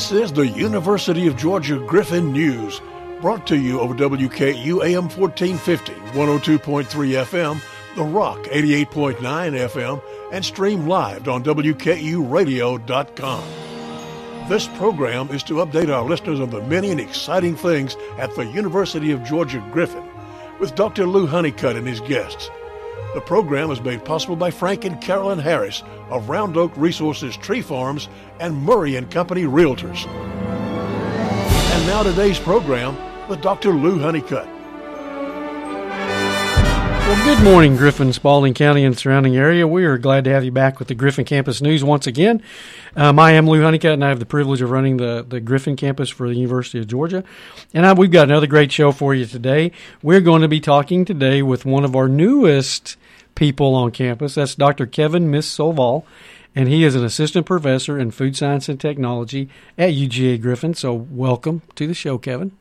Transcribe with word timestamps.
This 0.00 0.12
is 0.12 0.32
the 0.32 0.48
University 0.48 1.26
of 1.26 1.36
Georgia 1.36 1.78
Griffin 1.78 2.32
News, 2.32 2.80
brought 3.20 3.46
to 3.48 3.58
you 3.58 3.80
over 3.80 3.92
WKEU 3.92 4.82
AM 4.82 5.10
1450, 5.10 5.92
102.3 5.92 6.86
FM, 6.86 7.60
The 7.96 8.04
Rock 8.04 8.38
88.9 8.44 9.18
FM, 9.20 10.02
and 10.32 10.42
stream 10.42 10.88
live 10.88 11.28
on 11.28 11.44
WKEUradio.com. 11.44 13.44
This 14.48 14.68
program 14.68 15.28
is 15.28 15.42
to 15.42 15.56
update 15.56 15.94
our 15.94 16.08
listeners 16.08 16.40
on 16.40 16.48
the 16.48 16.62
many 16.62 16.90
and 16.90 16.98
exciting 16.98 17.54
things 17.54 17.94
at 18.16 18.34
the 18.36 18.46
University 18.46 19.10
of 19.10 19.22
Georgia 19.22 19.62
Griffin 19.70 20.08
with 20.58 20.74
Dr. 20.76 21.04
Lou 21.04 21.26
Honeycutt 21.26 21.76
and 21.76 21.86
his 21.86 22.00
guests. 22.00 22.48
The 23.14 23.20
program 23.20 23.70
is 23.70 23.80
made 23.80 24.04
possible 24.04 24.36
by 24.36 24.50
Frank 24.50 24.84
and 24.84 25.00
Carolyn 25.00 25.38
Harris 25.38 25.82
of 26.10 26.28
Round 26.28 26.56
Oak 26.56 26.72
Resources 26.76 27.36
Tree 27.36 27.62
Farms 27.62 28.08
and 28.38 28.62
Murray 28.62 28.96
and 28.96 29.10
Company 29.10 29.42
Realtors. 29.42 30.06
And 30.06 31.86
now 31.86 32.02
today's 32.02 32.38
program 32.38 32.96
with 33.28 33.40
Dr. 33.40 33.70
Lou 33.70 33.98
Honeycutt. 33.98 34.59
Well, 37.10 37.24
good 37.24 37.42
morning, 37.42 37.74
Griffin, 37.74 38.12
Spalding 38.12 38.54
County, 38.54 38.84
and 38.84 38.96
surrounding 38.96 39.36
area. 39.36 39.66
We 39.66 39.84
are 39.84 39.98
glad 39.98 40.22
to 40.22 40.30
have 40.30 40.44
you 40.44 40.52
back 40.52 40.78
with 40.78 40.86
the 40.86 40.94
Griffin 40.94 41.24
Campus 41.24 41.60
News 41.60 41.82
once 41.82 42.06
again. 42.06 42.40
Um, 42.94 43.18
I 43.18 43.32
am 43.32 43.48
Lou 43.48 43.60
Honeycutt, 43.60 43.94
and 43.94 44.04
I 44.04 44.10
have 44.10 44.20
the 44.20 44.26
privilege 44.26 44.62
of 44.62 44.70
running 44.70 44.98
the, 44.98 45.26
the 45.28 45.40
Griffin 45.40 45.74
campus 45.74 46.08
for 46.08 46.28
the 46.28 46.36
University 46.36 46.78
of 46.78 46.86
Georgia. 46.86 47.24
And 47.74 47.84
I, 47.84 47.94
we've 47.94 48.12
got 48.12 48.28
another 48.28 48.46
great 48.46 48.70
show 48.70 48.92
for 48.92 49.12
you 49.12 49.26
today. 49.26 49.72
We're 50.04 50.20
going 50.20 50.42
to 50.42 50.48
be 50.48 50.60
talking 50.60 51.04
today 51.04 51.42
with 51.42 51.64
one 51.64 51.84
of 51.84 51.96
our 51.96 52.06
newest 52.08 52.96
people 53.34 53.74
on 53.74 53.90
campus. 53.90 54.36
That's 54.36 54.54
Dr. 54.54 54.86
Kevin 54.86 55.32
Mis 55.32 55.52
Solval, 55.52 56.04
and 56.54 56.68
he 56.68 56.84
is 56.84 56.94
an 56.94 57.04
assistant 57.04 57.44
professor 57.44 57.98
in 57.98 58.12
food 58.12 58.36
science 58.36 58.68
and 58.68 58.78
technology 58.78 59.48
at 59.76 59.90
UGA 59.90 60.40
Griffin. 60.40 60.74
So, 60.74 60.94
welcome 60.94 61.62
to 61.74 61.88
the 61.88 61.94
show, 61.94 62.18
Kevin. 62.18 62.52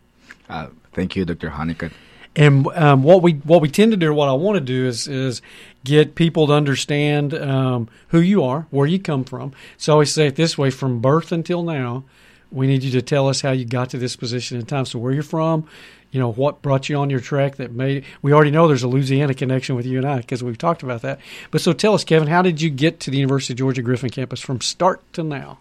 Uh, 0.50 0.70
thank 0.92 1.16
you, 1.16 1.24
Dr. 1.24 1.52
Honeycutt. 1.52 1.92
And 2.40 2.68
um, 2.68 3.04
what 3.04 3.22
we 3.22 3.34
what 3.34 3.62
we 3.62 3.68
tend 3.68 3.92
to 3.92 3.98
do, 3.98 4.08
or 4.08 4.14
what 4.14 4.30
I 4.30 4.34
want 4.34 4.56
to 4.56 4.62
do 4.62 4.88
is 4.88 5.10
is 5.10 5.42
get 5.84 6.16
people 6.16 6.48
to 6.48 6.54
understand 6.54 7.34
um, 7.34 7.90
who 8.08 8.22
you 8.22 8.44
are, 8.44 8.66
where 8.70 8.88
you 8.88 8.98
come 8.98 9.26
from. 9.26 9.52
So 9.78 9.92
I 9.92 9.94
always 9.96 10.14
say 10.14 10.28
it 10.28 10.38
this 10.38 10.58
way: 10.58 10.70
from 10.70 11.02
birth 11.02 11.34
until 11.34 11.64
now, 11.64 12.06
we 12.50 12.66
need 12.66 12.82
you 12.82 12.92
to 12.92 13.02
tell 13.02 13.28
us 13.28 13.42
how 13.42 13.52
you 13.52 13.66
got 13.66 13.90
to 13.90 13.98
this 13.98 14.16
position 14.16 14.58
in 14.58 14.66
time. 14.66 14.86
So 14.86 15.00
where 15.00 15.12
you're 15.12 15.22
from, 15.22 15.68
you 16.12 16.20
know, 16.22 16.32
what 16.32 16.62
brought 16.62 16.88
you 16.88 16.96
on 16.96 17.10
your 17.10 17.20
track 17.20 17.58
that 17.58 17.74
made. 17.74 18.06
We 18.22 18.32
already 18.32 18.52
know 18.52 18.70
there's 18.70 18.84
a 18.84 18.88
Louisiana 18.88 19.34
connection 19.34 19.76
with 19.76 19.86
you 19.86 19.98
and 19.98 20.08
I 20.08 20.20
because 20.20 20.42
we've 20.42 20.58
talked 20.58 20.82
about 20.82 21.02
that. 21.02 21.20
But 21.52 21.60
so 21.60 21.74
tell 21.74 21.94
us, 21.94 22.06
Kevin, 22.06 22.30
how 22.30 22.42
did 22.42 22.62
you 22.62 22.70
get 22.70 23.02
to 23.02 23.12
the 23.12 23.18
University 23.18 23.52
of 23.52 23.58
Georgia 23.58 23.82
Griffin 23.82 24.12
campus 24.12 24.40
from 24.40 24.62
start 24.62 25.02
to 25.12 25.24
now? 25.24 25.60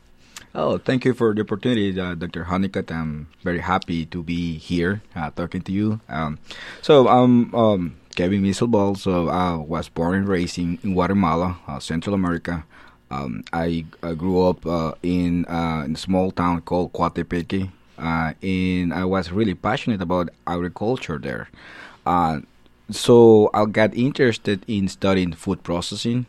Oh, 0.54 0.78
thank 0.78 1.04
you 1.04 1.12
for 1.12 1.34
the 1.34 1.42
opportunity, 1.42 1.98
uh, 2.00 2.14
Dr. 2.14 2.44
Honeycutt. 2.44 2.90
I'm 2.90 3.28
very 3.44 3.60
happy 3.60 4.06
to 4.06 4.22
be 4.22 4.56
here 4.56 5.02
uh, 5.14 5.30
talking 5.30 5.60
to 5.62 5.72
you. 5.72 6.00
Um, 6.08 6.38
so, 6.80 7.06
I'm 7.06 7.54
um, 7.54 7.96
Kevin 8.16 8.42
Mis 8.42 8.60
Solval. 8.60 8.96
So, 8.96 9.28
I 9.28 9.56
was 9.56 9.88
born 9.88 10.14
and 10.14 10.28
raised 10.28 10.58
in, 10.58 10.78
in 10.82 10.94
Guatemala, 10.94 11.58
uh, 11.68 11.78
Central 11.78 12.14
America. 12.14 12.64
Um, 13.10 13.44
I, 13.52 13.84
I, 14.02 14.14
grew 14.14 14.42
up 14.42 14.66
uh, 14.66 14.92
in, 15.02 15.44
uh, 15.46 15.82
in, 15.84 15.94
a 15.94 15.98
small 15.98 16.30
town 16.30 16.60
called 16.62 16.92
Coatepeque, 16.92 17.70
uh, 17.98 18.32
and 18.42 18.92
I 18.92 19.04
was 19.04 19.32
really 19.32 19.54
passionate 19.54 20.02
about 20.02 20.28
agriculture 20.46 21.18
there. 21.18 21.48
So, 22.90 23.50
I 23.54 23.64
got 23.66 23.94
interested 23.94 24.64
in 24.66 24.88
studying 24.88 25.32
food 25.32 25.62
processing 25.62 26.26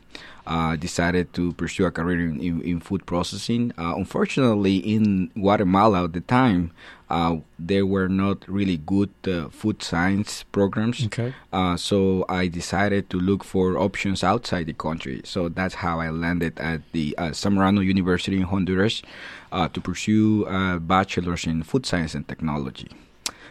uh, 0.50 0.76
decided 0.76 1.32
to 1.32 1.54
pursue 1.54 1.86
a 1.86 1.92
career 1.92 2.20
in, 2.20 2.42
in, 2.42 2.62
in 2.62 2.80
food 2.80 3.06
processing. 3.06 3.72
Uh, 3.78 3.94
unfortunately, 3.96 4.78
in 4.78 5.30
Guatemala 5.36 6.06
at 6.06 6.14
the 6.14 6.22
time, 6.22 6.72
uh, 7.10 7.38
there 7.60 7.86
were 7.86 8.10
not 8.10 8.48
really 8.48 8.78
good 8.78 9.12
uh, 9.28 9.48
food 9.50 9.84
science 9.84 10.44
programs. 10.52 11.06
Okay. 11.06 11.34
Uh, 11.54 11.78
so 11.78 12.26
I 12.28 12.48
decided 12.48 13.10
to 13.12 13.20
look 13.20 13.44
for 13.44 13.78
options 13.78 14.24
outside 14.24 14.66
the 14.66 14.74
country. 14.74 15.22
So 15.24 15.50
that's 15.50 15.76
how 15.76 16.00
I 16.00 16.10
landed 16.10 16.60
at 16.60 16.82
the 16.94 17.16
uh, 17.18 17.30
Zamorano 17.30 17.86
University 17.86 18.38
in 18.38 18.44
Honduras 18.44 19.04
to 19.52 19.82
pursue 19.82 20.46
a 20.46 20.80
bachelor's 20.80 21.46
in 21.46 21.64
food 21.64 21.86
science 21.86 22.16
and 22.16 22.28
technology. 22.28 22.90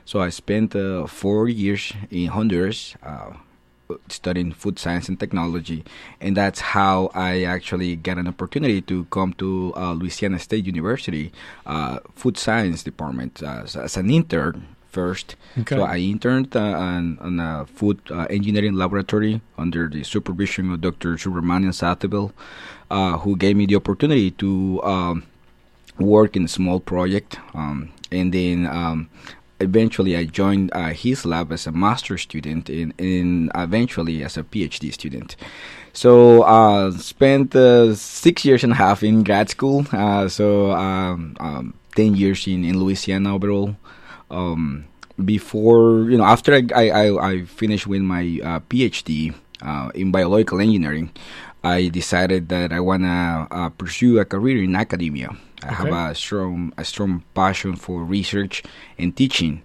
So 0.09 0.23
I 0.23 0.31
spent 0.31 0.73
four 1.07 1.51
years 1.51 1.93
in 2.11 2.29
Honduras 2.29 2.97
studying 4.09 4.53
food 4.53 4.79
science 4.79 5.07
and 5.11 5.21
technology, 5.21 5.85
and 6.19 6.35
that's 6.35 6.61
how 6.61 7.11
I 7.13 7.43
actually 7.43 7.95
got 7.97 8.17
an 8.17 8.27
opportunity 8.27 8.81
to 8.89 9.05
come 9.11 9.35
to 9.35 9.75
uh, 9.77 9.93
Louisiana 9.93 10.39
State 10.39 10.65
University 10.65 11.31
uh, 11.67 11.99
food 12.15 12.39
science 12.39 12.83
department 12.83 13.43
uh, 13.43 13.65
as, 13.65 13.77
as, 13.77 13.99
an 13.99 14.09
intern 14.09 14.67
first. 14.89 15.37
Okay. 15.59 15.77
So 15.77 15.83
I 15.83 15.99
interned 15.99 16.57
uh, 16.57 16.61
on, 16.61 17.19
on, 17.21 17.39
a 17.39 17.67
food 17.67 18.01
uh, 18.11 18.27
engineering 18.31 18.77
laboratory 18.77 19.43
under 19.59 19.89
the 19.89 20.05
supervision 20.05 20.73
of 20.73 20.81
Dr. 20.81 21.17
Subramaniam 21.17 21.75
Sathivel, 21.77 22.33
uh, 22.91 23.19
who 23.19 23.37
gave 23.37 23.57
me 23.57 23.67
the 23.67 23.77
opportunity 23.77 24.31
to 24.33 24.83
um, 24.85 25.25
work 25.99 26.35
in 26.35 26.47
a 26.47 26.49
small 26.49 26.81
project. 26.81 27.39
Um, 27.53 27.93
and 28.11 28.33
then 28.33 28.65
um, 28.65 29.11
eventually 29.61 30.17
I 30.17 30.25
joined 30.25 30.71
uh, 30.73 30.89
his 30.91 31.25
lab 31.25 31.53
as 31.53 31.67
a 31.67 31.73
master 31.73 32.19
student 32.19 32.69
and, 32.69 33.51
eventually 33.55 34.23
as 34.23 34.37
a 34.37 34.43
PhD 34.43 34.93
student. 34.93 35.37
So 35.93 36.43
uh, 36.43 36.93
spent 36.93 37.57
uh, 37.57 37.95
six 37.95 38.45
years 38.45 38.63
and 38.63 38.73
a 38.73 38.77
half 38.77 39.03
in 39.03 39.25
grad 39.25 39.51
school. 39.51 39.87
Uh, 39.93 40.29
so 40.29 40.73
um, 40.73 41.37
um, 41.41 41.75
ten 41.97 42.15
years 42.15 42.47
in, 42.47 42.65
in 42.65 42.79
Louisiana 42.79 43.35
overall. 43.35 43.77
Um, 44.31 44.85
before 45.25 46.09
you 46.11 46.17
know, 46.17 46.25
after 46.25 46.55
I 46.55 46.91
I, 46.91 47.31
I 47.31 47.45
finished 47.45 47.87
with 47.87 48.03
my 48.03 48.23
uh, 48.45 48.61
PhD 48.71 49.35
uh, 49.63 49.91
in 49.95 50.13
biological 50.13 50.61
engineering, 50.61 51.11
I 51.63 51.89
decided 51.89 52.49
that 52.49 52.73
I 52.73 52.81
wanna 52.81 53.47
uh, 53.51 53.69
pursue 53.71 54.19
a 54.19 54.25
career 54.25 54.63
in 54.63 54.77
academia. 54.77 55.37
I 55.63 55.67
okay. 55.67 55.75
have 55.75 55.93
a 55.93 56.15
strong 56.15 56.73
a 56.77 56.85
strong 56.85 57.25
passion 57.35 57.75
for 57.77 58.05
research 58.05 58.63
and 58.99 59.17
teaching. 59.17 59.63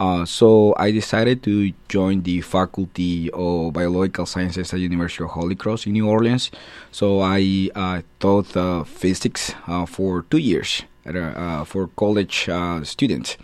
Uh, 0.00 0.24
so 0.24 0.74
I 0.76 0.90
decided 0.90 1.42
to 1.44 1.72
join 1.88 2.22
the 2.22 2.40
Faculty 2.40 3.30
of 3.30 3.72
Biological 3.72 4.26
Sciences 4.26 4.72
at 4.72 4.80
University 4.80 5.22
of 5.22 5.30
Holy 5.30 5.54
Cross 5.54 5.86
in 5.86 5.92
New 5.92 6.08
Orleans. 6.08 6.50
So 6.90 7.20
I 7.20 7.70
uh, 7.74 8.02
taught 8.18 8.56
uh, 8.56 8.82
physics 8.84 9.54
uh, 9.68 9.86
for 9.86 10.22
two 10.30 10.38
years 10.38 10.82
uh, 11.06 11.64
for 11.64 11.88
college 11.96 12.48
uh, 12.48 12.82
students 12.82 13.36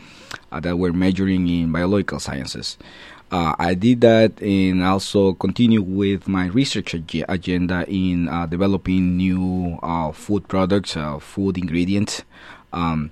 that 0.51 0.77
were 0.77 0.93
majoring 0.93 1.47
in 1.49 1.71
biological 1.71 2.19
sciences. 2.19 2.79
I 3.31 3.75
did 3.75 4.01
that 4.01 4.43
and 4.43 4.83
also 4.83 5.35
continue 5.35 5.83
with 5.83 6.27
my 6.27 6.47
research 6.47 6.95
ag- 6.95 7.25
agenda 7.29 7.85
in 7.89 8.27
developing 8.49 9.17
new 9.17 9.79
food 10.15 10.49
products, 10.49 10.97
food 11.21 11.57
ingredients. 11.57 12.23
Um, 12.73 13.11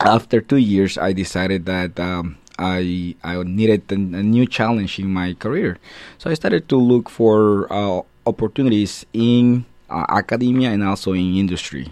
after 0.00 0.40
two 0.40 0.56
years, 0.58 0.96
I 0.96 1.12
decided 1.12 1.66
that 1.66 1.98
um, 1.98 2.38
I 2.58 3.14
I 3.22 3.42
needed 3.42 3.90
a, 3.90 3.94
a, 3.94 4.22
new 4.22 4.46
challenge 4.46 4.98
in 4.98 5.12
my 5.12 5.34
career, 5.34 5.78
so 6.18 6.30
I 6.30 6.34
started 6.34 6.68
to 6.68 6.76
look 6.76 7.10
for 7.10 7.66
uh, 7.72 8.02
opportunities 8.26 9.06
in 9.12 9.64
uh, 9.90 10.06
academia 10.08 10.70
and 10.70 10.84
also 10.84 11.12
in 11.12 11.34
industry. 11.34 11.90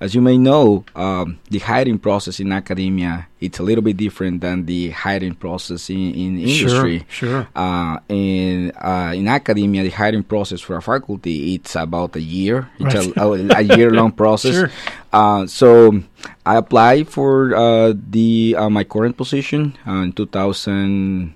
As 0.00 0.14
you 0.14 0.20
may 0.20 0.36
know, 0.38 0.84
um, 0.94 1.38
the 1.50 1.58
hiring 1.58 1.98
process 1.98 2.40
in 2.40 2.52
academia 2.52 3.28
it's 3.40 3.58
a 3.58 3.62
little 3.62 3.82
bit 3.82 3.96
different 3.96 4.40
than 4.40 4.64
the 4.64 4.90
hiring 4.90 5.34
process 5.34 5.90
in, 5.90 6.14
in 6.14 6.38
industry. 6.38 7.04
Sure, 7.08 7.44
sure. 7.44 7.48
Uh, 7.54 7.98
and 8.08 8.72
uh, 8.76 9.12
in 9.14 9.28
academia, 9.28 9.82
the 9.82 9.90
hiring 9.90 10.22
process 10.22 10.60
for 10.60 10.76
a 10.76 10.82
faculty 10.82 11.54
it's 11.54 11.76
about 11.76 12.16
a 12.16 12.20
year. 12.20 12.70
It's 12.78 12.94
right. 12.94 13.16
a, 13.16 13.58
a, 13.58 13.76
year 13.76 13.90
long 13.90 14.12
process. 14.22 14.54
Sure. 14.54 14.70
Uh, 15.12 15.46
so 15.46 16.02
I 16.44 16.56
applied 16.56 17.08
for 17.08 17.54
uh, 17.54 17.92
the 17.94 18.56
uh, 18.56 18.70
my 18.70 18.84
current 18.84 19.16
position 19.16 19.76
uh, 19.86 20.02
in 20.02 20.12
2000. 20.12 21.34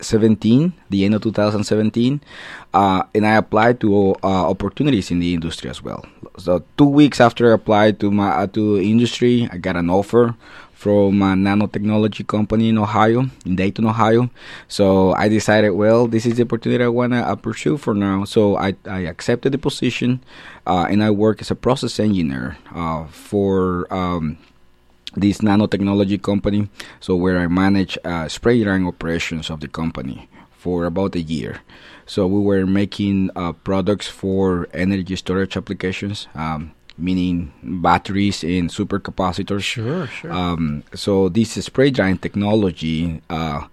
17, 0.00 0.72
the 0.90 1.04
end 1.04 1.14
of 1.14 1.22
2017, 1.22 2.20
uh, 2.74 3.02
and 3.14 3.26
I 3.26 3.36
applied 3.36 3.80
to 3.80 4.14
uh, 4.22 4.50
opportunities 4.50 5.10
in 5.10 5.20
the 5.20 5.34
industry 5.34 5.70
as 5.70 5.82
well. 5.82 6.04
So 6.38 6.62
two 6.76 6.86
weeks 6.86 7.20
after 7.20 7.50
I 7.50 7.54
applied 7.54 8.00
to 8.00 8.10
my 8.10 8.30
uh, 8.30 8.46
to 8.48 8.80
industry, 8.80 9.48
I 9.52 9.58
got 9.58 9.76
an 9.76 9.90
offer 9.90 10.34
from 10.80 11.20
a 11.20 11.36
nanotechnology 11.36 12.26
company 12.26 12.70
in 12.70 12.78
Ohio, 12.78 13.26
in 13.44 13.54
Dayton, 13.54 13.84
Ohio. 13.84 14.30
So 14.66 15.12
I 15.12 15.28
decided, 15.28 15.72
well, 15.72 16.06
this 16.06 16.24
is 16.24 16.36
the 16.36 16.44
opportunity 16.44 16.82
I 16.82 16.88
want 16.88 17.12
to 17.12 17.18
uh, 17.18 17.36
pursue 17.36 17.76
for 17.76 17.92
now. 17.92 18.24
So 18.24 18.56
I, 18.56 18.74
I 18.86 19.00
accepted 19.00 19.52
the 19.52 19.58
position, 19.58 20.24
uh, 20.66 20.86
and 20.88 21.04
I 21.04 21.10
work 21.10 21.42
as 21.42 21.50
a 21.50 21.54
process 21.54 22.00
engineer 22.00 22.56
uh, 22.74 23.04
for 23.08 23.92
um, 23.92 24.38
this 25.14 25.38
nanotechnology 25.38 26.20
company. 26.22 26.68
So 27.00 27.16
where 27.16 27.38
I 27.38 27.46
manage 27.46 27.98
uh, 28.04 28.28
spray 28.28 28.62
drying 28.62 28.86
operations 28.86 29.50
of 29.50 29.60
the 29.60 29.68
company 29.68 30.28
for 30.50 30.84
about 30.84 31.14
a 31.14 31.20
year. 31.20 31.60
So 32.06 32.26
we 32.26 32.40
were 32.40 32.66
making 32.66 33.30
uh, 33.36 33.52
products 33.52 34.08
for 34.08 34.68
energy 34.74 35.16
storage 35.16 35.56
applications. 35.56 36.28
Um, 36.34 36.72
meaning 36.98 37.50
batteries 37.62 38.44
and 38.44 38.68
supercapacitors. 38.68 39.62
Sure, 39.62 40.06
sure. 40.06 40.30
Um, 40.30 40.84
so 40.94 41.30
this 41.30 41.52
spray 41.52 41.90
drying 41.90 42.18
technology 42.18 43.22
uh, 43.30 43.66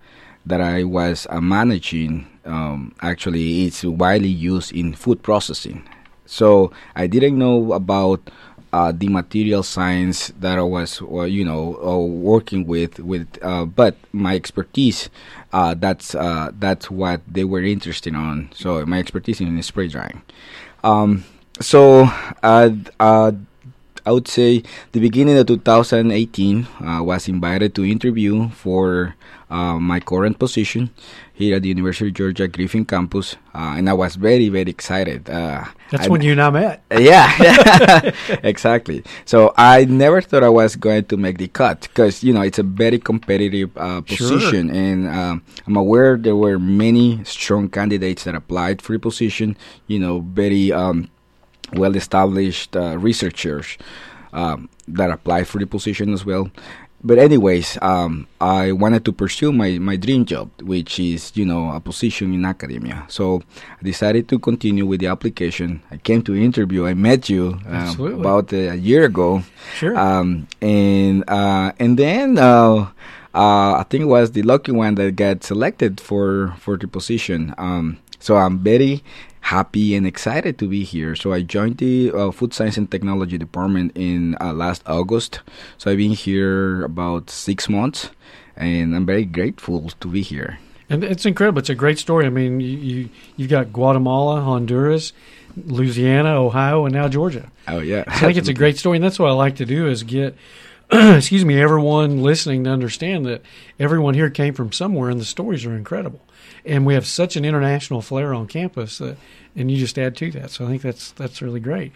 that 0.46 0.62
I 0.62 0.86
was 0.86 1.28
uh, 1.30 1.42
managing 1.42 2.26
um, 2.46 2.96
actually 3.02 3.66
it's 3.66 3.84
widely 3.84 4.30
used 4.30 4.72
in 4.72 4.94
food 4.94 5.22
processing. 5.22 5.88
So 6.26 6.72
I 6.96 7.08
didn't 7.08 7.38
know 7.38 7.74
about 7.74 8.30
uh, 8.78 8.92
the 8.94 9.10
material 9.10 9.64
science 9.64 10.30
that 10.40 10.60
I 10.60 10.62
was, 10.62 11.02
uh, 11.02 11.24
you 11.24 11.44
know, 11.44 11.82
uh, 11.82 11.98
working 11.98 12.68
with. 12.68 13.00
With 13.00 13.26
uh, 13.42 13.66
but 13.66 13.98
my 14.14 14.36
expertise, 14.36 15.10
uh, 15.52 15.74
that's 15.74 16.14
uh, 16.14 16.52
that's 16.60 16.92
what 16.92 17.22
they 17.26 17.44
were 17.44 17.64
interested 17.64 18.14
on. 18.14 18.50
So 18.54 18.86
my 18.86 19.00
expertise 19.00 19.42
in 19.42 19.58
spray 19.64 19.88
drying. 19.88 20.22
Um, 20.84 21.26
so 21.60 22.06
I 22.44 22.70
would 24.06 24.28
say 24.28 24.62
the 24.92 25.00
beginning 25.02 25.38
of 25.40 25.48
2018 25.48 26.68
uh, 26.80 27.02
was 27.02 27.28
invited 27.28 27.74
to 27.76 27.84
interview 27.84 28.50
for 28.50 29.16
my 29.50 30.00
current 30.00 30.38
position 30.38 30.92
here 31.38 31.56
at 31.56 31.62
the 31.62 31.70
University 31.70 32.08
of 32.10 32.16
Georgia 32.16 32.48
Griffin 32.48 32.84
campus, 32.84 33.36
uh, 33.54 33.78
and 33.78 33.88
I 33.88 33.94
was 33.94 34.16
very 34.16 34.50
very 34.50 34.72
excited. 34.72 35.30
Uh, 35.30 35.66
That's 35.92 36.08
I, 36.08 36.10
when 36.10 36.22
you 36.22 36.32
and 36.32 36.42
I 36.42 36.50
met. 36.50 36.84
Yeah, 36.98 37.30
exactly. 38.44 39.04
So 39.26 39.54
I 39.56 39.86
never 39.86 40.20
thought 40.20 40.42
I 40.44 40.50
was 40.50 40.76
going 40.76 41.06
to 41.06 41.16
make 41.18 41.38
the 41.38 41.48
cut 41.48 41.82
because 41.82 42.24
you 42.24 42.34
know 42.34 42.42
it's 42.42 42.58
a 42.58 42.64
very 42.64 42.98
competitive 42.98 43.70
uh, 43.78 44.02
position, 44.02 44.70
Sure. 44.70 44.76
and 44.76 45.08
um, 45.08 45.44
I'm 45.68 45.78
aware 45.78 46.18
there 46.18 46.36
were 46.36 46.58
many 46.58 47.24
strong 47.24 47.70
candidates 47.70 48.24
that 48.26 48.34
applied 48.34 48.82
for 48.82 48.94
the 48.94 49.00
position. 49.00 49.56
You 49.86 50.00
know, 50.00 50.20
very 50.20 50.72
um, 50.74 51.10
well 51.74 51.96
established 51.96 52.76
uh, 52.76 52.98
researchers 52.98 53.78
um, 54.34 54.70
that 54.88 55.12
applied 55.12 55.48
for 55.48 55.60
the 55.60 55.68
position 55.68 56.14
as 56.14 56.26
well. 56.26 56.50
But 57.04 57.20
anyways, 57.20 57.78
um, 57.82 58.28
I 58.42 58.72
wanted 58.72 59.06
to 59.06 59.14
pursue 59.14 59.54
my, 59.54 59.78
my 59.78 59.96
dream 59.98 60.26
job, 60.26 60.50
which 60.62 61.00
is 61.00 61.32
you 61.36 61.46
know 61.46 61.72
a 61.72 61.80
position 61.80 62.34
in 62.34 62.44
academia. 62.44 63.06
So 63.08 63.44
I 63.80 63.84
decided 63.84 64.28
to 64.30 64.40
continue 64.40 64.86
with 64.86 65.00
the 65.02 65.08
application. 65.08 65.82
I 65.92 65.98
came 65.98 66.22
to 66.24 66.36
interview. 66.36 66.86
I 66.88 66.96
met 66.96 67.30
you 67.30 67.60
uh, 67.70 67.96
about 68.00 68.52
a 68.52 68.76
year 68.76 69.06
ago, 69.06 69.44
Sure. 69.76 69.96
um, 69.98 70.48
and 70.60 71.24
uh, 71.30 71.72
and 71.80 71.98
then 72.00 72.38
uh, 72.40 72.88
uh, 73.36 73.74
I 73.78 73.86
think 73.90 74.02
it 74.02 74.06
was 74.08 74.32
the 74.32 74.42
lucky 74.42 74.72
one 74.72 74.96
that 74.96 75.16
got 75.16 75.44
selected 75.44 76.02
for 76.02 76.56
for 76.60 76.78
the 76.78 76.88
position. 76.88 77.54
Um, 77.60 78.00
so 78.20 78.36
I'm 78.36 78.58
very 78.60 79.04
happy 79.48 79.96
and 79.96 80.06
excited 80.06 80.60
to 80.60 80.68
be 80.68 80.84
here. 80.84 81.16
So 81.16 81.32
I 81.32 81.42
joined 81.42 81.78
the 81.78 82.12
uh, 82.12 82.32
Food 82.32 82.54
Science 82.54 82.76
and 82.76 82.92
Technology 82.92 83.38
department 83.38 83.94
in 83.96 84.36
uh, 84.42 84.52
last 84.52 84.84
August. 84.86 85.40
So 85.78 85.90
I've 85.90 85.98
been 85.98 86.12
here 86.12 86.84
about 86.84 87.30
six 87.30 87.70
months, 87.70 88.10
and 88.58 88.94
I'm 88.94 89.06
very 89.06 89.24
grateful 89.24 89.90
to 90.02 90.08
be 90.10 90.22
here. 90.22 90.60
And 90.90 91.02
it's 91.04 91.26
incredible. 91.26 91.60
It's 91.60 91.70
a 91.70 91.76
great 91.76 91.98
story. 91.98 92.26
I 92.26 92.30
mean, 92.30 92.60
you, 92.60 92.78
you 92.78 93.10
you've 93.38 93.50
got 93.50 93.72
Guatemala, 93.72 94.42
Honduras, 94.42 95.14
Louisiana, 95.56 96.42
Ohio, 96.42 96.86
and 96.86 96.94
now 96.94 97.08
Georgia. 97.08 97.50
Oh 97.70 97.80
yeah, 97.80 98.04
I 98.08 98.20
think 98.20 98.38
it's 98.38 98.50
a 98.50 98.54
great 98.54 98.78
story, 98.78 98.98
and 98.98 99.04
that's 99.04 99.20
what 99.20 99.30
I 99.30 99.34
like 99.34 99.56
to 99.58 99.66
do 99.66 99.88
is 99.88 100.04
get, 100.04 100.36
excuse 100.92 101.46
me, 101.46 101.60
everyone 101.60 102.22
listening 102.22 102.66
to 102.66 102.70
understand 102.70 103.26
that 103.26 103.42
everyone 103.80 104.14
here 104.14 104.30
came 104.30 104.54
from 104.54 104.74
somewhere, 104.74 105.10
and 105.10 105.22
the 105.22 105.26
stories 105.26 105.66
are 105.66 105.76
incredible. 105.76 106.22
And 106.68 106.86
we 106.86 106.96
have 106.96 107.08
such 107.08 107.38
an 107.38 107.46
international 107.46 108.02
flair 108.02 108.34
on 108.34 108.46
campus 108.46 108.98
that, 108.98 109.18
and 109.56 109.72
you 109.72 109.78
just 109.78 109.98
add 109.98 110.18
to 110.18 110.32
that. 110.32 110.52
So 110.52 110.66
I 110.66 110.68
think 110.68 110.82
that's 110.82 111.12
that's 111.12 111.42
really 111.42 111.62
great. 111.62 111.94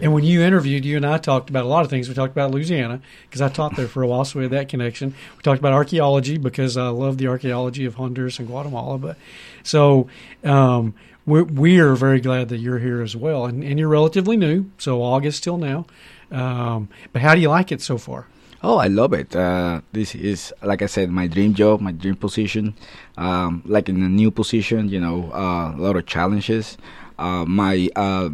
And 0.00 0.14
when 0.14 0.24
you 0.24 0.40
interviewed, 0.40 0.84
you 0.84 0.96
and 0.96 1.04
I 1.04 1.18
talked 1.18 1.50
about 1.50 1.64
a 1.64 1.68
lot 1.68 1.84
of 1.84 1.90
things. 1.90 2.08
We 2.08 2.14
talked 2.14 2.32
about 2.32 2.50
Louisiana 2.50 3.00
because 3.28 3.42
I 3.42 3.48
taught 3.50 3.76
there 3.76 3.86
for 3.86 4.02
a 4.02 4.06
while, 4.06 4.24
so 4.24 4.38
we 4.38 4.44
had 4.46 4.52
that 4.52 4.68
connection. 4.68 5.14
We 5.36 5.42
talked 5.42 5.58
about 5.58 5.74
archaeology 5.74 6.38
because 6.38 6.76
I 6.76 6.88
love 6.88 7.18
the 7.18 7.28
archaeology 7.28 7.84
of 7.84 7.96
Honduras 7.96 8.38
and 8.38 8.48
Guatemala. 8.48 8.98
But 8.98 9.16
so 9.62 10.08
um, 10.42 10.94
we're, 11.26 11.44
we 11.44 11.78
are 11.78 11.94
very 11.94 12.20
glad 12.20 12.48
that 12.48 12.58
you're 12.58 12.78
here 12.78 13.02
as 13.02 13.14
well, 13.14 13.44
and, 13.44 13.62
and 13.62 13.78
you're 13.78 13.88
relatively 13.88 14.36
new, 14.36 14.70
so 14.78 15.02
August 15.02 15.44
till 15.44 15.58
now. 15.58 15.86
Um, 16.30 16.88
but 17.12 17.22
how 17.22 17.34
do 17.34 17.40
you 17.40 17.50
like 17.50 17.70
it 17.70 17.82
so 17.82 17.98
far? 17.98 18.26
Oh, 18.64 18.78
I 18.78 18.86
love 18.86 19.12
it. 19.12 19.36
Uh, 19.36 19.82
this 19.92 20.14
is, 20.14 20.54
like 20.62 20.80
I 20.80 20.86
said, 20.86 21.10
my 21.10 21.26
dream 21.26 21.52
job, 21.52 21.82
my 21.82 21.92
dream 21.92 22.16
position. 22.16 22.74
Um, 23.18 23.62
like 23.66 23.90
in 23.90 24.02
a 24.02 24.08
new 24.08 24.30
position, 24.30 24.88
you 24.88 24.98
know, 24.98 25.30
uh, 25.32 25.76
a 25.76 25.76
lot 25.76 25.96
of 25.96 26.06
challenges. 26.06 26.78
Uh, 27.18 27.44
my 27.44 27.90
uh, 27.94 28.30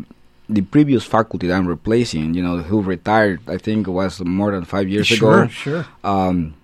the 0.49 0.63
previous 0.63 1.05
faculty 1.05 1.49
that 1.49 1.55
I'm 1.55 1.67
replacing, 1.67 2.35
you 2.35 2.43
know, 2.43 2.59
who 2.59 2.81
retired, 2.81 3.41
I 3.49 3.59
think 3.59 3.89
it 3.89 3.91
was 3.91 4.21
more 4.21 4.53
than 4.53 4.65
five 4.65 4.89
years 4.89 5.09
sure, 5.09 5.43
ago. 5.43 5.49
sure. 5.49 5.87
Um, 6.05 6.55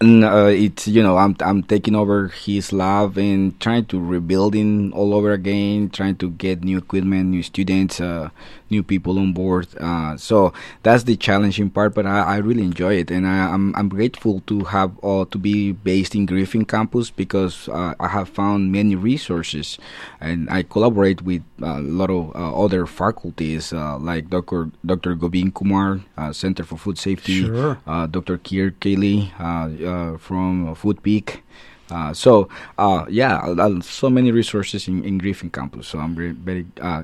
and 0.00 0.24
uh, 0.24 0.52
it's 0.52 0.86
you 0.86 1.02
know 1.02 1.16
I'm 1.16 1.36
I'm 1.40 1.62
taking 1.62 1.94
over 1.94 2.28
his 2.28 2.72
lab 2.72 3.16
and 3.16 3.58
trying 3.60 3.86
to 3.86 3.98
rebuilding 3.98 4.92
all 4.92 5.14
over 5.14 5.32
again, 5.32 5.88
trying 5.88 6.16
to 6.16 6.30
get 6.30 6.62
new 6.62 6.76
equipment, 6.76 7.30
new 7.30 7.42
students, 7.42 8.00
uh, 8.00 8.28
new 8.70 8.82
people 8.82 9.18
on 9.18 9.32
board. 9.32 9.66
Uh, 9.78 10.16
so 10.16 10.52
that's 10.82 11.04
the 11.04 11.16
challenging 11.16 11.70
part, 11.70 11.94
but 11.94 12.06
I, 12.06 12.20
I 12.20 12.36
really 12.38 12.62
enjoy 12.62 12.94
it, 12.94 13.10
and 13.10 13.26
I, 13.26 13.52
I'm 13.52 13.74
I'm 13.76 13.88
grateful 13.88 14.40
to 14.46 14.64
have 14.64 14.92
uh, 15.02 15.24
to 15.30 15.38
be 15.38 15.72
based 15.72 16.14
in 16.14 16.26
Griffin 16.26 16.64
campus 16.64 17.10
because 17.10 17.68
uh, 17.68 17.94
I 18.00 18.08
have 18.08 18.28
found 18.28 18.72
many 18.72 18.94
resources, 18.96 19.78
and 20.20 20.48
I 20.50 20.62
collaborate 20.62 21.22
with 21.22 21.42
a 21.62 21.80
lot 21.80 22.10
of 22.10 22.34
uh, 22.34 22.64
other 22.64 22.86
faculties 22.86 23.72
uh, 23.72 23.98
like 23.98 24.30
Dr. 24.30 24.70
Dr. 24.84 25.14
Govind 25.14 25.54
Kumar, 25.54 26.00
uh, 26.16 26.32
Center 26.32 26.64
for 26.64 26.76
Food 26.76 26.98
Safety, 26.98 27.44
Sure. 27.44 27.78
uh, 27.86 28.06
Dr. 28.06 28.38
Kirk 28.38 28.80
Kealey 28.80 29.30
uh, 29.38 29.68
uh, 29.86 30.18
from 30.18 30.74
FoodPIC. 30.74 31.40
Uh, 31.88 32.12
so 32.12 32.48
uh, 32.78 33.04
yeah, 33.08 33.38
uh, 33.46 33.54
uh, 33.54 33.80
so 33.80 34.10
many 34.10 34.32
resources 34.32 34.88
in, 34.88 35.04
in 35.04 35.18
Griffin 35.18 35.50
campus. 35.50 35.86
So 35.86 36.00
I'm 36.00 36.16
very, 36.16 36.32
very 36.32 36.66
uh, 36.80 36.84
uh, 36.86 37.02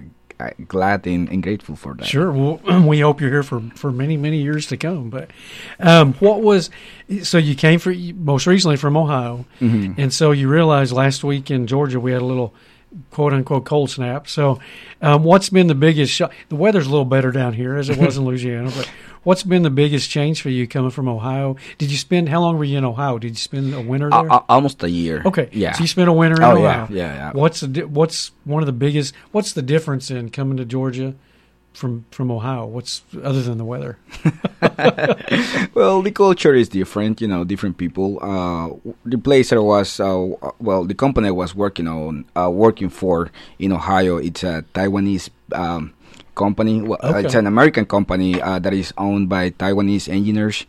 glad 0.68 1.06
and, 1.06 1.28
and 1.28 1.42
grateful 1.42 1.76
for 1.76 1.94
that. 1.94 2.06
Sure. 2.06 2.32
Well, 2.32 2.60
we 2.86 3.00
hope 3.00 3.20
you're 3.20 3.30
here 3.30 3.42
for, 3.42 3.60
for 3.74 3.90
many, 3.92 4.16
many 4.16 4.42
years 4.42 4.66
to 4.68 4.76
come. 4.76 5.10
But 5.10 5.30
um, 5.80 6.14
what 6.14 6.42
was 6.42 6.70
so 7.22 7.38
you 7.38 7.54
came 7.54 7.78
for 7.78 7.92
most 7.94 8.46
recently 8.46 8.76
from 8.76 8.96
Ohio, 8.96 9.44
Mhm. 9.60 9.96
and 9.98 10.12
so 10.12 10.30
you 10.32 10.48
realized 10.48 10.92
last 10.92 11.22
week 11.24 11.50
in 11.50 11.66
Georgia 11.66 12.00
we 12.00 12.12
had 12.12 12.22
a 12.22 12.24
little 12.26 12.54
quote 13.10 13.32
unquote 13.32 13.64
cold 13.64 13.90
snap. 13.90 14.28
So, 14.28 14.60
um, 15.00 15.24
what's 15.24 15.48
been 15.48 15.66
the 15.66 15.74
biggest 15.74 16.12
shock? 16.12 16.32
The 16.50 16.56
weather's 16.56 16.86
a 16.86 16.90
little 16.90 17.04
better 17.06 17.30
down 17.32 17.54
here 17.54 17.76
as 17.76 17.88
it 17.88 17.96
was 17.98 18.16
in 18.18 18.24
Louisiana, 18.26 18.70
but 18.74 18.90
what's 19.24 19.42
been 19.42 19.62
the 19.62 19.70
biggest 19.70 20.10
change 20.10 20.42
for 20.42 20.50
you 20.50 20.66
coming 20.66 20.90
from 20.90 21.08
Ohio? 21.08 21.56
Did 21.78 21.90
you 21.90 21.96
spend 21.96 22.28
how 22.28 22.40
long 22.40 22.58
were 22.58 22.64
you 22.64 22.78
in 22.78 22.84
Ohio? 22.84 23.18
Did 23.18 23.30
you 23.30 23.36
spend 23.36 23.74
a 23.74 23.80
winter 23.80 24.10
there? 24.10 24.32
Uh, 24.32 24.42
almost 24.48 24.82
a 24.82 24.90
year. 24.90 25.22
Okay. 25.24 25.48
Yeah. 25.52 25.72
So 25.72 25.82
you 25.82 25.88
spent 25.88 26.08
a 26.08 26.12
winter 26.12 26.36
in 26.36 26.42
Oh, 26.42 26.52
Ohio. 26.56 26.62
yeah, 26.62 26.86
yeah, 26.90 27.14
yeah. 27.14 27.30
What's 27.32 27.60
the 27.60 27.82
what's 27.82 28.32
one 28.44 28.62
of 28.62 28.66
the 28.66 28.72
biggest? 28.72 29.14
What's 29.32 29.52
the 29.52 29.62
difference 29.62 30.10
in 30.10 30.30
coming 30.30 30.56
to 30.58 30.64
Georgia 30.64 31.14
from 31.72 32.04
from 32.10 32.30
Ohio? 32.30 32.66
What's 32.66 33.02
other 33.22 33.42
than 33.42 33.58
the 33.58 33.64
weather? 33.64 33.98
well, 35.74 36.02
the 36.02 36.10
culture 36.14 36.54
is 36.54 36.68
different, 36.68 37.20
you 37.20 37.28
know, 37.28 37.44
different 37.44 37.76
people. 37.78 38.18
Uh, 38.22 38.70
the 39.04 39.18
place 39.18 39.52
I 39.52 39.58
was, 39.58 39.98
uh, 40.00 40.28
well, 40.60 40.84
the 40.84 40.94
company 40.94 41.28
I 41.28 41.32
was 41.32 41.54
working 41.54 41.88
on, 41.88 42.24
uh, 42.36 42.50
working 42.50 42.88
for 42.88 43.30
in 43.58 43.72
Ohio, 43.72 44.16
it's 44.18 44.42
a 44.44 44.64
Taiwanese 44.74 45.30
um, 45.52 45.92
company. 46.34 46.82
Well, 46.82 46.98
uh, 47.02 47.10
Okay. 47.10 47.26
It's 47.26 47.34
an 47.34 47.46
American 47.46 47.84
company 47.86 48.40
uh, 48.40 48.58
that 48.60 48.72
is 48.72 48.92
owned 48.98 49.28
by 49.28 49.50
Taiwanese 49.50 50.08
engineers. 50.08 50.66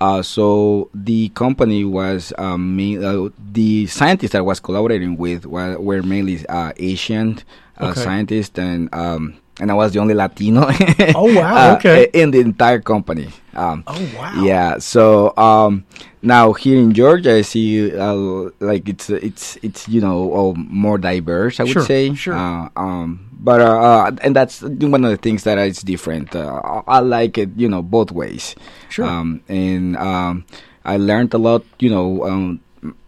Uh, 0.00 0.22
so 0.22 0.88
the 0.94 1.28
company 1.30 1.84
was 1.84 2.32
um, 2.38 2.74
main, 2.76 3.04
uh, 3.04 3.28
the 3.52 3.86
scientists 3.86 4.32
that 4.32 4.38
I 4.38 4.42
was 4.42 4.58
collaborating 4.60 5.16
with 5.18 5.44
were, 5.44 5.78
were 5.78 6.02
mainly 6.02 6.46
uh, 6.48 6.72
Asian 6.78 7.38
uh, 7.78 7.90
Okay. 7.90 8.00
scientists, 8.00 8.58
and 8.58 8.88
um, 8.94 9.34
and 9.60 9.70
I 9.70 9.74
was 9.74 9.92
the 9.92 10.00
only 10.00 10.14
Latino. 10.14 10.66
Oh, 11.14 11.32
wow, 11.34 11.70
uh, 11.72 11.76
okay. 11.76 12.08
in 12.12 12.30
the 12.32 12.40
entire 12.40 12.80
company. 12.80 13.28
Um, 13.54 13.84
Oh 13.86 13.98
wow! 14.16 14.42
yeah. 14.42 14.78
So 14.78 15.36
um, 15.36 15.84
now 16.22 16.52
here 16.52 16.78
in 16.78 16.92
Georgia, 16.94 17.34
I 17.36 17.42
see 17.42 17.94
uh, 17.96 18.50
like 18.60 18.88
it's 18.88 19.10
it's 19.10 19.58
it's 19.62 19.88
you 19.88 20.00
know 20.00 20.54
more 20.56 20.98
diverse. 20.98 21.60
I 21.60 21.64
would 21.64 21.72
Sure, 21.72 21.82
say. 21.84 22.14
sure. 22.14 22.34
Uh, 22.34 22.68
um, 22.76 23.26
but 23.40 23.60
uh, 23.60 23.80
uh, 23.80 24.10
and 24.22 24.36
that's 24.36 24.62
one 24.62 25.04
of 25.04 25.10
the 25.10 25.16
things 25.16 25.44
that 25.44 25.58
is 25.58 25.82
different. 25.82 26.34
Uh, 26.36 26.60
I, 26.86 26.98
I 26.98 26.98
like 27.00 27.38
it, 27.38 27.50
you 27.56 27.68
know, 27.68 27.82
both 27.82 28.12
ways. 28.12 28.54
Sure. 28.88 29.04
Um, 29.06 29.42
and 29.48 29.96
um, 29.96 30.44
I 30.84 30.96
learned 30.96 31.34
a 31.34 31.38
lot, 31.38 31.64
you 31.80 31.90
know. 31.90 32.24
Um, 32.26 32.60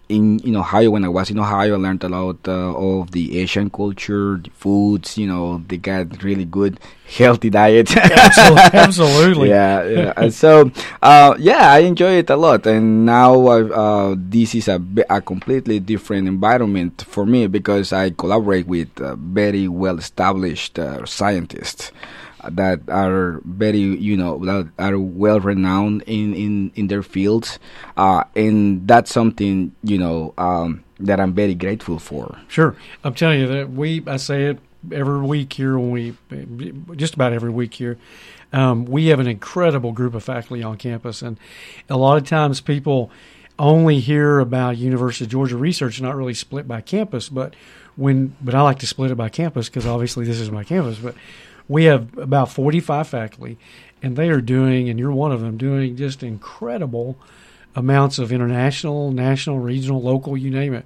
in 0.09 0.40
in 0.40 0.56
Ohio, 0.56 0.90
when 0.90 1.04
I 1.04 1.09
was 1.09 1.30
in 1.30 1.38
Ohio, 1.38 1.75
I 1.75 1.76
learned 1.78 2.04
a 2.04 2.09
lot 2.09 2.37
uh, 2.47 2.75
of 2.76 3.12
the 3.12 3.38
Asian 3.38 3.71
culture, 3.71 4.37
the 4.42 4.50
foods. 4.50 5.16
You 5.16 5.26
know, 5.26 5.62
they 5.68 5.78
got 5.78 6.23
really 6.23 6.44
good, 6.44 6.78
healthy 7.09 7.50
diet. 7.50 7.97
Absolutely. 7.97 9.49
Yeah, 9.50 9.85
yeah. 9.85 10.12
And 10.16 10.32
so, 10.35 10.71
uh, 11.02 11.35
yeah, 11.38 11.73
I 11.73 11.80
enjoy 11.80 12.12
it 12.18 12.30
a 12.30 12.37
lot. 12.37 12.66
And 12.66 13.06
now 13.06 13.35
uh, 13.47 13.68
uh, 13.68 14.14
this 14.18 14.54
is 14.54 14.68
a, 14.68 14.82
a 15.09 15.21
completely 15.21 15.80
different 15.80 16.28
environment 16.28 17.04
for 17.09 17.25
me 17.25 17.47
because 17.47 17.92
I 17.92 18.11
collaborate 18.11 18.66
with 18.66 18.88
uh, 19.00 19.16
very 19.16 19.68
well 19.68 19.99
established 19.99 20.78
uh, 20.78 21.04
scientists. 21.06 21.92
That 22.51 22.81
are 22.89 23.41
very 23.45 23.79
you 23.79 24.17
know 24.17 24.39
that 24.45 24.71
are 24.79 24.99
well 24.99 25.41
renowned 25.41 26.03
in 26.07 26.35
in 26.35 26.73
in 26.75 26.89
their 26.89 27.03
fields, 27.03 27.59
uh, 27.97 28.25
and 28.35 28.87
that's 28.87 29.13
something 29.13 29.75
you 29.83 29.99
know 29.99 30.35
um, 30.39 30.85
that 31.01 31.21
I'm 31.21 31.35
very 31.35 31.55
grateful 31.55 31.99
for. 31.99 32.39
Sure, 32.49 32.77
I'm 33.05 33.15
telling 33.15 33.41
you 33.41 33.47
that 33.49 33.71
we 33.71 34.03
I 34.07 34.17
say 34.17 34.45
it 34.45 34.59
every 34.91 35.21
week 35.21 35.53
here 35.53 35.79
when 35.79 35.91
we 35.91 36.15
just 36.97 37.15
about 37.15 37.33
every 37.33 37.51
week 37.51 37.75
here. 37.75 37.99
Um, 38.53 38.85
we 38.85 39.07
have 39.07 39.19
an 39.19 39.27
incredible 39.27 39.93
group 39.93 40.15
of 40.15 40.25
faculty 40.25 40.63
on 40.63 40.77
campus, 40.77 41.23
and 41.23 41.39
a 41.89 41.97
lot 41.97 42.19
of 42.19 42.25
times 42.29 42.61
people 42.61 43.11
only 43.59 44.01
hear 44.01 44.41
about 44.41 44.77
University 44.77 45.25
of 45.25 45.31
Georgia 45.31 45.57
research, 45.57 46.01
not 46.01 46.17
really 46.17 46.35
split 46.35 46.67
by 46.67 46.81
campus. 46.81 47.29
But 47.29 47.55
when, 47.97 48.37
but 48.41 48.55
I 48.55 48.63
like 48.63 48.79
to 48.81 48.87
split 48.87 49.11
it 49.11 49.15
by 49.15 49.29
campus 49.29 49.69
because 49.69 49.87
obviously 49.87 50.25
this 50.25 50.41
is 50.41 50.51
my 50.51 50.65
campus. 50.65 50.99
But 50.99 51.15
we 51.73 51.85
have 51.85 52.19
about 52.19 52.50
45 52.50 53.09
faculty, 53.09 53.57
and 54.02 54.14
they 54.14 54.29
are 54.29 54.43
doing, 54.43 54.91
and 54.91 54.99
you're 54.99 55.11
one 55.11 55.33
of 55.33 55.41
them, 55.41 55.57
doing 55.57 55.97
just 55.97 56.23
incredible 56.23 57.17
amounts 57.75 58.19
of 58.19 58.31
international, 58.31 59.11
national, 59.11 59.59
regional, 59.59 60.02
local, 60.02 60.37
you 60.37 60.50
name 60.50 60.75
it, 60.75 60.85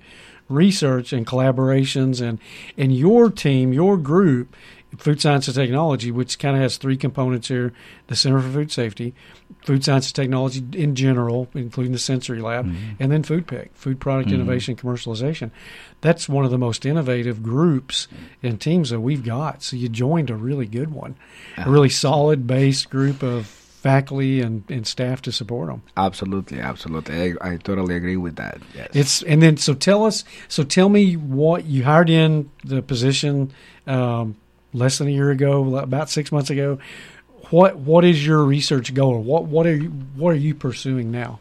research 0.49 1.13
and 1.13 1.27
collaborations. 1.27 2.21
And, 2.21 2.39
and 2.79 2.97
your 2.97 3.33
team, 3.33 3.73
your 3.73 3.97
group, 3.97 4.55
Food 4.99 5.21
Science 5.21 5.49
and 5.49 5.55
Technology, 5.55 6.11
which 6.11 6.39
kind 6.39 6.57
of 6.57 6.63
has 6.63 6.77
three 6.77 6.97
components 6.97 7.49
here 7.49 7.73
the 8.07 8.17
Center 8.17 8.41
for 8.41 8.49
Food 8.49 8.73
Safety, 8.73 9.15
Food 9.65 9.85
Science 9.85 10.09
and 10.09 10.15
Technology 10.15 10.65
in 10.73 10.95
general, 10.95 11.49
including 11.55 11.93
the 11.93 11.99
Sensory 11.99 12.41
Lab, 12.41 12.67
mm-hmm. 12.67 12.95
and 13.01 13.11
then 13.13 13.23
FoodPIC, 13.23 13.71
Food 13.75 14.01
Product 14.01 14.29
mm-hmm. 14.29 14.41
Innovation 14.41 14.77
Commercialization. 14.77 15.51
That's 16.01 16.29
one 16.29 16.45
of 16.45 16.51
the 16.51 16.59
most 16.59 16.87
innovative 16.87 17.43
groups 17.43 18.09
and 18.43 18.61
teams 18.61 18.91
that 18.91 19.01
we've 19.01 19.25
got. 19.25 19.63
So 19.63 19.77
you 19.77 19.89
joined 19.89 20.31
a 20.31 20.37
really 20.37 20.67
good 20.67 20.93
one, 20.93 21.17
uh-huh. 21.57 21.69
a 21.69 21.73
really 21.73 21.91
solid 21.91 22.47
base 22.47 22.85
group 22.87 23.23
of 23.23 23.47
faculty 23.47 24.41
and, 24.41 24.65
and 24.69 24.87
staff 24.87 25.23
to 25.23 25.33
support 25.33 25.69
them. 25.69 25.83
Absolutely, 25.97 26.59
absolutely. 26.59 27.37
I, 27.41 27.53
I 27.53 27.57
totally 27.57 27.95
agree 27.95 28.17
with 28.17 28.37
that. 28.37 28.61
Yes. 28.75 28.89
It's 28.95 29.23
and 29.23 29.41
then 29.41 29.57
so 29.57 29.75
tell 29.75 30.05
us. 30.05 30.25
So 30.49 30.65
tell 30.65 30.89
me 30.89 31.17
what 31.17 31.67
you 31.67 31.85
hired 31.85 32.11
in 32.11 32.51
the 32.65 32.83
position. 32.83 33.53
Um, 33.87 34.37
less 34.77 34.99
than 34.99 35.09
a 35.09 35.11
year 35.11 35.31
ago, 35.31 35.77
about 35.77 36.11
six 36.11 36.31
months 36.31 36.51
ago. 36.51 36.79
What 37.51 37.77
what 37.77 38.05
is 38.05 38.27
your 38.27 38.45
research 38.45 38.93
goal? 38.93 39.21
What 39.21 39.45
what 39.45 39.67
are 39.67 39.77
you 39.77 39.91
what 40.15 40.31
are 40.31 40.39
you 40.39 40.55
pursuing 40.55 41.11
now? 41.11 41.39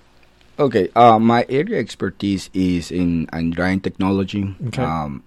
Okay, 0.57 0.87
uh, 0.95 1.19
my 1.19 1.45
area 1.49 1.75
of 1.75 1.83
expertise 1.83 2.49
is 2.53 2.89
in, 2.89 3.27
in 3.33 3.51
drying 3.51 3.81
technology. 3.81 4.55
Okay. 4.67 4.81
Um, 4.81 5.21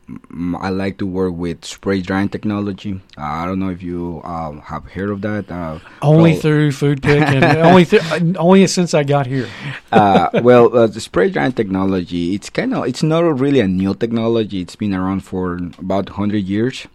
I 0.58 0.70
like 0.70 0.96
to 0.98 1.06
work 1.06 1.34
with 1.34 1.66
spray 1.66 2.00
drying 2.00 2.30
technology. 2.30 3.02
Uh, 3.16 3.44
I 3.44 3.44
don't 3.44 3.58
know 3.58 3.68
if 3.68 3.82
you 3.82 4.22
uh, 4.24 4.52
have 4.60 4.86
heard 4.86 5.10
of 5.10 5.20
that. 5.20 5.50
Uh, 5.52 5.80
only 6.00 6.32
well, 6.32 6.40
through 6.40 6.70
FoodPIC, 6.70 7.20
and 7.20 7.44
only 7.68 7.84
th- 7.84 8.02
only 8.36 8.66
since 8.68 8.94
I 8.94 9.04
got 9.04 9.26
here. 9.26 9.48
Uh, 9.92 10.30
well, 10.42 10.74
uh, 10.74 10.86
the 10.86 11.00
spray 11.00 11.28
drying 11.28 11.52
technology 11.52 12.34
it's 12.34 12.48
kind 12.48 12.72
of 12.72 12.86
it's 12.86 13.02
not 13.02 13.20
really 13.20 13.60
a 13.60 13.68
new 13.68 13.94
technology. 13.94 14.62
It's 14.62 14.76
been 14.76 14.94
around 14.94 15.20
for 15.20 15.56
about 15.78 16.08
hundred 16.08 16.44
years, 16.44 16.86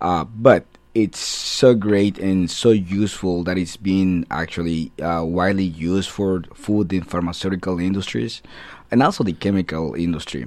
but 0.00 0.64
it's 0.94 1.18
so 1.20 1.74
great 1.74 2.18
and 2.18 2.50
so 2.50 2.70
useful 2.70 3.44
that 3.44 3.56
it's 3.56 3.76
been 3.76 4.26
actually 4.30 4.90
uh, 5.00 5.22
widely 5.24 5.64
used 5.64 6.10
for 6.10 6.42
food 6.54 6.92
and 6.92 7.08
pharmaceutical 7.08 7.78
industries 7.78 8.42
and 8.90 9.02
also 9.02 9.22
the 9.22 9.32
chemical 9.32 9.94
industry. 9.94 10.46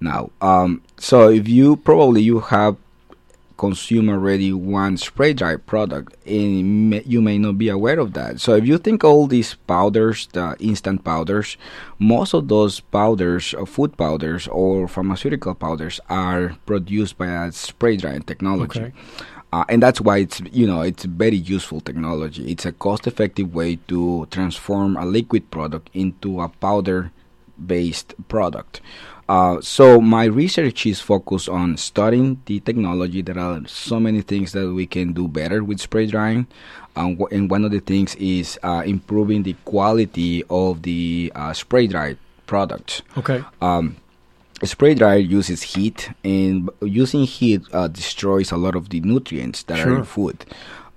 Now 0.00 0.30
um, 0.40 0.82
so 0.98 1.28
if 1.30 1.48
you 1.48 1.76
probably 1.76 2.22
you 2.22 2.40
have 2.40 2.76
consumed 3.56 4.10
already 4.10 4.52
one 4.52 4.96
spray 4.96 5.32
dry 5.32 5.56
product 5.56 6.14
and 6.26 6.94
you 7.06 7.22
may 7.22 7.38
not 7.38 7.56
be 7.56 7.68
aware 7.68 7.98
of 7.98 8.12
that 8.12 8.40
so 8.40 8.54
if 8.54 8.66
you 8.66 8.78
think 8.78 9.02
all 9.02 9.26
these 9.26 9.54
powders 9.66 10.28
the 10.32 10.56
instant 10.60 11.02
powders 11.04 11.56
most 11.98 12.34
of 12.34 12.48
those 12.48 12.80
powders 12.80 13.54
uh, 13.54 13.64
food 13.64 13.96
powders 13.96 14.46
or 14.48 14.86
pharmaceutical 14.86 15.54
powders 15.54 16.00
are 16.08 16.56
produced 16.66 17.16
by 17.16 17.46
a 17.46 17.52
spray 17.52 17.96
drying 17.96 18.22
technology 18.22 18.80
okay. 18.80 18.92
Uh, 19.52 19.64
and 19.68 19.82
that's 19.82 20.00
why 20.00 20.18
it's 20.18 20.40
you 20.52 20.66
know 20.66 20.82
it's 20.82 21.04
very 21.04 21.36
useful 21.36 21.80
technology. 21.80 22.50
It's 22.50 22.66
a 22.66 22.72
cost-effective 22.72 23.54
way 23.54 23.76
to 23.88 24.26
transform 24.30 24.96
a 24.96 25.06
liquid 25.06 25.50
product 25.50 25.88
into 25.94 26.40
a 26.40 26.48
powder-based 26.48 28.14
product. 28.28 28.80
Uh, 29.28 29.60
so 29.60 30.00
my 30.00 30.24
research 30.24 30.86
is 30.86 31.00
focused 31.00 31.48
on 31.48 31.76
studying 31.76 32.40
the 32.46 32.60
technology. 32.60 33.22
There 33.22 33.38
are 33.38 33.66
so 33.66 33.98
many 33.98 34.22
things 34.22 34.52
that 34.52 34.72
we 34.72 34.86
can 34.86 35.12
do 35.12 35.26
better 35.26 35.64
with 35.64 35.80
spray 35.80 36.06
drying, 36.06 36.46
um, 36.94 37.18
and 37.32 37.50
one 37.50 37.64
of 37.64 37.72
the 37.72 37.80
things 37.80 38.14
is 38.16 38.58
uh, 38.62 38.82
improving 38.86 39.42
the 39.42 39.54
quality 39.64 40.44
of 40.48 40.82
the 40.82 41.32
uh, 41.34 41.52
spray 41.52 41.88
dried 41.88 42.18
product. 42.46 43.02
Okay. 43.18 43.42
Um, 43.60 43.96
a 44.62 44.66
spray 44.66 44.94
dryer 44.94 45.18
uses 45.18 45.62
heat, 45.62 46.10
and 46.24 46.70
using 46.80 47.24
heat 47.24 47.62
uh, 47.72 47.88
destroys 47.88 48.50
a 48.50 48.56
lot 48.56 48.74
of 48.74 48.88
the 48.88 49.00
nutrients 49.00 49.64
that 49.64 49.78
sure. 49.78 49.92
are 49.92 49.98
in 49.98 50.04
food. 50.04 50.46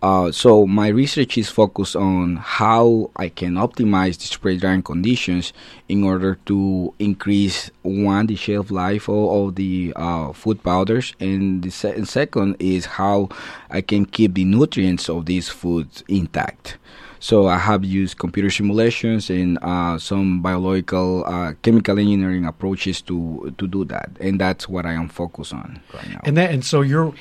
Uh, 0.01 0.31
so 0.31 0.65
my 0.65 0.87
research 0.87 1.37
is 1.37 1.49
focused 1.49 1.95
on 1.95 2.37
how 2.37 3.11
I 3.17 3.27
can 3.27 3.55
optimize 3.55 4.17
the 4.17 4.27
spray 4.27 4.55
drying 4.55 4.81
conditions 4.81 5.51
in 5.89 6.05
order 6.05 6.35
to 6.45 6.93
increase 6.99 7.69
one 7.81 8.27
the 8.27 8.35
shelf 8.37 8.71
life 8.71 9.09
of, 9.09 9.29
of 9.29 9.55
the 9.55 9.91
uh, 9.97 10.31
food 10.31 10.63
powders, 10.63 11.13
and 11.19 11.63
the 11.63 11.69
se- 11.69 11.95
and 11.95 12.07
second 12.07 12.55
is 12.59 12.85
how 12.85 13.27
I 13.69 13.81
can 13.81 14.05
keep 14.05 14.35
the 14.35 14.45
nutrients 14.45 15.09
of 15.09 15.25
these 15.25 15.49
foods 15.49 16.03
intact. 16.07 16.77
So 17.19 17.47
I 17.47 17.57
have 17.57 17.83
used 17.83 18.17
computer 18.17 18.49
simulations 18.49 19.29
and 19.29 19.59
uh, 19.61 19.99
some 19.99 20.41
biological 20.41 21.25
uh, 21.25 21.53
chemical 21.61 21.99
engineering 21.99 22.45
approaches 22.45 23.01
to 23.03 23.53
to 23.57 23.67
do 23.67 23.83
that, 23.85 24.09
and 24.19 24.39
that's 24.39 24.69
what 24.69 24.85
I 24.85 24.93
am 24.93 25.09
focused 25.09 25.53
on 25.53 25.81
right 25.93 26.09
now. 26.09 26.21
And 26.23 26.37
that 26.37 26.51
and 26.51 26.63
so 26.63 26.81
you're 26.81 27.13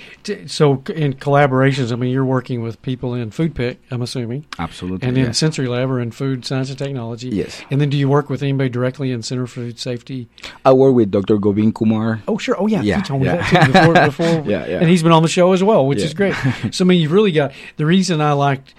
so 0.46 0.82
in 0.94 1.14
collaborations. 1.14 1.92
I 1.92 1.96
mean, 1.96 2.12
you're 2.12 2.24
working 2.24 2.62
with 2.62 2.80
people 2.82 3.14
in 3.14 3.30
FoodPIC. 3.30 3.78
I'm 3.90 4.02
assuming 4.02 4.46
absolutely, 4.58 5.08
and 5.08 5.18
in 5.18 5.26
yes. 5.26 5.38
Sensory 5.38 5.66
Lab 5.66 5.90
or 5.90 6.00
in 6.00 6.12
Food 6.12 6.44
Science 6.44 6.70
and 6.70 6.78
Technology. 6.78 7.30
Yes. 7.30 7.60
And 7.70 7.80
then 7.80 7.90
do 7.90 7.96
you 7.96 8.08
work 8.08 8.30
with 8.30 8.42
anybody 8.42 8.68
directly 8.68 9.10
in 9.10 9.22
Center 9.22 9.46
for 9.46 9.60
Food 9.60 9.78
Safety? 9.80 10.28
I 10.64 10.72
work 10.72 10.94
with 10.94 11.10
Dr. 11.10 11.38
Govind 11.38 11.74
Kumar. 11.74 12.22
Oh 12.28 12.38
sure. 12.38 12.54
Oh 12.58 12.68
yeah. 12.68 12.82
Yeah. 12.82 12.98
You 12.98 13.02
told 13.02 13.22
me 13.22 13.26
yeah. 13.26 13.66
before. 13.66 13.94
before 14.06 14.50
yeah, 14.50 14.66
yeah. 14.66 14.78
And 14.78 14.88
he's 14.88 15.02
been 15.02 15.12
on 15.12 15.22
the 15.22 15.28
show 15.28 15.52
as 15.52 15.62
well, 15.64 15.86
which 15.86 15.98
yeah. 15.98 16.06
is 16.06 16.14
great. 16.14 16.34
so 16.70 16.84
I 16.84 16.86
mean, 16.86 17.00
you've 17.02 17.12
really 17.12 17.32
got 17.32 17.52
the 17.76 17.86
reason 17.86 18.20
I 18.20 18.32
liked 18.32 18.74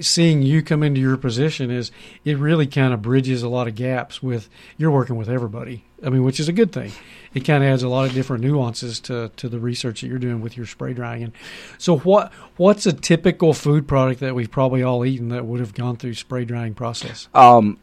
seeing 0.00 0.42
you 0.42 0.62
come 0.62 0.82
into 0.82 1.00
your 1.00 1.16
position 1.16 1.70
is 1.70 1.90
it 2.24 2.38
really 2.38 2.66
kind 2.66 2.92
of 2.92 3.02
bridges 3.02 3.42
a 3.42 3.48
lot 3.48 3.68
of 3.68 3.74
gaps 3.74 4.22
with 4.22 4.48
you're 4.76 4.90
working 4.90 5.16
with 5.16 5.28
everybody. 5.28 5.84
I 6.04 6.08
mean, 6.08 6.24
which 6.24 6.40
is 6.40 6.48
a 6.48 6.52
good 6.52 6.72
thing. 6.72 6.92
It 7.34 7.40
kind 7.40 7.62
of 7.62 7.70
adds 7.70 7.82
a 7.82 7.88
lot 7.88 8.06
of 8.06 8.14
different 8.14 8.42
nuances 8.42 9.00
to, 9.00 9.30
to 9.36 9.48
the 9.48 9.60
research 9.60 10.00
that 10.00 10.08
you're 10.08 10.18
doing 10.18 10.40
with 10.40 10.56
your 10.56 10.66
spray 10.66 10.94
drying. 10.94 11.22
And 11.22 11.32
so, 11.78 11.98
what 11.98 12.32
what's 12.56 12.86
a 12.86 12.92
typical 12.92 13.52
food 13.52 13.86
product 13.86 14.20
that 14.20 14.34
we've 14.34 14.50
probably 14.50 14.82
all 14.82 15.04
eaten 15.04 15.28
that 15.28 15.44
would 15.44 15.60
have 15.60 15.74
gone 15.74 15.96
through 15.96 16.14
spray 16.14 16.44
drying 16.44 16.74
process? 16.74 17.28
Um, 17.34 17.78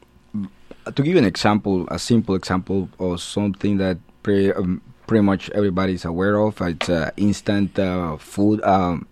to 0.86 0.92
give 1.04 1.08
you 1.08 1.18
an 1.18 1.26
example, 1.26 1.88
a 1.90 2.00
simple 2.00 2.36
example 2.36 2.90
of 3.00 3.22
something 3.22 3.78
that 3.78 4.00
pretty, 4.24 4.52
um, 4.54 4.82
pretty 5.06 5.24
much 5.24 5.50
everybody's 5.52 6.06
aware 6.06 6.40
of, 6.40 6.60
it's 6.62 6.90
uh, 6.90 7.12
instant 7.18 7.78
uh, 7.78 8.18
food 8.18 8.62
um, 8.64 9.08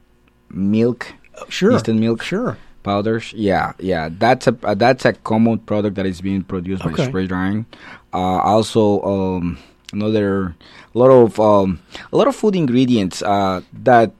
milk. 0.49 1.13
Sure, 1.49 1.71
instant 1.71 1.99
milk. 1.99 2.23
Sure 2.23 2.57
powders. 2.85 3.33
Yeah, 3.33 3.73
yeah, 3.79 4.09
that's 4.13 4.45
a 4.47 4.55
uh, 4.63 4.75
that's 4.77 5.03
a 5.03 5.13
common 5.13 5.59
product 5.59 5.97
that 5.97 6.05
is 6.05 6.21
being 6.21 6.43
produced 6.45 6.85
okay. 6.85 6.95
by 6.95 7.07
spray 7.09 7.27
drying. 7.27 7.65
Uh, 8.13 8.39
also, 8.45 9.01
um, 9.01 9.57
another 9.91 10.55
a 10.93 10.97
lot 10.97 11.09
of 11.09 11.39
um, 11.41 11.81
a 12.13 12.15
lot 12.15 12.27
of 12.29 12.35
food 12.37 12.55
ingredients 12.55 13.25
uh, 13.25 13.61
that 13.73 14.13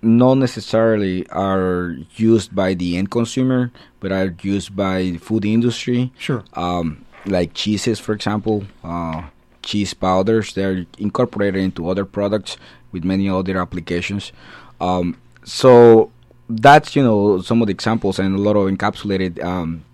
not 0.00 0.34
necessarily 0.34 1.28
are 1.28 1.96
used 2.16 2.56
by 2.56 2.74
the 2.74 2.96
end 2.96 3.10
consumer, 3.10 3.70
but 4.00 4.10
are 4.10 4.34
used 4.42 4.74
by 4.74 5.14
the 5.14 5.18
food 5.18 5.44
industry. 5.44 6.10
Sure. 6.18 6.42
Um, 6.54 7.04
like 7.26 7.54
cheeses, 7.54 8.00
for 8.00 8.12
example, 8.12 8.64
uh, 8.82 9.28
cheese 9.62 9.94
powders. 9.94 10.52
They're 10.52 10.84
incorporated 10.98 11.60
into 11.60 11.88
other 11.88 12.04
products 12.04 12.56
with 12.92 13.04
many 13.04 13.28
other 13.28 13.56
applications. 13.56 14.32
Um, 14.80 15.16
so 15.44 16.12
that's 16.48 16.94
you 16.94 17.02
know 17.02 17.40
some 17.40 17.62
of 17.62 17.66
the 17.66 17.72
examples 17.72 18.18
and 18.18 18.34
a 18.34 18.38
lot 18.38 18.56
of 18.56 18.68
encapsulated 18.68 19.42
um, 19.42 19.84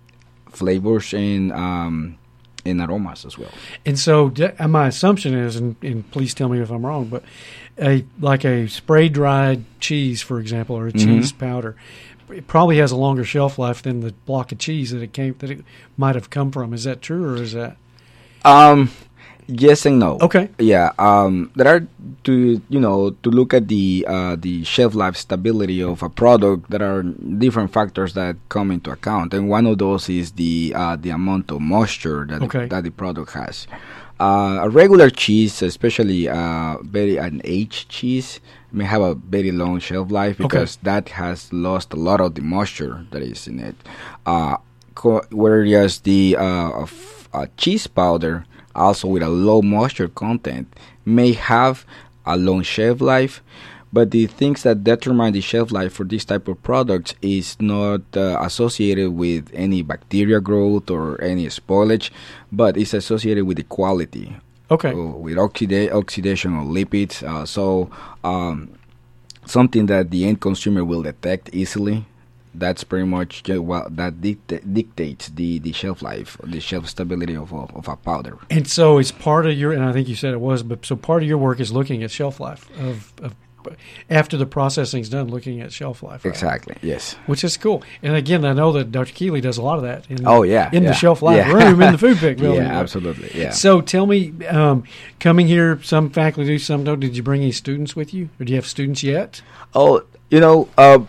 flavors 0.49 1.13
and 1.13 1.51
um, 1.53 2.17
and 2.65 2.81
aromas 2.81 3.25
as 3.25 3.37
well. 3.37 3.51
And 3.85 3.97
so, 3.97 4.31
and 4.59 4.71
my 4.71 4.87
assumption 4.87 5.33
is, 5.33 5.55
and, 5.55 5.75
and, 5.81 6.09
please 6.11 6.33
tell 6.33 6.49
me 6.49 6.59
if 6.59 6.69
I'm 6.69 6.85
wrong, 6.85 7.05
but 7.05 7.23
a 7.79 8.05
like 8.19 8.45
a 8.45 8.67
spray 8.67 9.09
dried 9.09 9.63
cheese, 9.79 10.21
for 10.21 10.39
example, 10.39 10.75
or 10.75 10.87
a 10.87 10.91
mm-hmm. 10.91 11.05
cheese 11.05 11.31
powder, 11.31 11.75
it 12.29 12.47
probably 12.47 12.77
has 12.77 12.91
a 12.91 12.97
longer 12.97 13.23
shelf 13.23 13.57
life 13.57 13.81
than 13.81 14.01
the 14.01 14.13
block 14.25 14.51
of 14.51 14.57
cheese 14.57 14.91
that 14.91 15.01
it 15.01 15.13
came 15.13 15.35
that 15.39 15.49
it 15.49 15.63
might 15.97 16.15
have 16.15 16.29
come 16.29 16.51
from. 16.51 16.73
Is 16.73 16.83
that 16.83 17.01
true, 17.01 17.25
or 17.25 17.35
is 17.41 17.53
that? 17.53 17.77
Um, 18.43 18.91
Yes 19.51 19.85
and 19.85 19.99
no. 19.99 20.17
Okay. 20.21 20.47
Yeah. 20.59 20.91
Um, 20.97 21.51
there 21.55 21.67
are 21.67 21.81
to 22.23 22.61
you 22.69 22.79
know 22.79 23.11
to 23.23 23.29
look 23.29 23.53
at 23.53 23.67
the 23.67 24.05
uh, 24.07 24.35
the 24.39 24.63
shelf 24.63 24.95
life 24.95 25.17
stability 25.17 25.83
of 25.83 26.01
a 26.03 26.09
product. 26.09 26.69
There 26.71 26.81
are 26.83 27.03
different 27.03 27.73
factors 27.73 28.13
that 28.13 28.37
come 28.47 28.71
into 28.71 28.91
account, 28.91 29.33
and 29.33 29.49
one 29.49 29.65
of 29.67 29.77
those 29.79 30.07
is 30.07 30.31
the 30.39 30.71
uh, 30.75 30.95
the 30.95 31.09
amount 31.09 31.51
of 31.51 31.59
moisture 31.59 32.25
that 32.29 32.41
Okay. 32.43 32.63
the, 32.63 32.67
that 32.67 32.83
the 32.85 32.91
product 32.91 33.33
has. 33.33 33.67
Uh, 34.21 34.59
a 34.61 34.69
regular 34.69 35.09
cheese, 35.09 35.61
especially 35.63 36.29
uh, 36.29 36.77
very 36.83 37.17
an 37.17 37.41
aged 37.43 37.89
cheese, 37.89 38.39
may 38.71 38.85
have 38.85 39.01
a 39.01 39.15
very 39.15 39.51
long 39.51 39.79
shelf 39.79 40.11
life 40.11 40.35
Okay. 40.39 40.43
because 40.47 40.77
that 40.83 41.09
has 41.17 41.51
lost 41.51 41.91
a 41.91 41.97
lot 41.97 42.21
of 42.21 42.35
the 42.35 42.41
moisture 42.41 43.03
that 43.09 43.23
is 43.23 43.47
in 43.47 43.59
it. 43.59 43.75
Uh, 44.25 44.57
co- 44.93 45.25
whereas 45.31 46.01
the 46.01 46.37
uh, 46.37 46.83
f- 46.83 47.27
uh, 47.33 47.47
cheese 47.57 47.87
powder, 47.87 48.45
also 48.75 49.07
with 49.07 49.23
a 49.23 49.29
low 49.29 49.61
moisture 49.61 50.07
content, 50.07 50.67
may 51.05 51.33
have 51.33 51.85
a 52.25 52.37
long 52.37 52.63
shelf 52.63 53.01
life. 53.01 53.41
But 53.93 54.11
the 54.11 54.25
things 54.27 54.63
that 54.63 54.85
determine 54.85 55.33
the 55.33 55.41
shelf 55.41 55.69
life 55.71 55.91
for 55.93 56.05
this 56.05 56.23
type 56.23 56.47
of 56.47 56.63
products 56.63 57.13
is 57.21 57.57
not 57.59 58.01
uh, 58.15 58.37
associated 58.41 59.11
with 59.11 59.49
any 59.53 59.81
bacteria 59.81 60.39
growth 60.39 60.89
or 60.89 61.21
any 61.21 61.47
spoilage, 61.47 62.09
but 62.53 62.77
it's 62.77 62.93
associated 62.93 63.43
with 63.45 63.57
the 63.57 63.63
quality 63.63 64.33
Okay. 64.69 64.91
uh, 64.93 64.95
with 64.95 65.35
oxida- 65.35 65.91
oxidation 65.91 66.57
of 66.57 66.67
lipids. 66.67 67.21
Uh, 67.21 67.45
so 67.45 67.89
um, 68.23 68.69
something 69.45 69.87
that 69.87 70.09
the 70.09 70.23
end 70.25 70.39
consumer 70.39 70.85
will 70.85 71.03
detect 71.03 71.49
easily. 71.53 72.05
That's 72.53 72.83
pretty 72.83 73.05
much 73.05 73.43
well 73.47 73.87
that 73.91 74.21
dictates 74.21 75.29
the, 75.29 75.59
the 75.59 75.71
shelf 75.71 76.01
life, 76.01 76.37
the 76.43 76.59
shelf 76.59 76.89
stability 76.89 77.35
of 77.35 77.51
a, 77.51 77.55
of 77.55 77.87
a 77.87 77.95
powder. 77.95 78.37
And 78.49 78.67
so 78.67 78.97
it's 78.97 79.11
part 79.11 79.45
of 79.45 79.57
your, 79.57 79.71
and 79.71 79.83
I 79.83 79.93
think 79.93 80.07
you 80.09 80.15
said 80.15 80.33
it 80.33 80.41
was, 80.41 80.61
but 80.63 80.85
so 80.85 80.95
part 80.95 81.23
of 81.23 81.29
your 81.29 81.37
work 81.37 81.59
is 81.59 81.71
looking 81.71 82.03
at 82.03 82.11
shelf 82.11 82.39
life 82.39 82.69
of, 82.79 83.13
of 83.21 83.35
after 84.09 84.37
the 84.37 84.45
processing 84.47 85.01
is 85.01 85.09
done, 85.09 85.27
looking 85.27 85.61
at 85.61 85.71
shelf 85.71 86.01
life. 86.01 86.25
right? 86.25 86.31
Exactly. 86.33 86.75
Yes. 86.81 87.13
Which 87.27 87.43
is 87.43 87.57
cool. 87.57 87.83
And 88.01 88.15
again, 88.15 88.43
I 88.43 88.53
know 88.53 88.71
that 88.71 88.91
Dr. 88.91 89.13
Kealey 89.13 89.39
does 89.39 89.57
a 89.59 89.61
lot 89.61 89.77
of 89.77 89.83
that. 89.83 90.09
In, 90.09 90.25
Oh, 90.27 90.41
yeah, 90.41 90.69
in 90.73 90.83
the 90.83 90.93
shelf 90.93 91.21
life 91.21 91.37
yeah. 91.37 91.51
room 91.53 91.79
in 91.81 91.91
the 91.95 91.97
FoodPIC 92.07 92.37
building. 92.39 92.63
Yeah. 92.63 92.79
Absolutely. 92.79 93.29
Yeah. 93.39 93.51
So 93.51 93.79
tell 93.81 94.07
me, 94.07 94.33
um, 94.47 94.83
coming 95.19 95.45
here, 95.47 95.79
some 95.83 96.09
faculty 96.09 96.47
do, 96.49 96.57
some 96.59 96.83
don't. 96.83 96.99
Did 96.99 97.15
you 97.15 97.21
bring 97.23 97.43
any 97.43 97.51
students 97.51 97.95
with 97.95 98.13
you, 98.15 98.29
or 98.39 98.45
do 98.45 98.51
you 98.51 98.55
have 98.57 98.65
students 98.65 99.03
yet? 99.03 99.41
Oh, 99.75 100.03
you 100.31 100.39
know, 100.39 100.67
uh, 100.77 100.99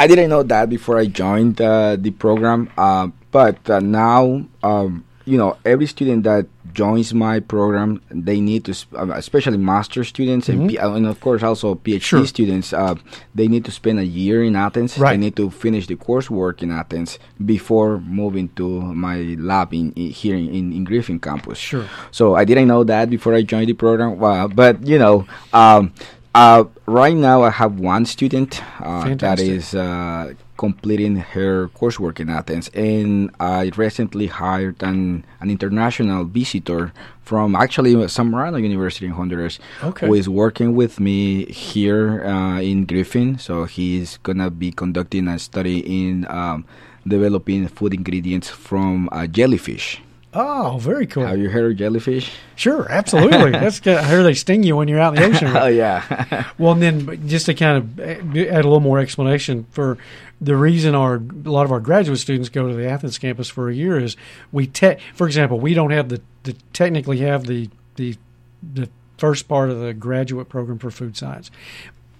I 0.00 0.06
didn't 0.06 0.30
know 0.30 0.42
that 0.42 0.70
before 0.70 0.96
I 0.96 1.06
joined 1.06 1.60
uh, 1.60 1.96
the 2.00 2.10
program, 2.10 2.70
uh, 2.78 3.08
but 3.30 3.58
uh, 3.68 3.80
now, 3.80 4.46
um, 4.62 5.04
you 5.26 5.36
know, 5.36 5.58
every 5.64 5.86
student 5.86 6.24
that 6.24 6.46
joins 6.72 7.12
my 7.12 7.40
program, 7.40 8.00
they 8.10 8.40
need 8.40 8.64
to, 8.64 8.72
sp- 8.72 8.94
uh, 8.96 9.10
especially 9.12 9.58
master 9.58 10.02
students 10.04 10.48
and, 10.48 10.70
P- 10.70 10.78
uh, 10.78 10.94
and 10.96 11.04
of 11.06 11.20
course 11.20 11.42
also 11.42 11.74
PhD 11.74 11.98
Mm-hmm. 12.00 12.16
Sure. 12.16 12.26
students, 12.26 12.72
uh, 12.72 12.94
they 13.34 13.46
need 13.46 13.64
to 13.66 13.70
spend 13.70 13.98
a 13.98 14.04
year 14.20 14.42
in 14.42 14.56
Athens. 14.56 14.96
Right. 14.96 15.12
They 15.12 15.18
need 15.18 15.36
to 15.36 15.50
finish 15.50 15.86
the 15.86 15.96
coursework 15.96 16.62
in 16.62 16.70
Athens 16.70 17.18
before 17.44 17.98
moving 18.00 18.48
to 18.56 18.80
my 18.80 19.36
lab 19.38 19.74
in, 19.74 19.92
in 20.00 20.10
here 20.10 20.36
in, 20.36 20.72
in 20.72 20.84
Griffin 20.84 21.18
campus. 21.20 21.58
Sure. 21.58 21.84
So 22.10 22.36
I 22.36 22.44
didn't 22.46 22.68
know 22.68 22.84
that 22.84 23.10
before 23.10 23.34
I 23.34 23.42
joined 23.42 23.68
the 23.68 23.74
program. 23.74 24.16
Well, 24.18 24.48
but 24.48 24.86
you 24.86 24.98
know, 24.98 25.26
um, 25.52 25.92
uh, 26.34 26.64
right 26.86 27.16
now 27.16 27.42
I 27.42 27.50
have 27.50 27.78
one 27.80 28.06
student 28.06 28.62
uh, 28.80 29.14
that 29.16 29.40
is 29.40 29.74
uh, 29.74 30.34
completing 30.56 31.16
her 31.16 31.68
coursework 31.68 32.20
in 32.20 32.28
Athens, 32.30 32.68
and 32.74 33.30
I 33.40 33.70
recently 33.76 34.26
hired 34.28 34.82
an 34.82 35.24
an 35.40 35.50
international 35.50 36.24
visitor 36.24 36.92
from 37.22 37.54
actually 37.54 37.94
Zamorano 37.94 38.60
University 38.62 39.06
in 39.06 39.12
Honduras, 39.12 39.58
Okay. 39.82 40.06
who 40.06 40.14
is 40.14 40.28
working 40.28 40.74
with 40.74 40.98
me 41.00 41.46
here 41.46 42.24
uh, 42.24 42.60
in 42.60 42.84
Griffin. 42.86 43.38
So 43.38 43.64
he's 43.64 44.18
gonna 44.22 44.50
be 44.50 44.70
conducting 44.72 45.28
a 45.28 45.38
study 45.38 45.78
in 45.80 46.26
um, 46.28 46.64
developing 47.06 47.66
food 47.68 47.94
ingredients 47.94 48.48
from 48.48 49.08
uh, 49.12 49.26
jellyfish. 49.26 50.02
Oh, 50.32 50.78
very 50.80 51.06
cool. 51.06 51.26
Have 51.26 51.38
you 51.38 51.50
heard 51.50 51.72
of 51.72 51.76
jellyfish? 51.76 52.32
Sure, 52.54 52.90
absolutely. 52.90 53.50
That's 53.50 53.80
good. 53.80 53.96
I 53.96 54.08
hear 54.08 54.22
they 54.22 54.34
sting 54.34 54.62
you 54.62 54.76
when 54.76 54.86
you're 54.86 55.00
out 55.00 55.16
in 55.16 55.22
the 55.22 55.36
ocean. 55.36 55.48
oh 55.56 55.66
yeah. 55.66 56.46
Well, 56.58 56.72
and 56.72 56.82
then 56.82 57.28
just 57.28 57.46
to 57.46 57.54
kind 57.54 57.78
of 57.78 58.00
add 58.00 58.36
a 58.36 58.68
little 58.68 58.80
more 58.80 58.98
explanation 59.00 59.66
for 59.70 59.98
the 60.40 60.56
reason 60.56 60.94
our 60.94 61.16
a 61.16 61.50
lot 61.50 61.64
of 61.64 61.72
our 61.72 61.80
graduate 61.80 62.18
students 62.18 62.48
go 62.48 62.68
to 62.68 62.74
the 62.74 62.88
Athens 62.88 63.18
campus 63.18 63.48
for 63.48 63.68
a 63.68 63.74
year 63.74 63.98
is 63.98 64.16
we 64.52 64.66
te- 64.66 64.96
for 65.14 65.26
example 65.26 65.58
we 65.58 65.74
don't 65.74 65.90
have 65.90 66.08
the, 66.08 66.22
the 66.44 66.54
technically 66.72 67.18
have 67.18 67.46
the 67.46 67.68
the 67.96 68.16
the 68.62 68.88
first 69.18 69.48
part 69.48 69.68
of 69.68 69.80
the 69.80 69.92
graduate 69.92 70.48
program 70.48 70.78
for 70.78 70.90
food 70.90 71.16
science. 71.16 71.50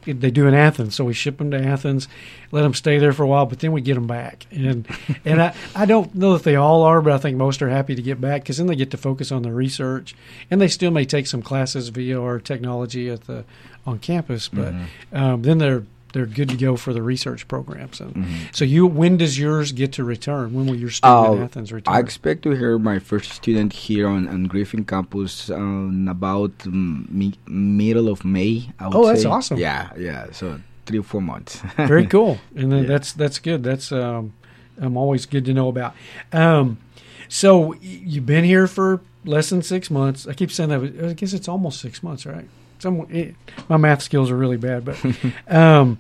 They 0.05 0.31
do 0.31 0.47
in 0.47 0.55
Athens, 0.55 0.95
so 0.95 1.05
we 1.05 1.13
ship 1.13 1.39
them 1.39 1.51
to 1.51 1.63
Athens, 1.63 2.09
let 2.53 2.63
them 2.63 2.75
stay 2.75 2.99
there 2.99 3.13
for 3.13 3.23
a 3.23 3.27
while, 3.27 3.47
but 3.47 3.61
then 3.61 3.73
we 3.73 3.81
get 3.81 3.95
them 3.95 4.07
back. 4.07 4.47
And 4.51 4.87
and 5.25 5.43
I, 5.43 5.55
I 5.75 5.87
don't 5.87 6.15
know 6.15 6.35
if 6.35 6.43
they 6.43 6.57
all 6.57 6.83
are, 6.83 7.01
but 7.01 7.13
I 7.13 7.19
think 7.19 7.37
most 7.37 7.63
are 7.63 7.69
happy 7.69 7.95
to 7.95 8.03
get 8.03 8.21
back 8.21 8.43
because 8.43 8.59
then 8.59 8.67
they 8.67 8.77
get 8.77 8.91
to 8.93 8.97
focus 8.97 9.31
on 9.31 9.43
the 9.43 9.53
research, 9.53 10.15
and 10.51 10.61
they 10.61 10.69
still 10.69 10.91
may 10.91 11.05
take 11.05 11.27
some 11.27 11.43
classes 11.43 11.89
via 11.89 12.21
our 12.21 12.39
technology 12.39 13.09
at 13.11 13.23
the 13.23 13.45
on 13.87 13.99
campus, 13.99 14.49
but 14.49 14.75
um, 15.13 15.43
then 15.43 15.59
they're 15.59 15.85
they're 16.13 16.27
good 16.27 16.49
to 16.49 16.57
go 16.57 16.77
for 16.77 16.93
the 16.93 17.03
research 17.03 17.47
programs. 17.49 18.01
And 18.01 18.27
so 18.53 18.65
you, 18.65 18.87
when 18.87 19.17
does 19.17 19.39
yours 19.39 19.73
get 19.73 19.93
to 19.95 20.05
return? 20.05 20.53
When 20.55 20.67
will 20.67 20.77
your 20.77 20.91
student 20.91 21.35
in 21.35 21.41
Uh, 21.43 21.45
Athens 21.45 21.73
return? 21.73 21.95
I 21.95 22.01
expect 22.01 22.43
to 22.43 22.51
hear 22.51 22.79
my 22.79 22.99
first 22.99 23.33
student 23.33 23.73
here 23.73 24.07
on, 24.09 24.27
on 24.29 24.45
Griffin 24.45 24.85
campus 24.85 25.51
um, 25.51 26.09
about 26.09 26.53
um, 26.67 27.07
mi- 27.11 27.39
middle 27.47 28.09
of 28.09 28.25
May. 28.25 28.71
I 28.79 28.89
would 28.89 28.97
Oh, 28.97 29.07
that's 29.07 29.23
say. 29.23 29.29
awesome. 29.29 29.59
Yeah, 29.59 29.91
yeah. 29.97 30.27
So 30.33 30.61
three 30.87 30.99
or 30.99 31.05
four 31.05 31.21
months. 31.23 31.63
Very 31.77 32.07
cool, 32.07 32.39
and 32.57 32.71
then 32.73 32.83
Yeah. 32.83 32.89
that's 32.89 33.13
that's 33.13 33.39
good. 33.39 33.63
That's 33.63 33.93
um, 33.93 34.33
um, 34.81 34.97
always 34.97 35.27
good 35.27 35.45
to 35.45 35.53
know 35.53 35.69
about. 35.69 35.95
Um, 36.33 36.79
so 37.29 37.59
y- 37.59 37.77
you've 37.81 38.27
been 38.27 38.45
here 38.45 38.67
for 38.67 39.01
less 39.25 39.51
than 39.51 39.63
six 39.63 39.91
months. 39.91 40.27
I 40.27 40.33
keep 40.35 40.51
saying 40.51 40.71
that. 40.71 41.09
I 41.11 41.13
guess 41.13 41.33
it's 41.33 41.49
almost 41.49 41.81
six 41.81 42.03
months, 42.03 42.27
right? 42.27 42.49
Some 42.81 43.07
it, 43.11 43.35
my 43.69 43.77
math 43.77 44.03
skills 44.03 44.31
are 44.31 44.37
really 44.37 44.57
bad, 44.57 44.85
but 44.85 44.99
um, 45.49 45.99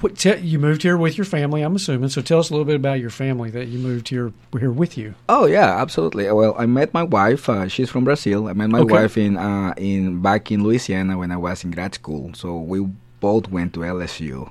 what, 0.00 0.16
te- 0.18 0.38
you 0.38 0.58
moved 0.58 0.82
here 0.82 0.96
with 0.96 1.16
your 1.16 1.24
family, 1.24 1.62
I'm 1.62 1.76
assuming. 1.76 2.08
So 2.08 2.22
tell 2.22 2.40
us 2.40 2.50
a 2.50 2.52
little 2.52 2.64
bit 2.64 2.74
about 2.76 2.98
your 2.98 3.10
family 3.10 3.50
that 3.50 3.68
you 3.68 3.78
moved 3.78 4.08
here 4.08 4.32
here 4.58 4.72
with 4.72 4.98
you. 4.98 5.14
Oh 5.28 5.46
yeah, 5.46 5.80
absolutely. 5.80 6.30
Well, 6.32 6.54
I 6.58 6.66
met 6.66 6.92
my 6.92 7.02
wife. 7.04 7.48
Uh, 7.48 7.68
she's 7.68 7.90
from 7.90 8.04
Brazil. 8.04 8.48
I 8.48 8.52
met 8.54 8.70
my 8.70 8.80
Okay. 8.80 8.92
wife 8.94 9.16
in 9.16 9.36
uh, 9.36 9.74
in 9.76 10.20
back 10.22 10.50
in 10.50 10.64
Louisiana 10.64 11.18
when 11.18 11.30
I 11.30 11.36
was 11.36 11.62
in 11.64 11.70
grad 11.70 11.94
school. 11.94 12.32
So 12.34 12.56
we 12.58 12.80
both 13.20 13.48
went 13.48 13.74
to 13.74 13.80
LSU. 13.80 14.50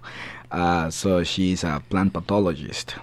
Uh, 0.52 0.90
so 0.90 1.24
she's 1.24 1.64
a 1.64 1.82
plant 1.90 2.14
pathologist, 2.14 2.96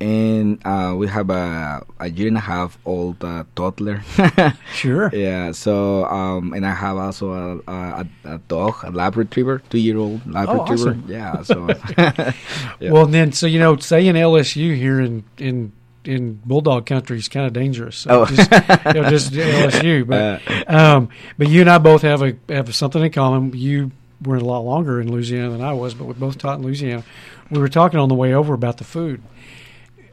and 0.00 0.60
uh, 0.64 0.94
we 0.96 1.08
have 1.08 1.28
a 1.30 1.84
a 1.98 2.08
year 2.08 2.28
and 2.28 2.36
a 2.36 2.40
half 2.40 2.78
old 2.84 3.22
uh, 3.24 3.44
toddler. 3.56 4.02
Sure. 4.72 5.10
yeah. 5.12 5.50
So 5.52 6.04
um, 6.06 6.52
and 6.54 6.64
I 6.66 6.72
have 6.74 6.96
also 6.96 7.32
a 7.66 7.72
a, 7.72 8.06
a 8.24 8.38
dog, 8.48 8.76
a 8.84 8.90
lab 8.90 9.16
retriever, 9.16 9.60
two 9.70 9.78
year 9.78 9.98
old 9.98 10.20
lab 10.30 10.48
Oh, 10.48 10.60
retriever. 10.62 10.90
awesome. 10.90 11.04
Yeah. 11.08 11.42
So 11.42 11.68
Yeah. 12.80 12.92
Well, 12.92 13.06
then, 13.06 13.32
so 13.32 13.46
you 13.46 13.58
know, 13.58 13.76
saying 13.76 14.14
LSU 14.14 14.76
here 14.76 15.00
in 15.00 15.24
in 15.38 15.72
in 16.04 16.40
bulldog 16.46 16.86
country 16.86 17.18
is 17.18 17.28
kind 17.28 17.46
of 17.46 17.52
dangerous. 17.52 17.96
So 17.96 18.22
Oh. 18.22 18.24
just, 18.26 18.50
you 18.50 18.92
know, 18.94 19.10
just 19.10 19.32
LSU, 19.32 20.06
but 20.06 20.40
um, 20.72 21.08
but 21.36 21.48
you 21.48 21.60
and 21.60 21.68
I 21.70 21.78
both 21.78 22.02
have 22.02 22.22
a 22.22 22.34
have 22.48 22.72
something 22.74 23.02
in 23.02 23.10
common. 23.10 23.52
You 23.54 23.90
were 24.22 24.36
a 24.36 24.40
lot 24.44 24.60
longer 24.60 25.00
in 25.00 25.10
Louisiana 25.12 25.50
than 25.50 25.60
I 25.60 25.72
was, 25.72 25.94
but 25.94 26.06
we 26.06 26.14
both 26.14 26.38
taught 26.38 26.58
in 26.58 26.64
Louisiana. 26.64 27.04
We 27.50 27.58
were 27.60 27.68
talking 27.68 27.98
on 28.00 28.08
the 28.08 28.14
way 28.14 28.32
over 28.34 28.54
about 28.54 28.78
the 28.78 28.84
food. 28.84 29.22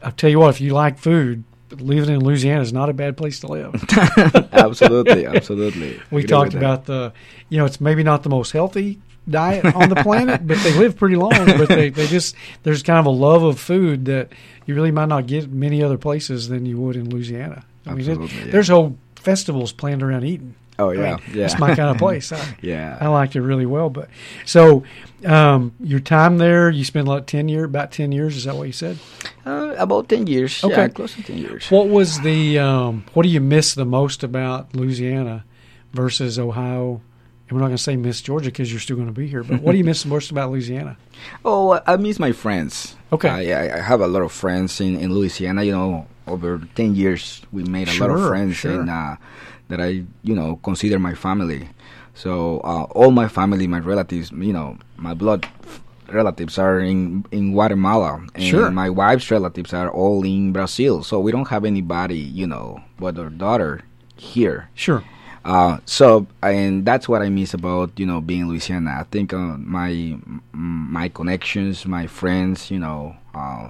I'll 0.06 0.12
tell 0.12 0.30
you 0.30 0.40
what, 0.40 0.50
if 0.50 0.62
you 0.62 0.74
like 0.74 0.98
food, 1.00 1.44
living 1.72 2.14
in 2.14 2.24
Louisiana 2.24 2.62
is 2.62 2.72
not 2.72 2.90
a 2.90 2.94
bad 2.94 3.18
place 3.18 3.40
to 3.42 3.48
live. 3.48 3.74
absolutely, 4.54 5.26
absolutely. 5.26 6.00
We 6.12 6.22
Agree 6.22 6.28
talked 6.28 6.54
about 6.54 6.86
the, 6.86 7.12
you 7.50 7.58
know, 7.58 7.66
it's 7.66 7.82
maybe 7.82 8.04
not 8.04 8.24
the 8.24 8.30
most 8.30 8.52
healthy 8.52 9.00
diet 9.28 9.66
on 9.74 9.90
the 9.90 9.96
planet, 9.96 10.46
but 10.46 10.60
they 10.60 10.78
live 10.78 10.96
pretty 10.96 11.16
long. 11.16 11.34
But 11.34 11.68
they, 11.70 11.90
they 11.90 12.06
just, 12.08 12.36
there's 12.64 12.84
kind 12.84 13.00
of 13.00 13.08
a 13.08 13.10
love 13.10 13.42
of 13.44 13.60
food 13.60 14.06
that 14.06 14.32
you 14.68 14.76
really 14.76 14.92
might 14.92 15.10
not 15.10 15.26
get 15.26 15.50
many 15.52 15.82
other 15.84 15.98
places 15.98 16.48
than 16.50 16.66
you 16.66 16.78
would 16.80 16.96
in 16.96 17.10
Louisiana. 17.10 17.66
I 17.88 17.94
mean, 17.96 18.02
it- 18.02 18.10
Absolutely, 18.12 18.46
yeah. 18.46 18.52
there's 18.52 18.68
whole 18.68 18.98
festivals 19.16 19.72
planned 19.72 20.04
around 20.04 20.24
eating. 20.24 20.54
Oh 20.78 20.90
I 20.90 20.94
yeah, 20.94 21.16
mean, 21.16 21.20
yeah. 21.34 21.46
It's 21.46 21.58
my 21.58 21.76
kind 21.76 21.90
of 21.90 21.98
place. 22.06 22.32
I, 22.32 22.58
yeah. 22.62 22.98
I 23.00 23.08
liked 23.08 23.36
it 23.36 23.42
really 23.42 23.66
well. 23.66 23.90
But 23.90 24.10
so, 24.46 24.84
um, 25.26 25.74
your 25.80 26.00
time 26.02 26.38
there, 26.38 26.70
you 26.70 26.84
spent 26.84 27.08
like 27.08 27.26
10 27.28 27.48
year, 27.48 27.64
about 27.64 27.92
10 27.92 28.12
years. 28.12 28.36
Is 28.36 28.44
that 28.44 28.56
what 28.56 28.68
you 28.68 28.74
said? 28.74 28.98
Uh, 29.46 29.74
about 29.78 30.10
10 30.10 30.28
years. 30.28 30.64
Okay. 30.64 30.76
Yeah, 30.76 30.88
close 30.90 31.16
to 31.16 31.24
10 31.24 31.38
years. 31.38 31.72
What 31.72 31.88
was 31.88 32.20
the, 32.22 32.60
um, 32.60 33.06
what 33.14 33.24
do 33.24 33.30
you 33.30 33.42
miss 33.42 33.74
the 33.74 33.86
most 33.86 34.24
about 34.24 34.76
Louisiana 34.76 35.46
versus 35.94 36.38
Ohio? 36.38 37.02
And 37.48 37.52
we're 37.56 37.60
not 37.62 37.68
going 37.68 37.78
to 37.78 37.84
say 37.84 37.96
miss 37.96 38.22
Georgia 38.22 38.50
because 38.50 38.72
you're 38.72 38.82
still 38.82 38.96
going 38.96 39.08
to 39.08 39.14
be 39.14 39.28
here, 39.28 39.44
but 39.44 39.62
what 39.62 39.74
do 39.74 39.78
you 39.78 39.84
miss 39.84 40.02
the 40.02 40.10
most 40.10 40.32
about 40.32 40.52
Louisiana? 40.52 40.98
Oh, 41.46 41.80
I 41.88 41.96
miss 41.96 42.20
my 42.20 42.34
friends. 42.34 42.96
Okay. 43.12 43.48
Yeah, 43.48 43.76
I 43.78 43.80
have 43.80 44.02
a 44.02 44.08
lot 44.08 44.22
of 44.22 44.32
friends 44.32 44.82
in, 44.82 44.96
in 45.00 45.14
Louisiana. 45.14 45.64
You 45.64 45.72
know, 45.72 46.08
over 46.28 46.62
10 46.76 46.94
years, 46.96 47.42
we 47.52 47.64
made 47.64 47.88
a 47.88 47.98
lot 48.00 48.10
of 48.10 48.28
friends. 48.28 48.58
sure. 48.58 48.82
And 48.82 48.90
uh, 48.90 49.16
that 49.70 49.82
I 49.82 50.04
you 50.24 50.36
know 50.36 50.60
consider 50.64 51.00
my 51.00 51.14
family. 51.14 51.70
So 52.14 52.60
uh, 52.64 52.84
all 52.96 53.12
my 53.12 53.28
family, 53.28 53.68
my 53.68 53.80
relatives, 53.80 54.32
you 54.32 54.54
know, 54.54 54.78
my 54.96 55.14
blood 55.14 55.46
relatives 56.08 56.58
are 56.58 56.80
in 56.80 57.26
in 57.32 57.52
Guatemala, 57.52 58.24
and 58.36 58.44
Sure. 58.44 58.72
my 58.72 58.90
wife's 58.90 59.30
relatives 59.32 59.74
are 59.74 59.90
all 59.90 60.24
in 60.24 60.54
Brazil. 60.54 61.04
So 61.04 61.20
we 61.20 61.32
don't 61.32 61.50
have 61.50 61.66
anybody, 61.66 62.20
you 62.20 62.48
know, 62.48 62.80
but 63.00 63.18
our 63.20 63.30
daughter 63.30 63.82
here. 64.16 64.70
Sure. 64.76 65.04
Uh, 65.44 65.78
so 65.86 66.26
and 66.42 66.86
that's 66.86 67.08
what 67.08 67.22
I 67.22 67.30
miss 67.30 67.54
about 67.54 67.92
you 68.00 68.06
know 68.06 68.22
being 68.22 68.42
in 68.42 68.50
Louisiana. 68.50 68.98
I 69.02 69.04
think 69.12 69.34
uh, 69.34 69.58
my 69.60 70.18
my 70.54 71.10
connections, 71.10 71.86
my 71.86 72.08
friends, 72.08 72.72
you 72.72 72.80
know, 72.80 73.16
uh, 73.36 73.70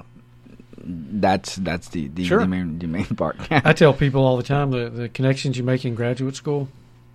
that's 0.86 1.56
that's 1.56 1.90
the 1.90 2.08
the, 2.10 2.26
Sure. 2.26 2.40
the 2.40 2.48
main 2.48 2.80
the 2.80 2.88
main 2.88 3.06
part. 3.18 3.38
I 3.50 3.74
tell 3.74 3.94
people 3.94 4.24
all 4.24 4.38
the 4.38 4.44
time 4.44 4.72
that 4.72 4.96
the 4.96 5.10
connections 5.10 5.58
you 5.58 5.64
make 5.64 5.86
in 5.86 5.96
graduate 5.96 6.36
school 6.36 6.68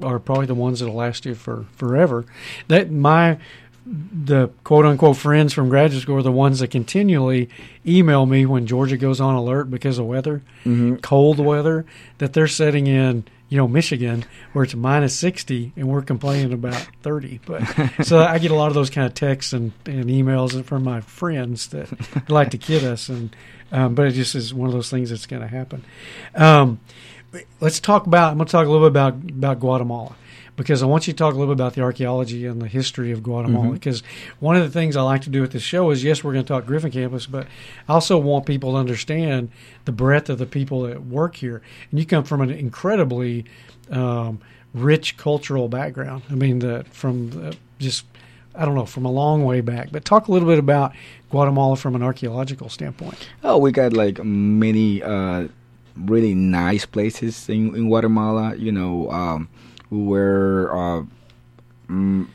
are 0.03 0.19
probably 0.19 0.47
the 0.47 0.55
ones 0.55 0.81
that'll 0.81 0.95
last 0.95 1.25
you 1.27 1.35
for 1.35 1.67
forever. 1.77 2.25
That 2.69 2.91
my 2.91 3.39
the 3.87 4.49
quote 4.65 4.85
unquote 4.85 5.17
friends 5.17 5.53
from 5.53 5.69
graduate 5.69 6.03
school 6.03 6.17
are 6.19 6.23
the 6.23 6.33
ones 6.33 6.61
that 6.61 6.69
continually 6.69 7.49
email 7.87 8.27
me 8.27 8.45
when 8.47 8.67
Georgia 8.67 8.97
goes 8.97 9.21
on 9.21 9.35
alert 9.35 9.71
because 9.71 9.99
of 9.99 10.07
weather, 10.07 10.43
mm-hmm. 10.65 10.97
cold 10.97 11.39
weather, 11.39 11.87
that 12.19 12.33
they're 12.33 12.47
setting 12.47 12.87
in, 12.87 13.25
you 13.51 13.57
know, 13.57 13.69
Michigan 13.69 14.25
where 14.53 14.65
it's 14.65 14.75
minus 14.75 15.15
60 15.17 15.73
and 15.77 15.89
we're 15.89 16.03
complaining 16.03 16.53
about 16.53 16.89
30. 17.03 17.41
But 17.45 17.63
so 18.05 18.21
I 18.21 18.39
get 18.39 18.53
a 18.53 18.55
lot 18.55 18.69
of 18.69 18.75
those 18.75 18.89
kind 18.89 19.07
of 19.07 19.13
texts 19.13 19.53
and, 19.53 19.73
and 19.85 20.07
emails 20.07 20.65
from 20.65 20.85
my 20.85 21.03
friends 21.03 21.69
that 21.69 21.91
like 22.31 22.51
to 22.53 22.59
kid 22.59 22.85
us. 22.85 23.09
And, 23.09 23.35
um, 23.73 23.95
but 23.95 24.07
it 24.07 24.13
just 24.13 24.35
is 24.35 24.55
one 24.55 24.69
of 24.69 24.73
those 24.73 24.89
things 24.89 25.11
that's 25.11 25.27
going 25.27 25.43
to 25.43 25.49
happen. 25.49 25.85
Um, 26.35 26.81
let's 27.61 27.81
talk 27.81 28.07
about. 28.07 28.31
I'm 28.31 28.39
going 28.39 28.47
to 28.47 28.53
talk 28.53 28.67
a 28.67 28.71
little 28.71 28.89
bit 28.89 28.93
about 28.93 29.15
about 29.15 29.61
Guatemala 29.61 30.15
because 30.61 30.83
I 30.83 30.87
want 30.87 31.07
you 31.07 31.15
to 31.15 31.17
talk 31.17 31.33
a 31.33 31.39
little 31.39 31.55
bit 31.55 31.59
about 31.59 31.73
the 31.73 31.81
archaeology 31.81 32.45
and 32.45 32.61
the 32.61 32.69
history 32.69 33.13
of 33.13 33.23
Guatemala. 33.23 33.73
Because 33.73 34.03
one 34.41 34.57
of 34.57 34.63
the 34.63 34.69
things 34.69 34.95
I 34.95 35.01
like 35.01 35.23
to 35.23 35.31
do 35.31 35.41
with 35.41 35.53
this 35.53 35.63
show 35.63 35.91
is, 35.91 36.05
yes, 36.05 36.23
we're 36.23 36.35
going 36.35 36.45
to 36.45 36.49
talk 36.49 36.67
Griffin 36.67 36.91
Campus, 36.91 37.25
but 37.25 37.47
I 37.89 37.95
also 37.95 38.19
want 38.19 38.45
people 38.45 38.73
to 38.73 38.77
understand 38.77 39.51
the 39.87 39.93
breadth 39.93 40.29
of 40.29 40.37
the 40.37 40.45
people 40.45 40.83
that 40.83 41.07
work 41.07 41.37
here. 41.37 41.63
And 41.91 41.99
you 41.99 42.05
come 42.05 42.25
from 42.25 42.43
an 42.43 42.51
incredibly 42.51 43.47
um, 43.91 44.39
rich 44.75 45.17
cultural 45.17 45.67
background. 45.71 46.25
I 46.29 46.35
mean, 46.35 46.59
the, 46.59 46.85
from 46.91 47.31
the, 47.31 47.57
just 47.79 48.05
I 48.55 48.67
don't 48.67 48.75
know 48.75 48.85
from 48.85 49.07
a 49.07 49.11
long 49.11 49.47
way 49.47 49.63
back. 49.63 49.91
But 49.91 50.05
talk 50.05 50.29
a 50.29 50.33
little 50.33 50.47
bit 50.47 50.59
about 50.59 50.93
Guatemala 51.31 51.77
from 51.77 51.95
an 51.95 52.03
archaeological 52.03 52.69
standpoint. 52.69 53.31
Oh, 53.43 53.57
we 53.57 53.73
got 53.73 53.95
like 53.95 54.23
many 54.23 55.03
uh, 55.03 55.49
really 55.97 56.35
nice 56.35 56.85
places 56.85 57.49
in, 57.49 57.75
in 57.75 57.89
Guatemala. 57.89 58.57
You 58.57 58.73
know, 58.73 59.11
um, 59.11 59.49
where 59.91 60.75
uh, 60.75 61.03
mm, 61.89 62.27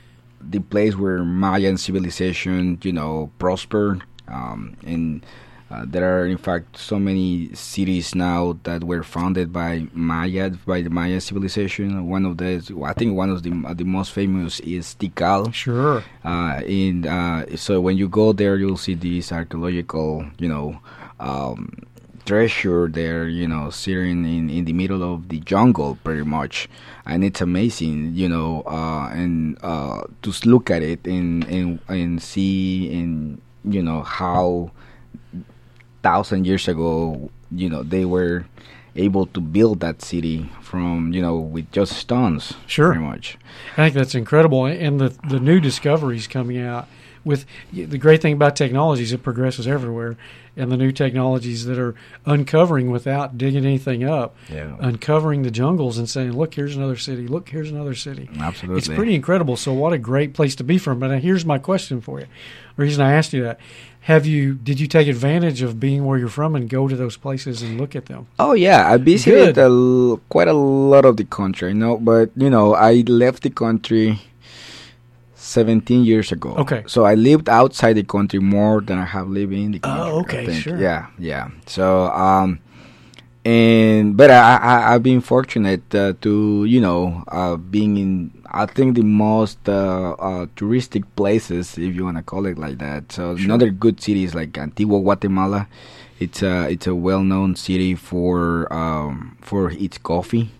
the 0.42 0.60
place 0.60 0.96
where 0.96 1.24
Mayan 1.24 1.78
civilization, 1.78 2.80
you 2.84 2.94
know, 2.94 3.32
prospered. 3.40 4.04
Um, 4.28 4.76
and 4.86 5.26
uh, 5.72 5.84
there 5.88 6.20
are, 6.20 6.28
in 6.28 6.38
fact, 6.38 6.78
so 6.78 7.00
many 7.00 7.50
cities 7.54 8.14
now 8.14 8.58
that 8.64 8.84
were 8.84 9.04
founded 9.04 9.52
by 9.52 9.88
Maya, 9.94 10.52
by 10.66 10.82
the 10.82 10.90
Maya 10.90 11.20
civilization. 11.20 12.08
One 12.08 12.26
of 12.26 12.38
the, 12.38 12.62
I 12.86 12.94
think, 12.94 13.18
one 13.18 13.32
of 13.32 13.42
the 13.42 13.52
uh, 13.66 13.74
the 13.74 13.84
most 13.84 14.12
famous 14.12 14.60
is 14.60 14.96
Tikal. 15.00 15.54
Sure. 15.54 16.04
Uh, 16.24 16.62
and 16.68 17.08
uh, 17.08 17.58
so 17.58 17.82
when 17.82 17.98
you 17.98 18.08
go 18.08 18.32
there, 18.32 18.58
you'll 18.58 18.78
see 18.78 18.94
these 18.94 19.32
archaeological, 19.32 20.26
you 20.38 20.48
know, 20.48 20.80
um, 21.20 21.72
treasure 22.26 22.88
there, 22.88 23.28
you 23.28 23.48
know, 23.48 23.70
sitting 23.70 24.26
in, 24.26 24.50
in 24.50 24.66
the 24.66 24.74
middle 24.74 25.04
of 25.04 25.30
the 25.30 25.40
jungle, 25.42 25.98
pretty 26.04 26.24
much, 26.24 26.68
and 27.06 27.24
it's 27.24 27.42
amazing, 27.42 28.12
you 28.16 28.28
know, 28.28 28.64
uh, 28.66 29.10
and 29.10 29.58
uh, 29.64 30.02
to 30.24 30.30
s- 30.32 30.46
look 30.46 30.70
at 30.72 30.82
it 30.82 31.06
and 31.06 31.44
and 31.46 31.80
and 31.88 32.22
see 32.22 32.92
and 32.94 33.40
you 33.64 33.82
know 33.82 34.02
how 34.02 34.72
thousand 36.04 36.46
years 36.46 36.68
ago, 36.68 37.30
you 37.52 37.70
know, 37.70 37.84
they 37.84 38.06
were 38.06 38.46
able 38.96 39.26
to 39.28 39.42
build 39.42 39.82
that 39.82 40.02
city 40.02 40.50
from 40.62 41.12
you 41.14 41.22
know 41.22 41.36
with 41.38 41.70
just 41.72 41.94
stones, 41.94 42.54
Sure. 42.66 42.94
pretty 42.94 43.04
much. 43.06 43.38
I 43.74 43.76
think 43.90 43.96
that's 43.96 44.16
incredible, 44.16 44.66
and 44.66 45.00
the 45.00 45.14
the 45.30 45.40
new 45.40 45.60
discoveries 45.60 46.28
coming 46.28 46.58
out 46.62 46.88
with 47.26 47.46
the 47.74 47.98
great 47.98 48.22
thing 48.22 48.34
about 48.34 48.56
technology 48.56 49.04
is 49.04 49.12
it 49.12 49.24
progresses 49.24 49.68
everywhere, 49.68 50.16
and 50.56 50.72
the 50.72 50.78
new 50.78 50.92
technologies 50.92 51.66
that 51.66 51.78
are 51.78 51.96
uncovering 52.26 52.90
without 52.92 53.38
digging 53.38 53.66
anything 53.66 54.04
up, 54.04 54.36
Yeah. 54.50 54.76
uncovering 54.80 55.42
the 55.42 55.52
jungles 55.52 55.98
and 55.98 56.10
saying, 56.10 56.32
"Look, 56.34 56.54
here's 56.54 56.76
another 56.78 56.96
city. 56.96 57.28
Look, 57.28 57.50
here's 57.50 57.72
another 57.72 57.96
city." 57.96 58.30
Absolutely. 58.40 58.78
It's 58.78 58.88
pretty 58.88 59.16
incredible. 59.16 59.58
So, 59.58 59.74
what 59.74 59.92
a 59.92 59.98
great 59.98 60.34
place 60.34 60.56
to 60.56 60.64
be 60.64 60.78
from. 60.78 61.00
But 61.00 61.12
uh, 61.12 61.16
here's 61.16 61.46
my 61.46 61.58
question 61.58 62.00
for 62.00 62.20
you. 62.20 62.28
The 62.78 62.84
reason 62.84 63.04
I 63.04 63.14
asked 63.14 63.34
you 63.34 63.44
that: 63.44 63.60
Have 64.02 64.26
you 64.28 64.54
did 64.54 64.80
you 64.80 64.88
take 64.88 65.08
advantage 65.08 65.62
of 65.64 65.80
being 65.80 66.06
where 66.06 66.18
you're 66.20 66.30
from 66.30 66.56
and 66.56 66.70
go 66.70 66.88
to 66.88 66.96
those 66.96 67.18
places 67.18 67.62
and 67.64 67.80
look 67.82 67.96
at 67.96 68.06
them? 68.06 68.28
Oh 68.38 68.54
yeah, 68.54 68.88
I 68.90 68.98
visited 68.98 69.56
Good. 69.56 69.58
a 69.58 69.62
l- 69.66 70.22
quite 70.30 70.48
a 70.48 70.54
lot 70.54 71.06
of 71.06 71.18
the 71.18 71.24
country, 71.26 71.70
you 71.70 71.74
know, 71.76 71.98
but 71.98 72.30
you 72.38 72.50
know, 72.52 72.76
I 72.76 73.04
left 73.08 73.42
the 73.44 73.50
country 73.50 74.20
17 75.46 76.04
years 76.04 76.32
ago. 76.32 76.56
Okay. 76.58 76.84
So 76.88 77.06
I 77.06 77.16
lived 77.16 77.50
outside 77.50 77.94
the 77.94 78.04
country 78.04 78.40
more 78.40 78.82
than 78.82 78.98
I 78.98 79.06
have 79.06 79.30
lived 79.30 79.54
in 79.54 79.72
the 79.72 79.80
country. 79.80 80.02
Oh, 80.02 80.20
okay, 80.22 80.54
sure. 80.54 80.78
Yeah, 80.78 81.08
yeah. 81.20 81.50
So 81.66 82.08
um 82.12 82.60
and 83.46 84.18
but 84.18 84.32
I, 84.32 84.58
I 84.58 84.94
I've 84.96 85.04
been 85.04 85.22
fortunate 85.22 85.94
uh, 85.94 86.14
to 86.22 86.66
you 86.66 86.82
know 86.82 87.24
uh, 87.28 87.56
being 87.58 87.98
in 87.98 88.32
I 88.50 88.66
think 88.66 88.96
the 88.96 89.04
most 89.04 89.68
uh, 89.70 90.14
uh, 90.14 90.46
touristic 90.56 91.04
places 91.16 91.78
if 91.78 91.94
you 91.94 92.06
want 92.06 92.18
to 92.18 92.24
call 92.24 92.46
it 92.46 92.58
like 92.58 92.80
that. 92.80 93.12
So 93.12 93.32
another 93.32 93.70
good 93.70 94.02
city 94.02 94.24
is 94.24 94.34
like 94.34 94.58
Antigua, 94.58 95.00
Guatemala. 95.00 95.68
It's 96.20 96.42
a 96.42 96.68
it's 96.70 96.88
a 96.88 96.96
well 96.96 97.22
known 97.22 97.56
city 97.56 97.94
for 97.96 98.72
um, 98.74 99.38
for 99.42 99.72
its 99.72 99.98
coffee. 99.98 100.52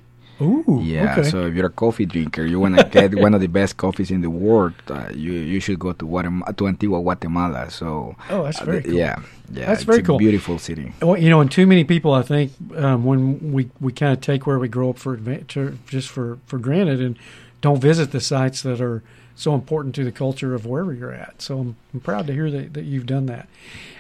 Ooh, 0.42 0.82
Yeah, 0.84 1.16
okay. 1.20 1.30
so 1.30 1.46
if 1.48 1.56
you're 1.56 1.68
a 1.68 1.70
coffee 1.70 2.06
drinker, 2.06 2.46
you 2.46 2.60
want 2.60 2.76
to 2.78 2.84
get 2.84 3.16
one 3.16 3.34
of 3.34 3.40
the 3.42 3.48
best 3.48 3.78
coffees 3.78 4.12
in 4.12 4.22
the 4.22 4.30
world, 4.30 4.74
uh, 4.90 5.08
you 5.14 5.32
you 5.32 5.60
should 5.62 5.80
go 5.80 5.94
to 5.94 6.06
Guatemala, 6.06 6.52
to 6.54 6.68
Antigua, 6.68 7.00
Guatemala. 7.02 7.70
So 7.72 8.16
Oh, 8.30 8.44
that's 8.44 8.60
uh, 8.62 8.66
very 8.66 8.82
th- 8.82 8.92
cool. 8.92 9.00
Yeah, 9.00 9.16
yeah, 9.52 9.66
That's 9.68 9.82
it's 9.82 9.84
very 9.86 10.00
a 10.00 10.04
cool. 10.04 10.18
Beautiful 10.18 10.60
city. 10.60 10.92
Well, 11.02 11.18
you 11.18 11.30
know, 11.30 11.40
and 11.40 11.50
too 11.50 11.66
many 11.66 11.84
people, 11.86 12.12
I 12.14 12.22
think, 12.22 12.52
um, 12.76 13.06
when 13.06 13.54
we, 13.54 13.70
we 13.80 13.94
kind 13.94 14.12
of 14.12 14.20
take 14.20 14.46
where 14.46 14.60
we 14.60 14.68
grow 14.68 14.90
up 14.90 14.98
for 14.98 15.16
to, 15.16 15.78
just 15.88 16.10
for, 16.10 16.38
for 16.46 16.60
granted 16.60 17.00
and 17.02 17.18
don't 17.62 17.80
visit 17.80 18.12
the 18.12 18.20
sites 18.20 18.62
that 18.64 18.82
are 18.82 19.04
so 19.36 19.54
important 19.54 19.96
to 19.96 20.04
the 20.04 20.12
culture 20.12 20.54
of 20.54 20.66
wherever 20.66 20.94
you're 20.94 21.14
at. 21.14 21.42
So 21.42 21.60
I'm, 21.60 21.76
I'm 21.94 22.00
proud 22.02 22.28
to 22.28 22.34
hear 22.34 22.50
that, 22.52 22.74
that 22.74 22.84
you've 22.86 23.06
done 23.06 23.26
that. 23.28 23.48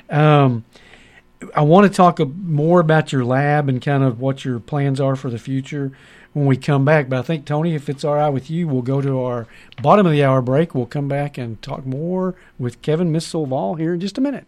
Um, 0.09 0.65
I 1.55 1.61
want 1.61 1.85
to 1.91 1.95
talk 1.95 2.19
more 2.19 2.79
about 2.79 3.11
your 3.11 3.23
lab 3.25 3.67
and 3.69 3.81
kind 3.81 4.03
of 4.03 4.19
what 4.19 4.45
your 4.45 4.59
plans 4.59 4.99
are 4.99 5.15
for 5.15 5.29
the 5.29 5.37
future 5.39 5.91
when 6.35 6.45
we 6.45 6.57
come 6.57 6.83
back. 6.83 7.07
But 7.07 7.19
I 7.19 7.21
think, 7.21 7.45
Tony, 7.45 7.73
if 7.75 7.89
it's 7.89 8.03
all 8.03 8.15
right 8.15 8.29
with 8.29 8.51
you, 8.51 8.67
we'll 8.67 8.81
go 8.81 9.01
to 9.01 9.21
our 9.21 9.47
bottom 9.81 10.05
of 10.05 10.11
the 10.11 10.23
hour 10.23 10.41
break. 10.41 10.75
We'll 10.75 10.85
come 10.85 11.07
back 11.07 11.37
and 11.37 11.59
talk 11.61 11.85
more 11.85 12.35
with 12.59 12.81
Kevin 12.81 13.11
Mis 13.11 13.31
Solval 13.31 13.79
here 13.79 13.93
in 13.93 14.01
just 14.01 14.17
a 14.17 14.21
minute. 14.21 14.45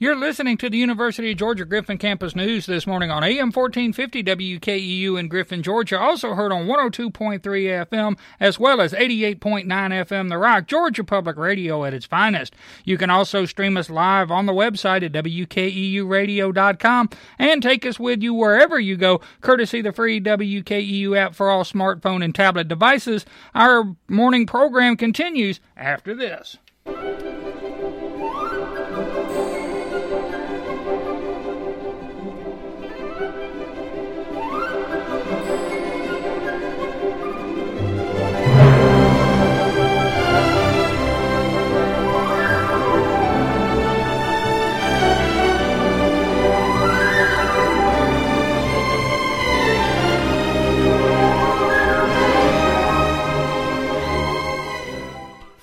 You're 0.00 0.14
listening 0.14 0.58
to 0.58 0.70
the 0.70 0.78
University 0.78 1.32
of 1.32 1.38
Georgia 1.38 1.64
Griffin 1.64 1.98
Campus 1.98 2.36
News 2.36 2.66
this 2.66 2.86
morning 2.86 3.10
on 3.10 3.24
AM 3.24 3.50
1450 3.50 4.22
WKEU 4.22 5.18
in 5.18 5.26
Griffin, 5.26 5.60
Georgia. 5.60 5.98
Also 5.98 6.34
heard 6.34 6.52
on 6.52 6.68
102.3 6.68 7.40
FM 7.40 8.16
as 8.38 8.60
well 8.60 8.80
as 8.80 8.92
88.9 8.92 9.66
FM 9.66 10.28
The 10.28 10.38
Rock, 10.38 10.68
Georgia 10.68 11.02
Public 11.02 11.36
Radio 11.36 11.84
at 11.84 11.94
its 11.94 12.06
finest. 12.06 12.54
You 12.84 12.96
can 12.96 13.10
also 13.10 13.44
stream 13.44 13.76
us 13.76 13.90
live 13.90 14.30
on 14.30 14.46
the 14.46 14.52
website 14.52 15.02
at 15.02 15.10
WKEUradio.com 15.10 17.10
and 17.40 17.60
take 17.60 17.84
us 17.84 17.98
with 17.98 18.22
you 18.22 18.34
wherever 18.34 18.78
you 18.78 18.96
go, 18.96 19.20
courtesy 19.40 19.82
the 19.82 19.90
free 19.90 20.20
WKEU 20.20 21.18
app 21.18 21.34
for 21.34 21.50
all 21.50 21.64
smartphone 21.64 22.22
and 22.22 22.36
tablet 22.36 22.68
devices. 22.68 23.26
Our 23.52 23.96
morning 24.06 24.46
program 24.46 24.96
continues 24.96 25.58
after 25.76 26.14
this. 26.14 26.56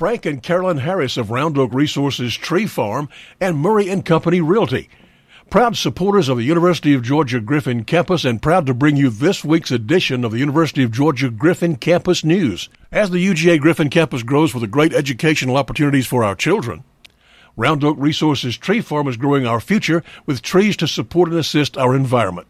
Frank 0.06 0.28
and 0.28 0.44
Carolyn 0.44 0.78
Harris 0.78 1.18
of 1.18 1.32
Round 1.32 1.58
Oak 1.58 1.74
Resources 1.74 2.36
Tree 2.36 2.68
Farm 2.68 3.10
and 3.42 3.58
Murray 3.58 3.90
and 3.90 4.06
Company 4.06 4.40
Realty. 4.40 4.88
Proud 5.50 5.76
supporters 5.76 6.30
of 6.30 6.38
the 6.38 6.44
University 6.44 6.94
of 6.94 7.02
Georgia 7.02 7.40
Griffin 7.40 7.84
campus 7.84 8.24
and 8.24 8.40
proud 8.40 8.68
to 8.68 8.76
bring 8.76 8.98
you 8.98 9.10
this 9.10 9.44
week's 9.44 9.72
edition 9.72 10.24
of 10.24 10.32
the 10.32 10.38
University 10.38 10.84
of 10.84 10.92
Georgia 10.92 11.32
Griffin 11.32 11.76
Campus 11.76 12.24
News. 12.24 12.70
As 12.92 13.10
the 13.10 13.18
UGA 13.18 13.60
Griffin 13.60 13.90
campus 13.90 14.22
grows 14.22 14.54
with 14.54 14.62
the 14.62 14.68
great 14.68 14.94
educational 14.94 15.58
opportunities 15.58 16.06
for 16.06 16.24
our 16.24 16.36
children, 16.36 16.84
Round 17.58 17.84
Oak 17.84 17.98
Resources 18.00 18.58
Tree 18.58 18.82
Farm 18.82 19.08
is 19.08 19.18
growing 19.18 19.48
our 19.48 19.60
future 19.60 20.04
with 20.28 20.44
trees 20.44 20.78
to 20.78 20.88
support 20.88 21.30
and 21.30 21.40
assist 21.40 21.80
our 21.80 21.96
environment. 21.96 22.48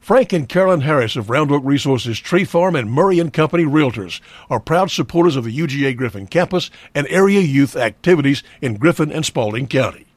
Frank 0.00 0.32
and 0.32 0.48
Carolyn 0.48 0.82
Harris 0.82 1.16
of 1.16 1.28
Round 1.28 1.50
Oak 1.50 1.62
Resources 1.64 2.18
Tree 2.18 2.44
Farm 2.44 2.74
and 2.74 2.90
Murray 2.90 3.18
and 3.18 3.32
Company 3.32 3.64
Realtors 3.64 4.20
are 4.48 4.60
proud 4.60 4.90
supporters 4.90 5.36
of 5.36 5.44
the 5.44 5.56
UGA 5.56 5.96
Griffin 5.96 6.26
campus 6.26 6.70
and 6.94 7.06
area 7.08 7.40
youth 7.40 7.76
activities 7.76 8.42
in 8.60 8.76
Griffin 8.76 9.12
and 9.12 9.24
Spalding 9.24 9.66
County. 9.66 10.07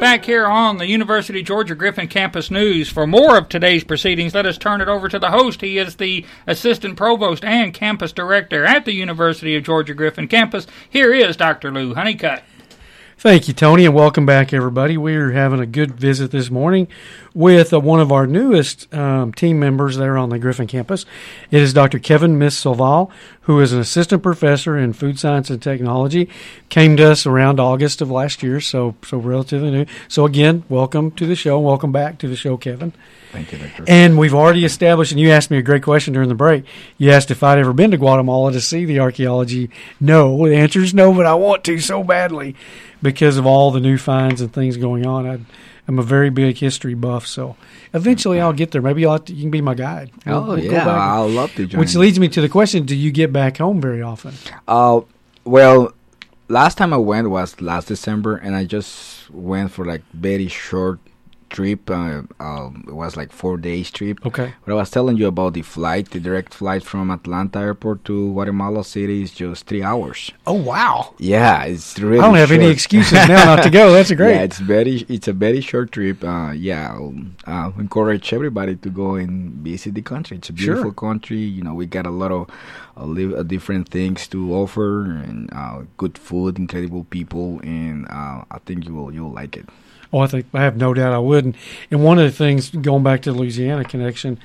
Back 0.00 0.26
here 0.26 0.46
on 0.46 0.78
the 0.78 0.86
University 0.86 1.40
of 1.40 1.46
Georgia 1.46 1.74
Griffin 1.74 2.06
Campus 2.06 2.52
News. 2.52 2.88
For 2.88 3.04
more 3.04 3.36
of 3.36 3.48
today's 3.48 3.82
proceedings, 3.82 4.32
let 4.32 4.46
us 4.46 4.56
turn 4.56 4.80
it 4.80 4.86
over 4.86 5.08
to 5.08 5.18
the 5.18 5.32
host. 5.32 5.60
He 5.60 5.76
is 5.76 5.96
the 5.96 6.24
Assistant 6.46 6.96
Provost 6.96 7.44
and 7.44 7.74
Campus 7.74 8.12
Director 8.12 8.64
at 8.64 8.84
the 8.84 8.94
University 8.94 9.56
of 9.56 9.64
Georgia 9.64 9.94
Griffin 9.94 10.28
Campus. 10.28 10.68
Here 10.88 11.12
is 11.12 11.36
Dr. 11.36 11.72
Lou 11.72 11.94
Honeycutt. 11.94 12.44
Thank 13.18 13.48
you, 13.48 13.52
Tony, 13.52 13.84
and 13.84 13.96
welcome 13.96 14.26
back, 14.26 14.52
everybody. 14.52 14.96
We're 14.96 15.32
having 15.32 15.58
a 15.58 15.66
good 15.66 15.90
visit 15.96 16.30
this 16.30 16.52
morning 16.52 16.86
with 17.34 17.72
uh, 17.72 17.80
one 17.80 17.98
of 17.98 18.12
our 18.12 18.28
newest 18.28 18.94
um, 18.94 19.32
team 19.32 19.58
members 19.58 19.96
there 19.96 20.16
on 20.16 20.28
the 20.28 20.38
Griffin 20.38 20.68
campus. 20.68 21.04
It 21.50 21.60
is 21.60 21.74
Dr. 21.74 21.98
Kevin 21.98 22.38
Mis 22.38 22.62
Solval, 22.62 23.10
who 23.40 23.58
is 23.58 23.72
an 23.72 23.80
assistant 23.80 24.22
professor 24.22 24.78
in 24.78 24.92
food 24.92 25.18
science 25.18 25.50
and 25.50 25.60
technology. 25.60 26.28
Came 26.68 26.96
to 26.98 27.10
us 27.10 27.26
around 27.26 27.58
August 27.58 28.00
of 28.00 28.08
last 28.08 28.40
year, 28.40 28.60
so 28.60 28.94
so 29.04 29.18
relatively 29.18 29.72
new. 29.72 29.86
So 30.06 30.24
again, 30.24 30.62
welcome 30.68 31.10
to 31.12 31.26
the 31.26 31.34
show. 31.34 31.58
Welcome 31.58 31.90
back 31.90 32.18
to 32.18 32.28
the 32.28 32.36
show, 32.36 32.56
Kevin. 32.56 32.92
Thank 33.32 33.50
you, 33.50 33.58
Doctor. 33.58 33.84
And 33.88 34.16
we've 34.16 34.32
already 34.32 34.64
established, 34.64 35.10
and 35.10 35.20
you 35.20 35.30
asked 35.30 35.50
me 35.50 35.58
a 35.58 35.62
great 35.62 35.82
question 35.82 36.14
during 36.14 36.28
the 36.28 36.36
break. 36.36 36.64
You 36.98 37.10
asked 37.10 37.32
if 37.32 37.42
I'd 37.42 37.58
ever 37.58 37.72
been 37.72 37.90
to 37.90 37.96
Guatemala 37.96 38.52
to 38.52 38.60
see 38.60 38.84
the 38.84 39.00
archaeology. 39.00 39.70
No, 39.98 40.46
the 40.46 40.56
answer 40.56 40.80
is 40.80 40.94
no, 40.94 41.12
but 41.12 41.26
I 41.26 41.34
want 41.34 41.64
to 41.64 41.80
so 41.80 42.04
badly 42.04 42.54
because 43.02 43.36
of 43.36 43.46
all 43.46 43.70
the 43.70 43.80
new 43.80 43.98
finds 43.98 44.40
and 44.40 44.52
things 44.52 44.76
going 44.76 45.06
on. 45.06 45.26
I, 45.26 45.38
am 45.88 45.98
a 45.98 46.02
very 46.02 46.30
big 46.30 46.58
history 46.58 46.94
buff, 46.94 47.26
so 47.26 47.56
eventually 47.94 48.40
I'll 48.40 48.52
get 48.52 48.70
there. 48.70 48.82
Maybe 48.82 49.06
I'll 49.06 49.18
to, 49.18 49.32
you 49.32 49.42
can 49.42 49.50
be 49.50 49.60
my 49.60 49.74
guide. 49.74 50.10
We'll, 50.26 50.36
oh 50.36 50.46
we'll 50.48 50.58
yeah, 50.58 50.86
I'll 50.88 51.28
love 51.28 51.54
to 51.54 51.66
join. 51.66 51.80
Which 51.80 51.94
leads 51.94 52.18
me 52.18 52.28
to 52.28 52.40
the 52.40 52.48
question: 52.48 52.84
Do 52.84 52.96
you 52.96 53.10
get 53.10 53.32
back 53.32 53.58
home 53.58 53.80
very 53.80 54.02
often? 54.02 54.34
Uh, 54.66 55.00
well, 55.44 55.92
last 56.48 56.78
time 56.78 56.92
I 56.92 56.98
went 56.98 57.30
was 57.30 57.60
last 57.60 57.88
December, 57.88 58.36
and 58.36 58.54
I 58.54 58.64
just 58.64 59.30
went 59.30 59.72
for 59.72 59.84
like 59.84 60.02
very 60.12 60.48
short 60.48 61.00
trip. 61.50 61.90
Uh, 61.90 62.22
um, 62.40 62.84
it 62.86 62.94
was 62.94 63.16
like 63.16 63.32
four 63.32 63.56
days 63.56 63.90
trip. 63.90 64.24
Okay. 64.24 64.54
But 64.64 64.72
I 64.72 64.76
was 64.76 64.90
telling 64.90 65.16
you 65.16 65.26
about 65.26 65.54
the 65.54 65.62
flight. 65.62 66.10
The 66.10 66.20
direct 66.20 66.54
flight 66.54 66.82
from 66.82 67.10
Atlanta 67.10 67.58
Airport 67.58 68.04
to 68.06 68.32
Guatemala 68.32 68.84
City 68.84 69.22
is 69.22 69.32
just 69.32 69.66
three 69.66 69.82
hours. 69.82 70.30
Oh 70.46 70.54
wow! 70.54 71.14
Yeah, 71.18 71.64
it's 71.64 71.98
really. 71.98 72.20
I 72.20 72.26
don't 72.26 72.36
have 72.36 72.48
short. 72.48 72.60
any 72.60 72.70
excuses 72.70 73.12
now 73.12 73.44
not 73.56 73.62
to 73.62 73.70
go. 73.70 73.92
That's 73.96 74.12
great. 74.12 74.34
Yeah, 74.34 74.42
it's 74.42 74.58
very. 74.58 75.06
It's 75.08 75.28
a 75.28 75.32
very 75.32 75.60
short 75.60 75.92
trip. 75.92 76.22
Uh, 76.22 76.52
yeah, 76.52 76.92
I'll, 76.92 77.14
uh, 77.46 77.72
encourage 77.78 78.32
everybody 78.32 78.76
to 78.76 78.90
go 78.90 79.14
and 79.14 79.52
visit 79.54 79.94
the 79.94 80.02
country. 80.02 80.36
It's 80.36 80.48
a 80.48 80.52
beautiful 80.52 80.84
sure. 80.84 80.92
country. 80.92 81.38
You 81.38 81.62
know, 81.62 81.74
we 81.74 81.86
got 81.86 82.06
a 82.06 82.10
lot 82.10 82.32
of 82.32 82.50
uh, 82.96 83.04
live, 83.04 83.48
different 83.48 83.88
things 83.88 84.26
to 84.28 84.54
offer 84.54 85.04
and 85.04 85.50
uh, 85.52 85.82
good 85.96 86.18
food, 86.18 86.58
incredible 86.58 87.04
people, 87.04 87.60
and 87.62 88.06
uh, 88.06 88.44
I 88.50 88.58
think 88.64 88.86
you 88.86 88.94
will 88.94 89.12
you'll 89.12 89.32
like 89.32 89.56
it. 89.56 89.68
Oh, 90.12 90.20
I 90.20 90.26
think 90.26 90.46
I 90.54 90.62
have 90.62 90.76
no 90.76 90.94
doubt 90.94 91.12
I 91.12 91.18
would. 91.18 91.44
And, 91.44 91.56
and 91.90 92.02
one 92.02 92.18
of 92.18 92.24
the 92.24 92.36
things 92.36 92.70
going 92.70 93.02
back 93.02 93.22
to 93.22 93.32
the 93.32 93.38
Louisiana 93.38 93.84
connection, 93.84 94.38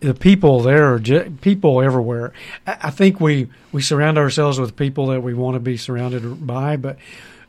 the 0.00 0.14
people 0.14 0.60
there 0.60 0.92
are 0.92 0.98
just, 0.98 1.40
people 1.40 1.80
everywhere. 1.80 2.32
I, 2.66 2.78
I 2.84 2.90
think 2.90 3.20
we 3.20 3.48
we 3.72 3.82
surround 3.82 4.18
ourselves 4.18 4.58
with 4.58 4.76
people 4.76 5.06
that 5.08 5.22
we 5.22 5.34
want 5.34 5.54
to 5.54 5.60
be 5.60 5.76
surrounded 5.76 6.46
by, 6.46 6.76
but 6.76 6.98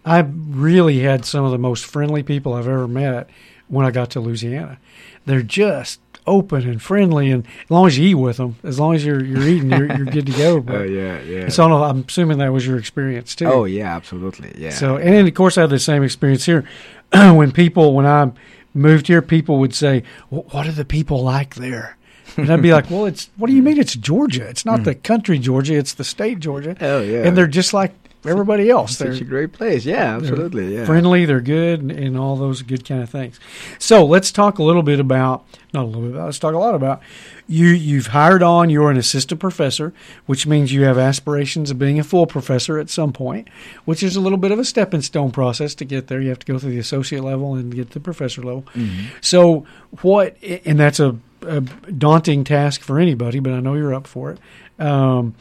I 0.05 0.19
really 0.19 0.99
had 0.99 1.25
some 1.25 1.43
of 1.45 1.51
the 1.51 1.57
most 1.57 1.85
friendly 1.85 2.23
people 2.23 2.53
I've 2.53 2.67
ever 2.67 2.87
met 2.87 3.29
when 3.67 3.85
I 3.85 3.91
got 3.91 4.11
to 4.11 4.19
Louisiana. 4.19 4.79
They're 5.25 5.41
just 5.41 5.99
open 6.27 6.69
and 6.69 6.81
friendly, 6.81 7.31
and 7.31 7.45
as 7.45 7.71
long 7.71 7.87
as 7.87 7.97
you 7.97 8.09
eat 8.09 8.15
with 8.15 8.37
them, 8.37 8.57
as 8.63 8.79
long 8.79 8.93
as 8.93 9.05
you're 9.05 9.23
you're 9.23 9.47
eating, 9.47 9.71
you're, 9.71 9.85
you're 9.85 10.05
good 10.05 10.25
to 10.25 10.31
go. 10.33 10.57
Oh 10.67 10.81
uh, 10.81 10.83
yeah, 10.83 11.21
yeah. 11.21 11.49
So 11.49 11.71
I'm 11.83 12.03
assuming 12.07 12.39
that 12.39 12.51
was 12.51 12.67
your 12.67 12.77
experience 12.77 13.35
too. 13.35 13.45
Oh 13.45 13.63
yeah, 13.65 13.95
absolutely, 13.95 14.53
yeah. 14.57 14.71
So 14.71 14.97
and 14.97 15.13
then 15.13 15.27
of 15.27 15.33
course 15.33 15.57
I 15.57 15.61
had 15.61 15.69
the 15.69 15.79
same 15.79 16.03
experience 16.03 16.45
here. 16.45 16.65
when 17.11 17.51
people, 17.51 17.93
when 17.93 18.05
I 18.05 18.31
moved 18.73 19.07
here, 19.07 19.21
people 19.21 19.59
would 19.59 19.73
say, 19.73 20.03
"What 20.29 20.67
are 20.67 20.71
the 20.71 20.85
people 20.85 21.23
like 21.23 21.55
there?" 21.55 21.97
And 22.35 22.49
I'd 22.51 22.61
be 22.61 22.73
like, 22.73 22.89
"Well, 22.89 23.05
it's 23.05 23.29
what 23.37 23.47
do 23.47 23.53
you 23.53 23.63
mean? 23.63 23.77
It's 23.79 23.95
Georgia. 23.95 24.47
It's 24.47 24.65
not 24.65 24.79
mm. 24.81 24.85
the 24.85 24.95
country 24.95 25.39
Georgia. 25.39 25.75
It's 25.75 25.93
the 25.93 26.03
state 26.03 26.39
Georgia." 26.39 26.75
Oh 26.81 27.01
yeah. 27.01 27.23
And 27.23 27.37
they're 27.37 27.47
just 27.47 27.73
like 27.73 27.93
everybody 28.25 28.69
else. 28.69 28.97
They're 28.97 29.13
such 29.13 29.21
a 29.21 29.25
great 29.25 29.53
place. 29.53 29.85
Yeah, 29.85 30.15
absolutely. 30.15 30.75
Yeah. 30.75 30.85
Friendly. 30.85 31.25
They're 31.25 31.41
good, 31.41 31.81
and, 31.81 31.91
and, 31.91 32.17
all 32.17 32.35
those 32.35 32.61
good 32.61 32.85
kind 32.85 33.01
of 33.01 33.09
things. 33.09 33.39
So 33.79 34.05
let's 34.05 34.31
talk 34.31 34.59
a 34.59 34.63
little 34.63 34.83
bit 34.83 34.99
about 34.99 35.45
not 35.73 35.83
a 35.83 35.85
little 35.85 36.01
bit. 36.01 36.11
About, 36.11 36.25
let's 36.25 36.39
talk 36.39 36.53
a 36.53 36.57
lot 36.57 36.75
about 36.75 37.01
you. 37.47 37.67
You've 37.67 38.07
hired 38.07 38.41
on. 38.41 38.69
You're 38.69 38.91
an 38.91 38.97
assistant 38.97 39.39
professor, 39.39 39.93
which 40.25 40.47
means 40.47 40.73
you 40.73 40.83
have 40.83 40.97
aspirations 40.97 41.71
of 41.71 41.79
being 41.79 41.99
a 41.99 42.03
full 42.03 42.25
professor 42.25 42.79
at 42.79 42.89
some 42.89 43.13
point, 43.13 43.49
which 43.85 44.01
is 44.01 44.15
a 44.15 44.21
little 44.21 44.37
bit 44.37 44.51
of 44.51 44.59
a 44.59 44.65
stepping 44.65 45.01
stone 45.01 45.31
process 45.31 45.75
to 45.75 45.85
get 45.85 46.07
there. 46.07 46.21
You 46.21 46.29
have 46.29 46.39
to 46.39 46.45
go 46.45 46.57
through 46.57 46.71
the 46.71 46.79
associate 46.79 47.23
level 47.23 47.55
and 47.55 47.73
get 47.73 47.89
to 47.89 47.93
the 47.95 47.99
professor 47.99 48.41
level. 48.41 48.63
Mm-hmm. 48.73 49.07
So 49.21 49.65
what? 50.01 50.37
And 50.43 50.79
that's 50.79 50.99
a, 50.99 51.17
a, 51.41 51.61
daunting 51.61 52.43
task 52.43 52.81
for 52.81 52.99
anybody, 52.99 53.39
but 53.39 53.53
I 53.53 53.59
know 53.59 53.75
you're 53.75 53.93
up 53.93 54.07
for 54.07 54.31
it. 54.31 54.39
Um, 54.79 55.35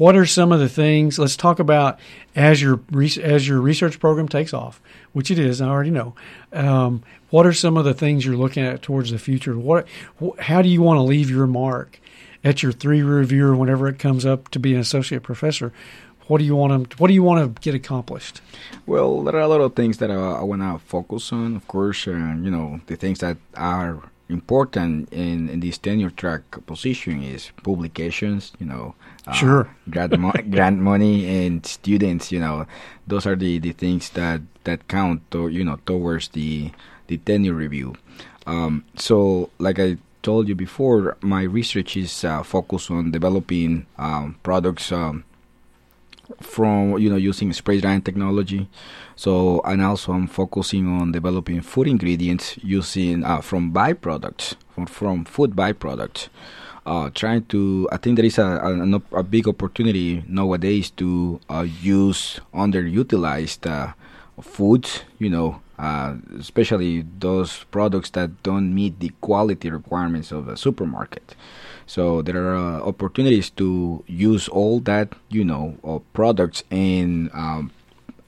what 0.00 0.16
are 0.16 0.24
some 0.24 0.50
of 0.50 0.60
the 0.60 0.68
things? 0.70 1.18
Let's 1.18 1.36
talk 1.36 1.58
about 1.58 2.00
as 2.34 2.62
your 2.62 2.80
as 3.22 3.46
your 3.46 3.60
research 3.60 4.00
program 4.00 4.28
takes 4.28 4.54
off, 4.54 4.80
which 5.12 5.30
it 5.30 5.38
is. 5.38 5.60
I 5.60 5.68
already 5.68 5.90
know. 5.90 6.14
Um, 6.54 7.02
what 7.28 7.46
are 7.46 7.52
some 7.52 7.76
of 7.76 7.84
the 7.84 7.92
things 7.92 8.24
you're 8.24 8.34
looking 8.34 8.64
at 8.64 8.80
towards 8.80 9.10
the 9.10 9.18
future? 9.18 9.58
What, 9.58 9.86
how 10.38 10.62
do 10.62 10.70
you 10.70 10.80
want 10.80 10.96
to 10.96 11.02
leave 11.02 11.28
your 11.28 11.46
mark 11.46 12.00
at 12.42 12.62
your 12.62 12.72
three 12.72 13.02
review 13.02 13.46
or 13.46 13.54
whenever 13.54 13.88
it 13.88 13.98
comes 13.98 14.24
up 14.24 14.48
to 14.52 14.58
be 14.58 14.72
an 14.72 14.80
associate 14.80 15.22
professor? 15.22 15.70
What 16.28 16.38
do 16.38 16.44
you 16.44 16.56
want 16.56 16.92
to 16.92 16.96
What 16.96 17.08
do 17.08 17.14
you 17.14 17.22
want 17.22 17.54
to 17.54 17.60
get 17.60 17.74
accomplished? 17.74 18.40
Well, 18.86 19.22
there 19.22 19.36
are 19.36 19.40
a 19.40 19.48
lot 19.48 19.60
of 19.60 19.76
things 19.76 19.98
that 19.98 20.10
I, 20.10 20.14
I 20.14 20.42
want 20.42 20.62
to 20.62 20.78
focus 20.78 21.30
on. 21.30 21.56
Of 21.56 21.68
course, 21.68 22.08
uh, 22.08 22.12
you 22.12 22.50
know 22.50 22.80
the 22.86 22.96
things 22.96 23.18
that 23.18 23.36
are 23.54 24.00
important 24.30 25.12
in, 25.12 25.48
in 25.48 25.60
this 25.60 25.78
tenure 25.78 26.10
track 26.10 26.42
position 26.66 27.22
is 27.22 27.50
publications, 27.62 28.52
you 28.58 28.66
know, 28.66 28.94
uh, 29.26 29.32
sure, 29.32 29.68
grant, 29.90 30.18
mo- 30.18 30.32
grant 30.50 30.78
money 30.78 31.46
and 31.46 31.66
students, 31.66 32.32
you 32.32 32.40
know, 32.40 32.66
those 33.06 33.26
are 33.26 33.36
the, 33.36 33.58
the 33.58 33.72
things 33.72 34.10
that, 34.10 34.40
that 34.64 34.88
count, 34.88 35.28
to, 35.30 35.48
you 35.48 35.64
know, 35.64 35.78
towards 35.84 36.28
the 36.28 36.70
the 37.10 37.18
tenure 37.18 37.54
review. 37.54 37.94
Um, 38.46 38.84
so, 38.94 39.50
like 39.58 39.78
I 39.78 39.98
told 40.22 40.48
you 40.48 40.54
before, 40.54 41.16
my 41.20 41.42
research 41.42 41.96
is 41.96 42.24
uh, 42.24 42.42
focused 42.42 42.90
on 42.90 43.10
developing 43.10 43.86
um, 43.98 44.36
products 44.42 44.92
um, 44.92 45.24
from 46.40 46.98
you 46.98 47.10
know 47.10 47.16
using 47.16 47.52
spray 47.52 47.80
drying 47.80 48.02
technology. 48.02 48.68
So 49.16 49.60
and 49.64 49.82
also 49.82 50.12
I'm 50.12 50.26
focusing 50.26 50.86
on 50.88 51.12
developing 51.12 51.60
food 51.60 51.88
ingredients 51.88 52.58
using 52.62 53.24
uh, 53.24 53.40
from 53.40 53.72
byproducts 53.72 54.54
from, 54.70 54.86
from 54.86 55.24
food 55.24 55.52
byproducts. 55.52 56.28
Uh, 56.86 57.10
trying 57.10 57.44
to, 57.44 57.86
I 57.92 57.98
think 57.98 58.16
there 58.16 58.24
is 58.24 58.38
a, 58.38 58.42
a, 58.42 59.18
a 59.18 59.22
big 59.22 59.46
opportunity 59.46 60.24
nowadays 60.26 60.90
to 60.92 61.38
uh, 61.50 61.66
use 61.82 62.40
underutilized 62.54 63.66
uh, 64.40 64.42
foods, 64.42 65.02
you 65.18 65.30
know, 65.30 65.60
uh, 65.78 66.16
especially 66.38 67.06
those 67.18 67.64
products 67.70 68.10
that 68.10 68.42
don't 68.42 68.74
meet 68.74 69.00
the 69.00 69.10
quality 69.20 69.70
requirements 69.70 70.32
of 70.32 70.48
a 70.48 70.56
supermarket. 70.56 71.34
So 71.86 72.22
there 72.22 72.54
are 72.54 72.56
uh, 72.56 72.80
opportunities 72.80 73.50
to 73.50 74.04
use 74.06 74.48
all 74.48 74.80
that 74.80 75.14
you 75.28 75.44
know 75.44 75.76
of 75.82 76.02
products 76.12 76.62
and 76.70 77.30
um, 77.32 77.72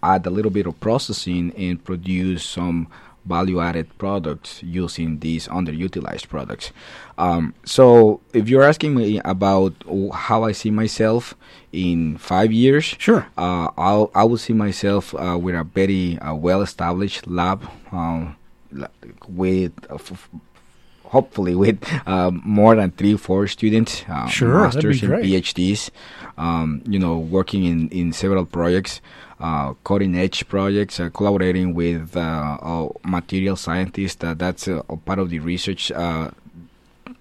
add 0.03 0.27
a 0.27 0.31
little 0.31 0.51
bit 0.51 0.67
of 0.67 0.81
processing 0.81 1.53
and 1.57 1.83
produce 1.85 2.45
some 2.45 2.89
value-added 3.25 3.97
products 3.99 4.63
using 4.63 5.21
these 5.21 5.49
underutilized 5.49 6.29
products. 6.29 6.73
Um, 7.19 7.55
so, 7.65 8.21
if 8.33 8.49
you're 8.49 8.63
asking 8.63 8.95
me 8.95 9.21
about 9.25 9.75
how 10.13 10.45
I 10.45 10.53
see 10.53 10.71
myself 10.71 11.35
in 11.73 12.17
five 12.19 12.53
years, 12.53 12.85
sure, 12.85 13.27
uh, 13.37 13.69
I'll, 13.77 14.11
I 14.15 14.25
will 14.25 14.39
see 14.39 14.53
myself 14.53 15.15
uh, 15.15 15.39
with 15.41 15.55
a 15.55 15.65
very 15.65 16.19
uh, 16.19 16.35
well-established 16.35 17.27
lab 17.27 17.69
um, 17.93 18.37
with 19.29 19.73
hopefully 21.13 21.55
with 21.55 21.79
uh, 22.07 22.31
more 22.31 22.75
than 22.75 22.91
three, 22.91 23.17
four 23.17 23.47
students, 23.47 24.03
uh, 24.09 24.27
sure, 24.27 24.63
masters 24.63 25.03
and 25.03 25.13
PhDs, 25.13 25.91
um, 26.39 26.83
you 26.89 26.99
know, 26.99 27.19
working 27.19 27.65
in, 27.65 27.89
in 27.91 28.13
several 28.13 28.47
projects, 28.47 29.03
uh, 29.32 29.32
cutting 29.85 30.17
edge 30.17 30.47
projects, 30.49 31.01
uh, 31.01 31.11
collaborating 31.11 31.75
with 31.75 32.17
uh, 32.17 32.89
material 33.05 33.57
scientists. 33.57 34.17
that's 34.21 34.69
a 34.69 34.83
part 35.05 35.19
of 35.19 35.31
the 35.31 35.41
research 35.41 35.91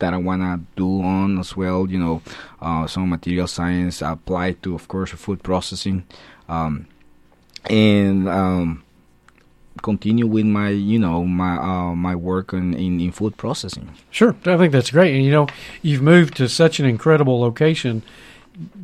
that 0.02 0.14
I 0.14 0.18
wanna 0.18 0.60
do 0.76 1.02
on 1.02 1.40
as 1.40 1.56
well. 1.56 1.88
You 1.90 2.00
know, 2.00 2.22
uh, 2.62 2.88
some 2.88 3.10
material 3.10 3.48
science 3.48 4.02
applied 4.02 4.62
to, 4.64 4.76
of 4.76 4.88
course, 4.88 5.12
food 5.12 5.42
processing, 5.44 6.04
um, 6.50 6.88
and 7.70 8.28
um, 8.28 8.84
continue 9.82 10.28
with 10.28 10.46
my 10.46 10.70
you 10.70 11.00
know 11.00 11.24
my 11.24 11.56
uh, 11.58 11.96
my 11.96 12.16
work 12.16 12.52
in, 12.54 12.74
in, 12.74 13.00
in 13.00 13.12
food 13.12 13.38
processing. 13.38 13.94
Sure, 14.10 14.36
I 14.46 14.58
think 14.58 14.74
that's 14.74 14.92
great. 14.92 15.16
And 15.16 15.24
you 15.24 15.32
know, 15.32 15.48
you've 15.82 16.02
moved 16.02 16.36
to 16.38 16.50
such 16.50 16.80
an 16.80 16.86
incredible 16.86 17.40
location, 17.40 18.04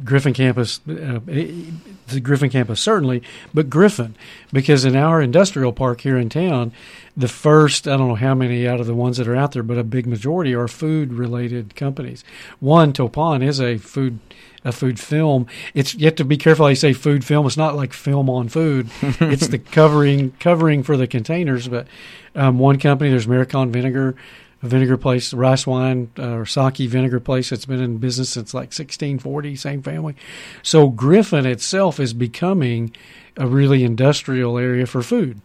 Griffin 0.03 0.33
campus, 0.33 0.79
uh, 0.89 1.19
the 1.25 2.21
Griffin 2.21 2.49
campus 2.49 2.79
certainly, 2.79 3.21
but 3.53 3.69
Griffin, 3.69 4.15
because 4.53 4.85
in 4.85 4.95
our 4.95 5.21
industrial 5.21 5.73
park 5.73 6.01
here 6.01 6.17
in 6.17 6.29
town, 6.29 6.71
the 7.15 7.27
first 7.27 7.87
I 7.87 7.97
don't 7.97 8.07
know 8.07 8.15
how 8.15 8.33
many 8.33 8.67
out 8.67 8.79
of 8.79 8.87
the 8.87 8.95
ones 8.95 9.17
that 9.17 9.27
are 9.27 9.35
out 9.35 9.51
there, 9.51 9.63
but 9.63 9.77
a 9.77 9.83
big 9.83 10.07
majority 10.07 10.53
are 10.53 10.67
food 10.67 11.13
related 11.13 11.75
companies. 11.75 12.23
One 12.59 12.93
Toppan 12.93 13.43
is 13.43 13.59
a 13.59 13.77
food 13.77 14.19
a 14.63 14.71
food 14.71 14.99
film. 14.99 15.47
It's 15.73 15.95
you 15.95 16.05
have 16.05 16.15
to 16.15 16.25
be 16.25 16.37
careful. 16.37 16.65
I 16.65 16.73
say 16.73 16.93
food 16.93 17.23
film. 17.23 17.45
It's 17.45 17.57
not 17.57 17.75
like 17.75 17.93
film 17.93 18.29
on 18.29 18.49
food. 18.49 18.89
it's 19.01 19.47
the 19.47 19.59
covering 19.59 20.31
covering 20.39 20.83
for 20.83 20.97
the 20.97 21.07
containers. 21.07 21.67
But 21.67 21.87
um, 22.35 22.59
one 22.59 22.77
company, 22.77 23.09
there's 23.09 23.27
Marukan 23.27 23.71
Vinegar, 23.71 24.15
a 24.63 24.67
vinegar 24.67 24.97
place, 24.97 25.33
rice 25.33 25.67
wine 25.67 26.09
uh, 26.17 26.37
or 26.37 26.45
sake 26.45 26.77
vinegar 26.89 27.19
place 27.19 27.49
that's 27.49 27.65
been 27.65 27.81
in 27.81 27.97
business 27.97 28.29
since 28.29 28.53
like 28.53 28.67
1640. 28.67 29.55
Same 29.55 29.81
family. 29.81 30.15
So 30.63 30.89
Griffin 30.89 31.45
itself 31.45 31.99
is 31.99 32.13
becoming 32.13 32.95
a 33.37 33.47
really 33.47 33.83
industrial 33.83 34.57
area 34.57 34.85
for 34.85 35.01
food 35.01 35.41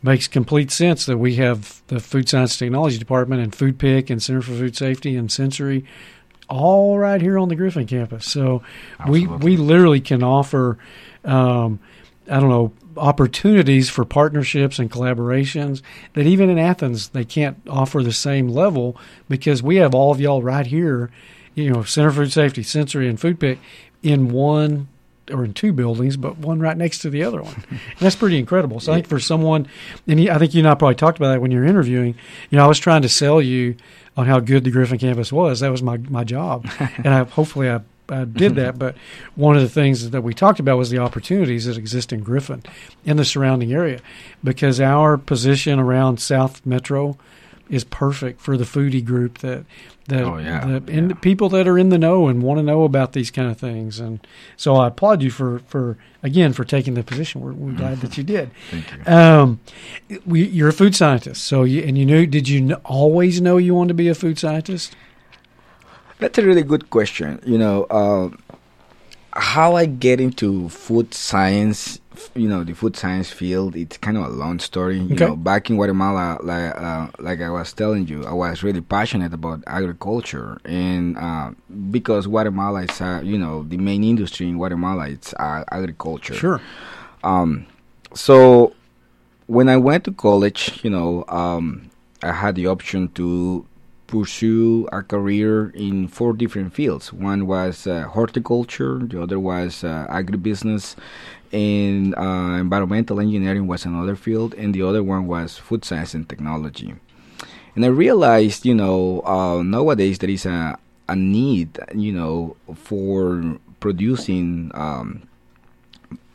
makes 0.00 0.28
complete 0.28 0.70
sense 0.70 1.06
that 1.06 1.18
we 1.18 1.34
have 1.34 1.82
the 1.88 1.98
food 1.98 2.28
science 2.28 2.56
technology 2.56 2.96
department 2.96 3.42
and 3.42 3.52
FoodPIC 3.52 4.10
and 4.10 4.22
center 4.22 4.40
for 4.40 4.52
food 4.52 4.76
safety 4.76 5.16
and 5.16 5.30
sensory 5.30 5.84
all 6.48 6.98
right 6.98 7.20
here 7.20 7.38
on 7.38 7.48
the 7.48 7.56
Griffin 7.56 7.86
campus. 7.86 8.26
So 8.26 8.62
we 9.06 9.26
we 9.26 9.56
literally 9.56 10.00
can 10.00 10.22
offer, 10.22 10.78
um, 11.24 11.78
I 12.30 12.40
don't 12.40 12.48
know, 12.48 12.72
opportunities 12.98 13.88
for 13.88 14.04
partnerships 14.04 14.78
and 14.78 14.90
collaborations 14.90 15.82
that 16.14 16.26
even 16.26 16.50
in 16.50 16.58
Athens 16.58 17.08
they 17.10 17.24
can't 17.24 17.58
offer 17.68 18.02
the 18.02 18.12
same 18.12 18.48
level 18.48 18.96
because 19.28 19.62
we 19.62 19.76
have 19.76 19.94
all 19.94 20.10
of 20.10 20.20
y'all 20.20 20.42
right 20.42 20.66
here, 20.66 21.10
you 21.54 21.70
know, 21.70 21.82
Center 21.82 22.10
for 22.10 22.22
Food 22.22 22.32
Safety, 22.32 22.62
Sensory, 22.62 23.08
and 23.08 23.18
FoodPIC 23.18 23.58
in 24.02 24.30
one 24.30 24.88
or 25.30 25.44
in 25.44 25.52
two 25.52 25.72
buildings, 25.72 26.16
but 26.16 26.38
one 26.38 26.60
right 26.60 26.76
next 26.76 27.00
to 27.00 27.10
the 27.10 27.22
other 27.22 27.42
one. 27.42 27.64
And 27.70 27.98
that's 28.00 28.16
pretty 28.16 28.38
incredible. 28.38 28.80
So 28.80 28.92
I 28.92 28.96
think 28.96 29.08
for 29.08 29.18
someone, 29.18 29.66
and 30.06 30.28
I 30.30 30.38
think 30.38 30.54
you 30.54 30.60
and 30.60 30.68
I 30.68 30.74
probably 30.74 30.94
talked 30.94 31.18
about 31.18 31.32
that 31.32 31.40
when 31.40 31.50
you're 31.50 31.64
interviewing. 31.64 32.14
You 32.50 32.58
know, 32.58 32.64
I 32.64 32.68
was 32.68 32.78
trying 32.78 33.02
to 33.02 33.08
sell 33.08 33.42
you 33.42 33.76
on 34.16 34.26
how 34.26 34.40
good 34.40 34.64
the 34.64 34.70
Griffin 34.70 34.98
campus 34.98 35.32
was. 35.32 35.60
That 35.60 35.70
was 35.70 35.82
my 35.82 35.96
my 35.96 36.24
job, 36.24 36.68
and 36.78 37.08
I 37.08 37.24
hopefully 37.24 37.68
I, 37.70 37.80
I 38.08 38.24
did 38.24 38.54
that. 38.56 38.78
But 38.78 38.96
one 39.34 39.56
of 39.56 39.62
the 39.62 39.68
things 39.68 40.10
that 40.10 40.22
we 40.22 40.34
talked 40.34 40.60
about 40.60 40.78
was 40.78 40.90
the 40.90 40.98
opportunities 40.98 41.66
that 41.66 41.76
exist 41.76 42.12
in 42.12 42.20
Griffin, 42.20 42.62
in 43.04 43.16
the 43.16 43.24
surrounding 43.24 43.72
area, 43.72 44.00
because 44.42 44.80
our 44.80 45.16
position 45.16 45.78
around 45.78 46.20
South 46.20 46.64
Metro 46.64 47.18
is 47.70 47.84
perfect 47.84 48.40
for 48.40 48.56
the 48.56 48.64
foodie 48.64 49.04
group 49.04 49.38
that 49.38 49.64
that 50.06 50.24
oh, 50.24 50.38
yeah. 50.38 50.64
the 50.64 50.92
yeah. 50.92 51.12
people 51.20 51.50
that 51.50 51.68
are 51.68 51.78
in 51.78 51.90
the 51.90 51.98
know 51.98 52.28
and 52.28 52.42
want 52.42 52.58
to 52.58 52.62
know 52.62 52.84
about 52.84 53.12
these 53.12 53.30
kind 53.30 53.50
of 53.50 53.58
things. 53.58 54.00
And 54.00 54.26
so 54.56 54.76
I 54.76 54.88
applaud 54.88 55.22
you 55.22 55.30
for 55.30 55.58
for 55.60 55.98
again 56.22 56.54
for 56.54 56.64
taking 56.64 56.94
the 56.94 57.02
position. 57.02 57.42
We're, 57.42 57.52
we're 57.52 57.72
glad 57.72 58.00
that 58.00 58.16
you 58.16 58.24
did. 58.24 58.50
Thank 58.70 58.86
you. 58.90 59.12
Um, 59.12 59.60
we, 60.24 60.46
you're 60.46 60.70
a 60.70 60.72
food 60.72 60.96
scientist, 60.96 61.44
so 61.44 61.64
you, 61.64 61.82
and 61.82 61.98
you 61.98 62.06
knew. 62.06 62.26
Did 62.26 62.48
you 62.48 62.72
always 62.84 63.40
know 63.40 63.58
you 63.58 63.74
wanted 63.74 63.88
to 63.88 63.94
be 63.94 64.08
a 64.08 64.14
food 64.14 64.38
scientist? 64.38 64.96
That's 66.18 66.38
a 66.38 66.44
really 66.44 66.62
good 66.62 66.90
question. 66.90 67.40
You 67.44 67.58
know, 67.58 67.84
uh, 67.84 68.30
how 69.32 69.76
I 69.76 69.86
get 69.86 70.20
into 70.20 70.68
food 70.68 71.14
science 71.14 72.00
you 72.34 72.48
know 72.48 72.64
the 72.64 72.74
food 72.74 72.96
science 72.96 73.30
field 73.30 73.76
it's 73.76 73.96
kind 73.96 74.16
of 74.16 74.24
a 74.24 74.28
long 74.28 74.58
story 74.58 74.98
you 74.98 75.14
okay. 75.14 75.26
know 75.26 75.36
back 75.36 75.70
in 75.70 75.76
guatemala 75.76 76.38
like 76.42 76.74
uh, 76.76 77.06
like 77.18 77.40
i 77.40 77.50
was 77.50 77.72
telling 77.72 78.06
you 78.06 78.24
i 78.24 78.32
was 78.32 78.62
really 78.62 78.80
passionate 78.80 79.32
about 79.32 79.62
agriculture 79.66 80.60
and 80.64 81.16
uh, 81.16 81.50
because 81.90 82.26
guatemala 82.26 82.82
is 82.82 83.00
uh, 83.00 83.20
you 83.22 83.38
know 83.38 83.62
the 83.64 83.76
main 83.76 84.02
industry 84.04 84.48
in 84.48 84.56
guatemala 84.56 85.08
it's 85.08 85.32
uh, 85.34 85.64
agriculture 85.70 86.34
sure 86.34 86.60
um, 87.22 87.66
so 88.14 88.74
when 89.46 89.68
i 89.68 89.76
went 89.76 90.04
to 90.04 90.12
college 90.12 90.80
you 90.82 90.90
know 90.90 91.24
um, 91.28 91.90
i 92.22 92.32
had 92.32 92.54
the 92.54 92.66
option 92.66 93.08
to 93.08 93.64
pursue 94.08 94.88
a 94.90 95.02
career 95.02 95.70
in 95.70 96.08
four 96.08 96.32
different 96.32 96.74
fields. 96.74 97.12
One 97.12 97.46
was 97.46 97.86
uh, 97.86 98.08
horticulture, 98.08 98.98
the 98.98 99.22
other 99.22 99.38
was 99.38 99.84
uh, 99.84 100.06
agribusiness, 100.10 100.96
and 101.52 102.16
uh, 102.16 102.58
environmental 102.58 103.20
engineering 103.20 103.68
was 103.68 103.84
another 103.84 104.16
field, 104.16 104.54
and 104.54 104.74
the 104.74 104.82
other 104.82 105.04
one 105.04 105.28
was 105.28 105.56
food 105.56 105.84
science 105.84 106.14
and 106.14 106.28
technology. 106.28 106.94
And 107.76 107.84
I 107.84 107.88
realized, 107.88 108.66
you 108.66 108.74
know, 108.74 109.22
uh, 109.24 109.62
nowadays 109.62 110.18
there 110.18 110.30
is 110.30 110.46
a, 110.46 110.76
a 111.08 111.14
need, 111.14 111.78
you 111.94 112.12
know, 112.12 112.56
for 112.74 113.58
producing 113.78 114.72
um, 114.74 115.22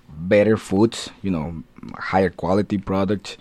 better 0.08 0.56
foods, 0.56 1.10
you 1.22 1.32
know, 1.32 1.64
higher 1.98 2.30
quality 2.30 2.78
products. 2.78 3.36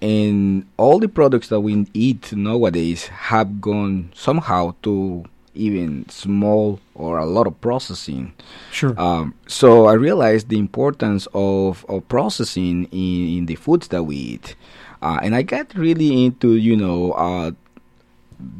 And 0.00 0.66
all 0.76 0.98
the 0.98 1.08
products 1.08 1.48
that 1.48 1.60
we 1.60 1.86
eat 1.94 2.32
nowadays 2.32 3.06
have 3.06 3.60
gone 3.60 4.12
somehow 4.14 4.74
to 4.82 5.24
even 5.54 6.08
small 6.08 6.80
or 6.94 7.18
a 7.18 7.24
lot 7.24 7.46
of 7.46 7.60
processing. 7.60 8.34
Sure. 8.70 8.98
Um, 9.00 9.34
so 9.46 9.86
I 9.86 9.94
realized 9.94 10.48
the 10.48 10.58
importance 10.58 11.28
of, 11.32 11.86
of 11.88 12.06
processing 12.08 12.84
in, 12.90 13.38
in 13.38 13.46
the 13.46 13.54
foods 13.54 13.88
that 13.88 14.02
we 14.02 14.16
eat. 14.16 14.56
Uh, 15.00 15.20
and 15.22 15.34
I 15.34 15.42
got 15.42 15.74
really 15.74 16.24
into, 16.24 16.56
you 16.56 16.76
know, 16.76 17.12
uh, 17.12 17.52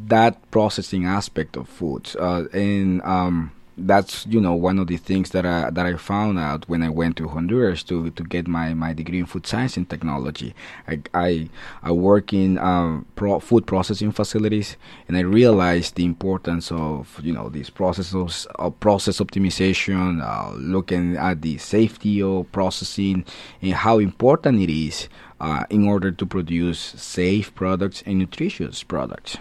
that 0.07 0.51
processing 0.51 1.05
aspect 1.05 1.57
of 1.57 1.69
foods. 1.69 2.17
Uh, 2.17 2.45
and 2.53 3.03
um, 3.03 3.53
that's 3.77 4.27
you 4.27 4.41
know 4.41 4.55
one 4.55 4.79
of 4.79 4.87
the 4.87 4.97
things 4.97 5.31
that 5.31 5.45
I 5.45 5.71
that 5.71 5.87
I 5.87 5.97
found 5.97 6.39
out 6.39 6.69
when 6.69 6.83
I 6.83 6.89
went 6.89 7.17
to 7.17 7.29
Honduras 7.29 7.83
to 7.85 8.11
to 8.11 8.23
get 8.23 8.47
my, 8.47 8.75
my 8.75 8.93
degree 8.93 9.19
in 9.19 9.27
food 9.27 9.47
science 9.47 9.77
and 9.77 9.89
technology. 9.89 10.55
I 10.87 11.01
I, 11.13 11.49
I 11.83 11.91
work 11.93 12.33
in 12.33 12.59
um, 12.59 13.07
pro, 13.17 13.41
food 13.41 13.67
processing 13.67 14.13
facilities, 14.13 14.77
and 15.09 15.17
I 15.17 15.21
realized 15.21 15.97
the 15.97 16.05
importance 16.05 16.71
of 16.71 17.21
you 17.23 17.33
know 17.33 17.49
these 17.49 17.71
processes 17.71 18.47
of 18.57 18.79
process 18.81 19.19
optimization, 19.19 20.23
uh, 20.23 20.53
looking 20.55 21.17
at 21.17 21.43
the 21.43 21.59
safety 21.59 22.23
of 22.23 22.51
processing, 22.53 23.25
and 23.61 23.73
how 23.75 23.99
important 23.99 24.61
it 24.61 24.71
is 24.71 25.09
uh, 25.41 25.65
in 25.71 25.87
order 25.87 26.13
to 26.13 26.27
produce 26.27 26.79
safe 26.79 27.55
products 27.55 28.03
and 28.07 28.19
nutritious 28.19 28.83
products. 28.83 29.37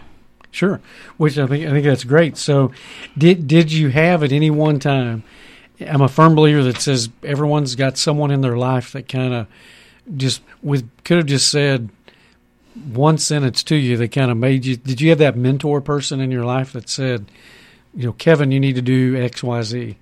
Sure, 0.53 0.79
which 1.17 1.39
I 1.39 1.47
think 1.47 1.65
I 1.65 1.71
think 1.71 1.83
that's 1.83 2.03
great. 2.03 2.37
So, 2.37 2.71
did 3.17 3.47
did 3.47 3.71
you 3.71 3.89
have 3.89 4.21
at 4.21 4.31
any 4.31 4.51
one 4.51 4.77
time? 4.79 5.23
I'm 5.81 6.01
a 6.01 6.07
firm 6.07 6.35
believer 6.35 6.61
that 6.63 6.79
says 6.79 7.09
everyone's 7.23 7.75
got 7.75 7.97
someone 7.97 8.29
in 8.29 8.41
their 8.41 8.55
life 8.55 8.91
that 8.91 9.09
kind 9.09 9.33
of 9.33 9.47
just 10.15 10.43
with 10.61 10.87
could 11.03 11.17
have 11.17 11.25
just 11.25 11.49
said 11.49 11.89
one 12.75 13.17
sentence 13.17 13.63
to 13.63 13.75
you 13.75 13.97
that 13.97 14.11
kind 14.11 14.29
of 14.29 14.37
made 14.37 14.63
you. 14.63 14.75
Did 14.77 15.01
you 15.01 15.09
have 15.09 15.17
that 15.17 15.35
mentor 15.35 15.81
person 15.81 16.19
in 16.19 16.29
your 16.29 16.45
life 16.45 16.73
that 16.73 16.87
said, 16.87 17.25
you 17.95 18.05
know, 18.05 18.13
Kevin, 18.13 18.51
you 18.51 18.59
need 18.59 18.75
to 18.75 18.81
do 18.83 19.19
X, 19.19 19.41
Y, 19.41 19.61
Z? 19.63 19.97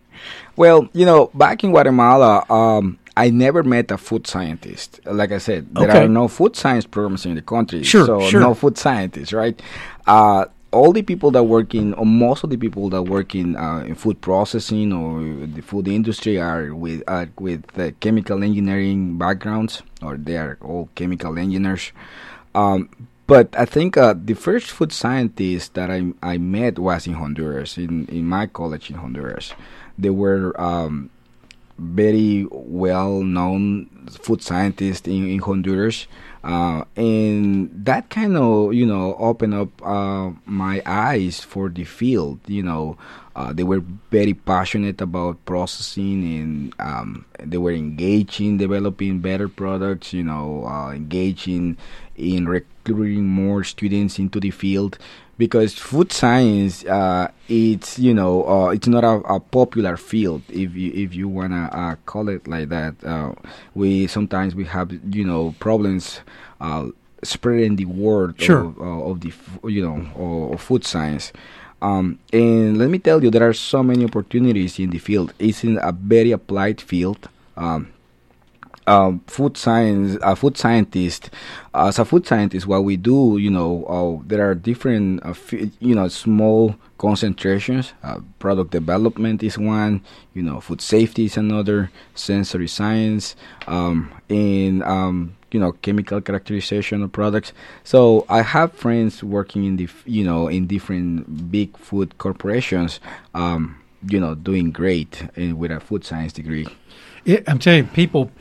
Well, 0.57 0.89
you 0.91 1.05
know, 1.05 1.32
back 1.34 1.63
in 1.63 1.71
Guatemala, 1.71 2.45
um, 2.49 2.99
I 3.18 3.30
never 3.30 3.64
met 3.64 3.91
a 3.91 3.97
food 3.97 4.26
scientist. 4.28 4.99
Like 5.05 5.32
I 5.32 5.38
said, 5.38 5.74
there 5.76 5.89
okay. 5.89 6.05
are 6.05 6.07
no 6.07 6.28
food 6.28 6.55
science 6.55 6.86
programs 6.86 7.26
in 7.26 7.36
the 7.36 7.41
country. 7.41 7.84
Sure, 7.84 8.05
so 8.05 8.22
sure. 8.22 8.39
no 8.39 8.53
food 8.53 8.78
scientists, 8.78 9.34
right? 9.34 9.62
Uh, 10.07 10.45
all 10.72 10.93
the 10.93 11.01
people 11.01 11.32
that 11.32 11.43
work 11.43 11.76
in, 11.76 11.93
or 11.95 12.05
most 12.05 12.43
of 12.45 12.49
the 12.49 12.57
people 12.57 12.89
that 12.89 13.03
work 13.03 13.36
in, 13.36 13.57
uh, 13.57 13.80
in 13.80 13.95
food 13.95 14.22
processing 14.22 14.93
or 14.93 15.45
the 15.45 15.62
food 15.62 15.88
industry 15.88 16.39
are 16.39 16.74
with 16.74 17.03
uh, 17.07 17.26
with 17.38 17.66
chemical 17.99 18.43
engineering 18.43 19.18
backgrounds, 19.18 19.84
or 20.01 20.16
they 20.16 20.38
are 20.38 20.57
all 20.62 20.89
chemical 20.95 21.38
engineers. 21.38 21.91
Um, 22.55 22.89
but 23.28 23.53
I 23.57 23.66
think 23.66 23.97
uh, 23.97 24.16
the 24.18 24.34
first 24.34 24.72
food 24.72 24.93
scientist 24.93 25.74
that 25.74 25.91
I 25.91 26.14
I 26.24 26.38
met 26.38 26.80
was 26.80 27.05
in 27.05 27.14
Honduras, 27.16 27.78
in 27.78 28.05
in 28.07 28.26
my 28.26 28.47
college 28.47 28.89
in 28.89 28.95
Honduras. 28.95 29.53
They 29.97 30.09
were 30.09 30.59
um, 30.59 31.09
very 31.82 32.47
well 32.51 33.21
known 33.23 33.89
food 34.21 34.41
scientist 34.41 35.07
in, 35.07 35.29
in 35.29 35.39
Honduras. 35.39 36.07
Uh, 36.43 36.84
and 36.95 37.69
that 37.86 38.09
kind 38.09 38.36
of 38.36 38.73
you 38.73 38.86
know 38.86 39.15
opened 39.19 39.53
up 39.53 39.69
uh, 39.86 40.32
my 40.45 40.82
eyes 40.88 41.39
for 41.39 41.69
the 41.69 41.84
field 41.84 42.39
you 42.47 42.63
know 42.63 42.97
uh, 43.36 43.53
they 43.53 43.63
were 43.63 43.84
very 44.09 44.34
passionate 44.34 44.99
about 45.01 45.38
processing 45.45 46.23
and 46.23 46.73
um, 46.79 47.25
they 47.39 47.57
were 47.57 47.71
engaging, 47.71 48.57
developing 48.57 49.19
better 49.19 49.47
products 49.47 50.13
you 50.13 50.23
know 50.23 50.65
uh, 50.65 50.89
engaging 50.91 51.77
in 52.15 52.47
recruiting 52.86 53.27
more 53.27 53.63
students 53.63 54.19
into 54.19 54.39
the 54.39 54.51
field 54.51 54.97
because 55.38 55.73
food 55.73 56.11
science 56.11 56.86
uh, 56.86 57.27
it's 57.49 57.97
you 57.97 58.13
know 58.13 58.47
uh, 58.47 58.69
it's 58.69 58.88
not 58.88 59.03
a, 59.03 59.21
a, 59.25 59.39
popular 59.39 59.97
field 59.97 60.41
if 60.49 60.75
you 60.75 60.91
if 60.93 61.13
you 61.15 61.27
wanna 61.27 61.69
uh, 61.71 61.95
call 62.05 62.29
it 62.29 62.47
like 62.47 62.69
that. 62.69 62.93
Uh, 63.03 63.34
we 63.73 64.07
sometimes 64.07 64.55
we 64.55 64.65
have 64.65 64.91
you 65.13 65.25
know 65.25 65.55
problems 65.59 66.21
uh, 66.59 66.88
spreading 67.23 67.75
the 67.75 67.86
word 67.86 68.39
sure. 68.39 68.65
of, 68.65 68.79
uh, 68.79 69.09
of, 69.09 69.21
the 69.21 69.34
you 69.67 69.84
know 69.84 69.97
of, 70.15 70.53
of 70.53 70.61
food 70.61 70.86
science. 70.86 71.32
Um, 71.82 72.19
and 72.32 72.77
let 72.77 72.91
me 72.91 72.99
tell 72.99 73.23
you, 73.23 73.32
there 73.32 73.47
are 73.49 73.53
so 73.53 73.82
many 73.82 74.05
opportunities 74.05 74.77
in 74.77 74.91
the 74.91 74.99
field. 74.99 75.34
It's 75.39 75.63
in 75.63 75.79
a 75.82 75.91
very 75.91 76.32
applied 76.32 76.79
field. 76.79 77.27
Um, 77.57 77.91
um, 78.88 79.21
food 79.27 79.57
science, 79.57 80.17
a 80.21 80.36
food 80.36 80.57
scientist, 80.57 81.29
as 81.73 81.99
a 81.99 82.05
food 82.05 82.25
scientist, 82.27 82.67
what 82.67 82.84
we 82.84 82.97
do, 82.97 83.38
you 83.38 83.49
know, 83.49 83.86
uh, 83.86 84.23
there 84.27 84.49
are 84.49 84.55
different, 84.55 85.25
uh, 85.25 85.34
you 85.79 85.95
know, 85.95 86.07
small 86.07 86.75
concentrations. 86.97 87.93
Uh, 88.03 88.19
product 88.39 88.71
development 88.71 89.41
is 89.43 89.57
one, 89.57 90.01
you 90.34 90.41
know, 90.41 90.59
food 90.59 90.82
safety 90.82 91.25
is 91.25 91.38
another, 91.38 91.89
sensory 92.15 92.67
science, 92.67 93.36
um, 93.67 94.11
and 94.29 94.84
um, 94.84 95.36
you 95.51 95.59
know, 95.59 95.73
chemical 95.73 96.21
characterization 96.21 97.03
of 97.03 97.11
products. 97.11 97.53
So 97.84 98.25
I 98.29 98.41
have 98.41 98.71
friends 98.73 99.23
working 99.23 99.65
in 99.65 99.77
the, 99.77 99.89
you 100.05 100.23
know, 100.23 100.47
in 100.47 100.67
different 100.67 101.51
big 101.51 101.77
food 101.77 102.17
corporations, 102.17 102.99
um, 103.34 103.77
you 104.07 104.19
know, 104.19 104.36
doing 104.36 104.71
great 104.71 105.27
in, 105.36 105.57
with 105.57 105.71
a 105.71 105.79
food 105.79 106.05
science 106.05 106.34
degree. 106.34 106.67
It, 107.25 107.43
I'm 107.47 107.59
telling 107.59 107.84
you, 107.86 107.89
people 107.91 108.32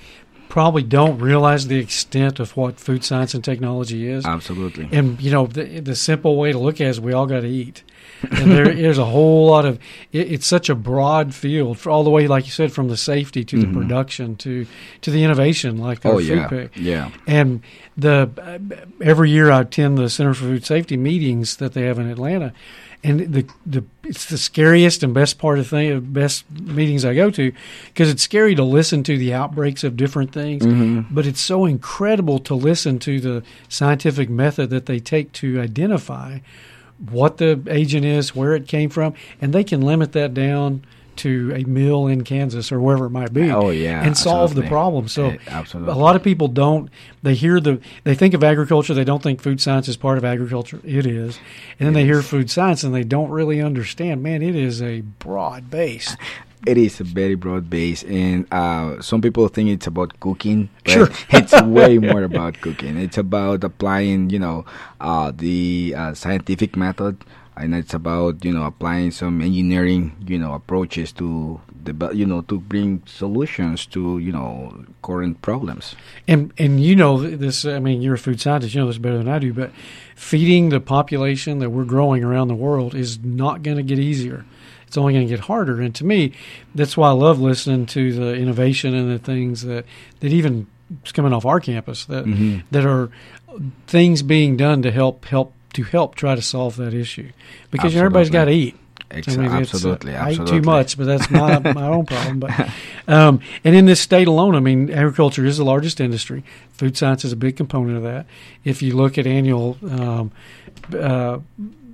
probably 0.50 0.82
don't 0.82 1.18
realize 1.18 1.68
the 1.68 1.78
extent 1.78 2.38
of 2.40 2.54
what 2.56 2.78
food 2.78 3.02
science 3.04 3.32
and 3.32 3.42
technology 3.42 4.06
is. 4.06 4.26
Absolutely. 4.26 4.88
And 4.92 5.18
you 5.22 5.30
know, 5.30 5.46
the 5.46 5.80
the 5.80 5.96
simple 5.96 6.36
way 6.36 6.52
to 6.52 6.58
look 6.58 6.74
at 6.80 6.86
it 6.88 6.90
is 6.90 7.00
we 7.00 7.14
all 7.14 7.26
got 7.26 7.40
to 7.40 7.48
eat. 7.48 7.82
and 8.30 8.50
there, 8.52 8.74
there's 8.82 8.98
a 8.98 9.04
whole 9.06 9.46
lot 9.46 9.64
of 9.64 9.78
it, 10.12 10.30
it's 10.32 10.46
such 10.46 10.68
a 10.68 10.74
broad 10.74 11.34
field 11.34 11.78
for 11.78 11.88
all 11.90 12.04
the 12.04 12.10
way 12.10 12.26
like 12.28 12.44
you 12.44 12.50
said 12.52 12.70
from 12.72 12.88
the 12.88 12.96
safety 12.96 13.44
to 13.44 13.56
Mhm. 13.56 13.60
the 13.72 13.78
production 13.80 14.36
to 14.36 14.66
to 15.00 15.10
the 15.10 15.24
innovation 15.24 15.78
like 15.78 16.04
Oh 16.04 16.18
food 16.18 16.26
yeah, 16.28 16.48
pick. 16.48 16.72
yeah. 16.76 17.10
And 17.26 17.62
the 17.96 18.28
every 19.00 19.30
year 19.30 19.50
I 19.50 19.60
attend 19.62 19.96
the 19.98 20.10
Center 20.10 20.34
for 20.34 20.44
Food 20.44 20.66
Safety 20.66 20.96
meetings 20.96 21.56
that 21.56 21.72
they 21.72 21.82
have 21.82 21.98
in 21.98 22.10
Atlanta, 22.10 22.52
and 23.02 23.20
the 23.32 23.46
the 23.64 23.84
it's 24.04 24.26
the 24.26 24.36
scariest 24.38 25.02
and 25.02 25.14
best 25.14 25.38
part 25.38 25.58
of 25.58 25.66
thing 25.68 26.00
best 26.12 26.44
meetings 26.50 27.04
I 27.04 27.14
go 27.14 27.30
to 27.30 27.52
because 27.88 28.10
it's 28.10 28.22
scary 28.22 28.54
to 28.56 28.64
listen 28.64 29.02
to 29.04 29.16
the 29.16 29.32
outbreaks 29.32 29.84
of 29.84 29.96
different 29.96 30.32
things, 30.32 30.64
Mhm. 30.64 31.06
but 31.10 31.26
it's 31.26 31.40
so 31.40 31.64
incredible 31.64 32.38
to 32.40 32.54
listen 32.54 32.98
to 33.00 33.20
the 33.20 33.42
scientific 33.68 34.28
method 34.28 34.70
that 34.70 34.86
they 34.86 34.98
take 34.98 35.32
to 35.34 35.60
identify 35.60 36.40
what 37.10 37.38
the 37.38 37.58
agent 37.68 38.04
is, 38.04 38.36
where 38.36 38.54
it 38.54 38.66
came 38.68 38.90
from, 38.90 39.14
and 39.40 39.52
they 39.54 39.64
can 39.64 39.80
limit 39.80 40.12
that 40.12 40.34
down 40.34 40.82
to 41.16 41.52
a 41.54 41.64
mill 41.64 42.06
in 42.06 42.24
Kansas 42.24 42.70
or 42.72 42.80
wherever 42.80 43.06
it 43.06 43.10
might 43.10 43.32
be. 43.32 43.50
Oh, 43.50 43.70
yeah, 43.70 44.02
and 44.02 44.16
solve 44.16 44.54
the 44.54 44.62
problem. 44.62 45.08
So 45.08 45.36
absolutely. 45.46 45.92
a 45.92 45.96
lot 45.96 46.16
of 46.16 46.22
people 46.22 46.48
don't. 46.48 46.90
They 47.22 47.34
hear 47.34 47.60
the. 47.60 47.80
They 48.04 48.14
think 48.14 48.34
of 48.34 48.42
agriculture. 48.42 48.94
They 48.94 49.04
don't 49.04 49.22
think 49.22 49.40
food 49.40 49.60
science 49.60 49.88
is 49.88 49.96
part 49.96 50.18
of 50.18 50.24
agriculture. 50.24 50.80
It 50.84 51.06
is, 51.06 51.38
and 51.78 51.86
then 51.86 51.92
they 51.92 52.04
hear 52.04 52.22
food 52.22 52.50
science 52.50 52.82
and 52.82 52.94
they 52.94 53.04
don't 53.04 53.30
really 53.30 53.60
understand. 53.60 54.22
Man, 54.22 54.42
it 54.42 54.56
is 54.56 54.82
a 54.82 55.00
broad 55.00 55.70
base. 55.70 56.16
It 56.66 56.76
is 56.76 57.00
a 57.00 57.04
very 57.04 57.36
broad 57.36 57.70
base, 57.70 58.02
and 58.04 58.46
uh, 58.52 59.00
some 59.00 59.22
people 59.22 59.48
think 59.48 59.70
it's 59.70 59.86
about 59.86 60.20
cooking. 60.20 60.68
But 60.84 60.92
Sure. 60.92 61.08
it's 61.30 61.58
way 61.62 61.96
more 62.12 62.22
about 62.22 62.60
cooking. 62.60 62.98
It's 62.98 63.16
about 63.16 63.64
applying, 63.64 64.28
you 64.28 64.38
know, 64.38 64.66
uh, 65.00 65.32
the 65.34 65.94
uh, 65.96 66.12
scientific 66.12 66.76
method, 66.76 67.24
and 67.56 67.74
it's 67.74 67.94
about 67.94 68.44
you 68.44 68.52
know 68.52 68.64
applying 68.64 69.10
some 69.10 69.40
engineering, 69.40 70.16
you 70.26 70.38
know, 70.38 70.54
approaches 70.54 71.12
to 71.12 71.60
the, 71.84 72.10
you 72.14 72.26
know, 72.26 72.42
to 72.42 72.58
bring 72.60 73.02
solutions 73.06 73.86
to 73.86 74.18
you 74.18 74.32
know 74.32 74.84
current 75.02 75.42
problems. 75.42 75.94
And 76.28 76.52
and 76.58 76.82
you 76.82 76.94
know 76.96 77.18
this. 77.20 77.64
I 77.64 77.78
mean, 77.78 78.02
you're 78.02 78.14
a 78.14 78.18
food 78.18 78.40
scientist. 78.40 78.74
You 78.74 78.80
know 78.82 78.86
this 78.86 78.98
better 78.98 79.18
than 79.18 79.28
I 79.28 79.38
do. 79.38 79.52
But 79.52 79.70
feeding 80.14 80.68
the 80.70 80.80
population 80.80 81.58
that 81.60 81.70
we're 81.70 81.84
growing 81.84 82.22
around 82.24 82.48
the 82.48 82.54
world 82.54 82.94
is 82.94 83.18
not 83.24 83.62
going 83.62 83.76
to 83.76 83.82
get 83.82 83.98
easier. 83.98 84.44
It's 84.86 84.96
only 84.98 85.12
going 85.12 85.26
to 85.26 85.30
get 85.32 85.44
harder. 85.46 85.80
And 85.80 85.94
to 85.94 86.04
me, 86.04 86.32
that's 86.74 86.96
why 86.96 87.08
I 87.10 87.12
love 87.12 87.38
listening 87.40 87.86
to 87.86 88.12
the 88.12 88.34
innovation 88.34 88.92
and 88.94 89.10
the 89.10 89.18
things 89.20 89.62
that 89.62 89.84
that 90.20 90.32
even 90.32 90.66
is 91.04 91.12
coming 91.12 91.32
off 91.32 91.46
our 91.46 91.60
campus 91.60 92.04
that 92.06 92.24
Mhm. 92.24 92.62
that 92.72 92.84
are 92.84 93.10
things 93.86 94.22
being 94.22 94.56
done 94.56 94.82
to 94.82 94.90
help 94.90 95.24
help 95.26 95.52
to 95.74 95.82
help 95.84 96.14
try 96.14 96.34
to 96.34 96.42
solve 96.42 96.76
that 96.76 96.94
issue 96.94 97.30
because 97.70 97.94
everybody's 97.94 98.30
got 98.30 98.46
to 98.46 98.52
eat. 98.52 98.76
Ex- 99.10 99.36
I 99.36 99.36
mean, 99.36 99.46
it's, 99.46 99.74
uh, 99.74 99.76
absolutely, 99.76 100.14
I 100.14 100.32
eat 100.32 100.46
too 100.46 100.62
much, 100.62 100.96
but 100.96 101.04
that's 101.04 101.30
my 101.30 101.58
my 101.72 101.86
own 101.86 102.06
problem. 102.06 102.38
But 102.38 102.70
um, 103.08 103.40
and 103.64 103.74
in 103.74 103.86
this 103.86 104.00
state 104.00 104.28
alone, 104.28 104.54
I 104.54 104.60
mean, 104.60 104.90
agriculture 104.90 105.44
is 105.44 105.58
the 105.58 105.64
largest 105.64 106.00
industry. 106.00 106.44
Food 106.72 106.96
science 106.96 107.24
is 107.24 107.32
a 107.32 107.36
big 107.36 107.56
component 107.56 107.96
of 107.96 108.04
that. 108.04 108.26
If 108.62 108.82
you 108.82 108.94
look 108.94 109.18
at 109.18 109.26
annual 109.26 109.78
um, 109.82 110.30
uh, 110.96 111.40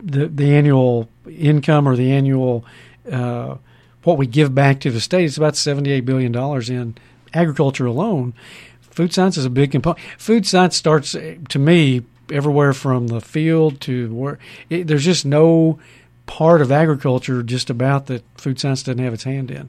the 0.03 0.27
the 0.27 0.55
annual 0.55 1.09
income 1.29 1.89
or 1.89 1.97
the 1.97 2.13
annual 2.13 2.65
uh, 3.11 3.57
what 4.03 4.19
we 4.19 4.27
give 4.27 4.55
back 4.55 4.81
to 4.81 4.91
the 4.91 5.01
state, 5.01 5.25
it's 5.25 5.39
about 5.39 5.57
seventy 5.57 5.93
eight 5.93 6.05
billion 6.05 6.33
dollars 6.33 6.69
in 6.69 6.97
agriculture 7.33 7.87
alone. 7.87 8.35
Food 8.81 9.13
science 9.13 9.37
is 9.37 9.45
a 9.45 9.51
big 9.51 9.71
component. 9.71 10.01
Food 10.19 10.47
science 10.47 10.77
starts 10.77 11.15
eh, 11.15 11.37
to 11.49 11.59
me 11.59 12.03
everywhere 12.31 12.73
from 12.73 13.09
the 13.09 13.21
field 13.21 13.81
to 13.83 14.13
where 14.15 14.39
it, 14.71 14.87
there's 14.87 15.05
just 15.05 15.25
no 15.25 15.79
part 16.27 16.61
of 16.61 16.73
agriculture 16.73 17.43
just 17.43 17.71
about 17.71 18.07
that 18.07 18.25
food 18.37 18.59
science 18.59 18.83
doesn't 18.83 19.03
have 19.03 19.15
its 19.15 19.25
hand 19.25 19.51
in. 19.51 19.69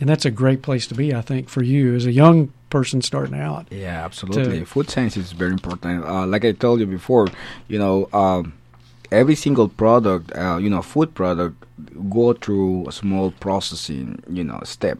And 0.00 0.08
that's 0.08 0.24
a 0.24 0.30
great 0.30 0.60
place 0.60 0.86
to 0.88 0.94
be, 0.94 1.14
I 1.14 1.20
think, 1.22 1.48
for 1.48 1.62
you 1.62 1.94
as 1.94 2.04
a 2.04 2.12
young 2.12 2.52
person 2.68 3.00
starting 3.00 3.38
out. 3.38 3.66
Yeah, 3.70 4.04
absolutely. 4.04 4.58
to- 4.60 4.66
Food 4.66 4.90
science 4.90 5.16
is 5.16 5.32
very 5.32 5.52
important. 5.52 6.04
Uh, 6.04 6.26
like 6.26 6.44
I 6.44 6.52
told 6.52 6.80
you 6.80 6.86
before, 6.86 7.28
you 7.68 7.78
know, 7.78 8.08
um, 8.12 8.52
every 9.12 9.34
single 9.36 9.68
product, 9.68 10.36
uh, 10.36 10.58
you 10.60 10.68
know, 10.68 10.82
food 10.82 11.14
product, 11.14 11.56
go 12.10 12.32
through 12.34 12.88
a 12.88 12.92
small 12.92 13.30
processing, 13.40 14.22
you 14.28 14.44
know, 14.44 14.60
step. 14.64 14.98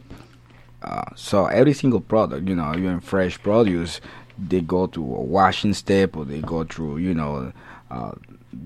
Uh, 0.81 1.03
so 1.15 1.45
every 1.47 1.73
single 1.73 1.99
product, 1.99 2.47
you 2.47 2.55
know, 2.55 2.73
even 2.75 2.99
fresh 2.99 3.41
produce, 3.41 3.99
they 4.37 4.61
go 4.61 4.87
through 4.87 5.15
a 5.15 5.21
washing 5.21 5.73
step 5.73 6.15
or 6.15 6.25
they 6.25 6.41
go 6.41 6.63
through, 6.63 6.97
you 6.97 7.13
know, 7.13 7.51
uh, 7.91 8.11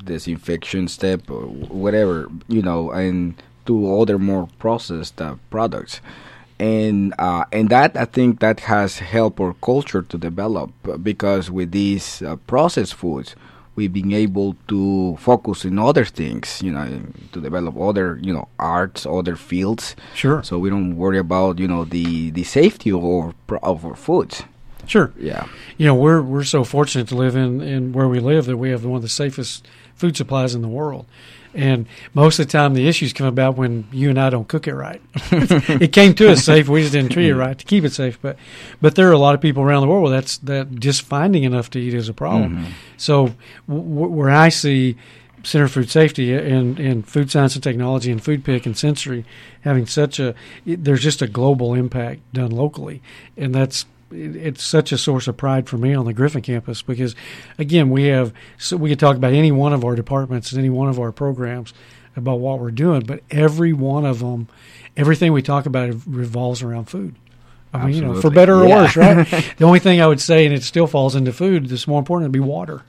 disinfection 0.05 0.87
step 0.87 1.29
or 1.29 1.41
whatever, 1.41 2.29
you 2.47 2.61
know, 2.61 2.91
and 2.91 3.41
to 3.65 3.99
other 3.99 4.17
more 4.17 4.47
processed 4.59 5.21
uh, 5.21 5.35
products 5.49 6.01
and 6.59 7.13
uh, 7.17 7.45
and 7.51 7.69
that 7.69 7.95
I 7.95 8.05
think 8.05 8.39
that 8.41 8.61
has 8.61 8.99
helped 8.99 9.39
our 9.39 9.53
culture 9.61 10.01
to 10.01 10.17
develop 10.17 10.71
because 11.01 11.49
with 11.49 11.71
these 11.71 12.21
uh, 12.21 12.35
processed 12.47 12.95
foods, 12.95 13.35
we've 13.75 13.93
been 13.93 14.11
able 14.11 14.57
to 14.67 15.15
focus 15.17 15.63
in 15.63 15.79
other 15.79 16.03
things, 16.03 16.61
you 16.61 16.71
know, 16.71 17.01
to 17.31 17.41
develop 17.41 17.79
other 17.79 18.19
you 18.21 18.33
know 18.33 18.49
arts, 18.59 19.05
other 19.05 19.35
fields. 19.37 19.95
Sure. 20.13 20.43
So 20.43 20.59
we 20.59 20.69
don't 20.69 20.97
worry 20.97 21.17
about 21.17 21.59
you 21.59 21.67
know 21.67 21.85
the 21.85 22.29
the 22.31 22.43
safety 22.43 22.91
of 22.91 23.03
our 23.03 23.33
of 23.63 23.85
our 23.85 23.95
foods. 23.95 24.43
Sure. 24.87 25.11
Yeah. 25.17 25.47
You 25.77 25.85
know, 25.85 25.95
we're 25.95 26.21
we're 26.21 26.43
so 26.43 26.63
fortunate 26.63 27.07
to 27.09 27.15
live 27.15 27.35
in, 27.35 27.61
in 27.61 27.93
where 27.93 28.07
we 28.07 28.19
live 28.19 28.45
that 28.45 28.57
we 28.57 28.69
have 28.71 28.85
one 28.85 28.97
of 28.97 29.01
the 29.01 29.09
safest 29.09 29.67
food 29.95 30.17
supplies 30.17 30.55
in 30.55 30.61
the 30.61 30.67
world. 30.67 31.05
And 31.53 31.87
most 32.13 32.37
of 32.37 32.45
the 32.45 32.51
time, 32.51 32.75
the 32.75 32.87
issues 32.87 33.11
come 33.11 33.25
about 33.25 33.57
when 33.57 33.87
you 33.91 34.09
and 34.09 34.19
I 34.19 34.29
don't 34.29 34.47
cook 34.47 34.67
it 34.67 34.75
right. 34.75 35.01
it 35.31 35.91
came 35.91 36.13
to 36.15 36.31
us 36.31 36.43
safe; 36.43 36.69
we 36.69 36.81
just 36.81 36.93
didn't 36.93 37.11
treat 37.11 37.29
it 37.29 37.35
right 37.35 37.57
to 37.57 37.65
keep 37.65 37.83
it 37.83 37.91
safe. 37.91 38.21
But, 38.21 38.37
but 38.81 38.93
there 38.93 39.09
are 39.09 39.13
a 39.13 39.17
lot 39.17 39.33
of 39.33 39.41
people 39.41 39.63
around 39.63 39.81
the 39.81 39.87
world 39.87 40.03
where 40.03 40.11
that's 40.11 40.37
that 40.39 40.79
just 40.79 41.01
finding 41.01 41.43
enough 41.43 41.71
to 41.71 41.79
eat 41.79 41.95
is 41.95 42.07
a 42.07 42.13
problem. 42.13 42.57
Mm-hmm. 42.57 42.71
So, 42.97 43.33
w- 43.67 44.09
where 44.09 44.29
I 44.29 44.49
see 44.49 44.95
Center 45.43 45.67
for 45.67 45.81
Food 45.81 45.89
Safety 45.89 46.33
and, 46.33 46.79
and 46.79 47.07
Food 47.07 47.31
Science 47.31 47.55
and 47.55 47.63
Technology 47.63 48.11
and 48.11 48.21
FoodPIC 48.21 48.65
and 48.65 48.77
Sensory 48.77 49.25
having 49.61 49.87
such 49.87 50.19
a, 50.19 50.35
there's 50.65 51.01
just 51.01 51.21
a 51.21 51.27
global 51.27 51.73
impact 51.73 52.21
done 52.31 52.51
locally, 52.51 53.01
and 53.35 53.55
that's 53.55 53.85
it, 54.11 54.35
it's 54.35 54.63
such 54.63 54.91
a 54.91 54.97
source 54.97 55.27
of 55.27 55.37
pride 55.37 55.67
for 55.67 55.77
me 55.77 55.93
on 55.93 56.05
the 56.05 56.13
Griffin 56.13 56.41
campus 56.41 56.81
because, 56.81 57.15
again, 57.57 57.89
we 57.89 58.05
have 58.05 58.33
so 58.57 58.77
we 58.77 58.89
could 58.89 58.99
talk 58.99 59.15
about 59.15 59.33
any 59.33 59.51
one 59.51 59.73
of 59.73 59.83
our 59.83 59.95
departments 59.95 60.51
and 60.51 60.59
any 60.59 60.69
one 60.69 60.89
of 60.89 60.99
our 60.99 61.11
programs 61.11 61.73
about 62.15 62.39
what 62.39 62.59
we're 62.59 62.71
doing, 62.71 63.01
but 63.01 63.21
every 63.31 63.73
one 63.73 64.05
of 64.05 64.19
them, 64.19 64.47
everything 64.97 65.33
we 65.33 65.41
talk 65.41 65.65
about 65.65 65.93
revolves 66.05 66.61
around 66.61 66.85
food. 66.85 67.15
I 67.73 67.85
mean, 67.85 67.95
you 67.95 68.01
know, 68.01 68.21
for 68.21 68.31
better 68.31 68.55
or 68.55 68.67
yeah. 68.67 68.75
worse, 68.75 68.97
right? 68.97 69.27
the 69.57 69.65
only 69.65 69.79
thing 69.79 70.01
I 70.01 70.07
would 70.07 70.19
say, 70.19 70.45
and 70.45 70.55
it 70.55 70.63
still 70.63 70.87
falls 70.87 71.15
into 71.15 71.31
food, 71.31 71.67
that's 71.67 71.87
more 71.87 71.99
important 71.99 72.25
would 72.25 72.31
be 72.33 72.39
water. 72.39 72.81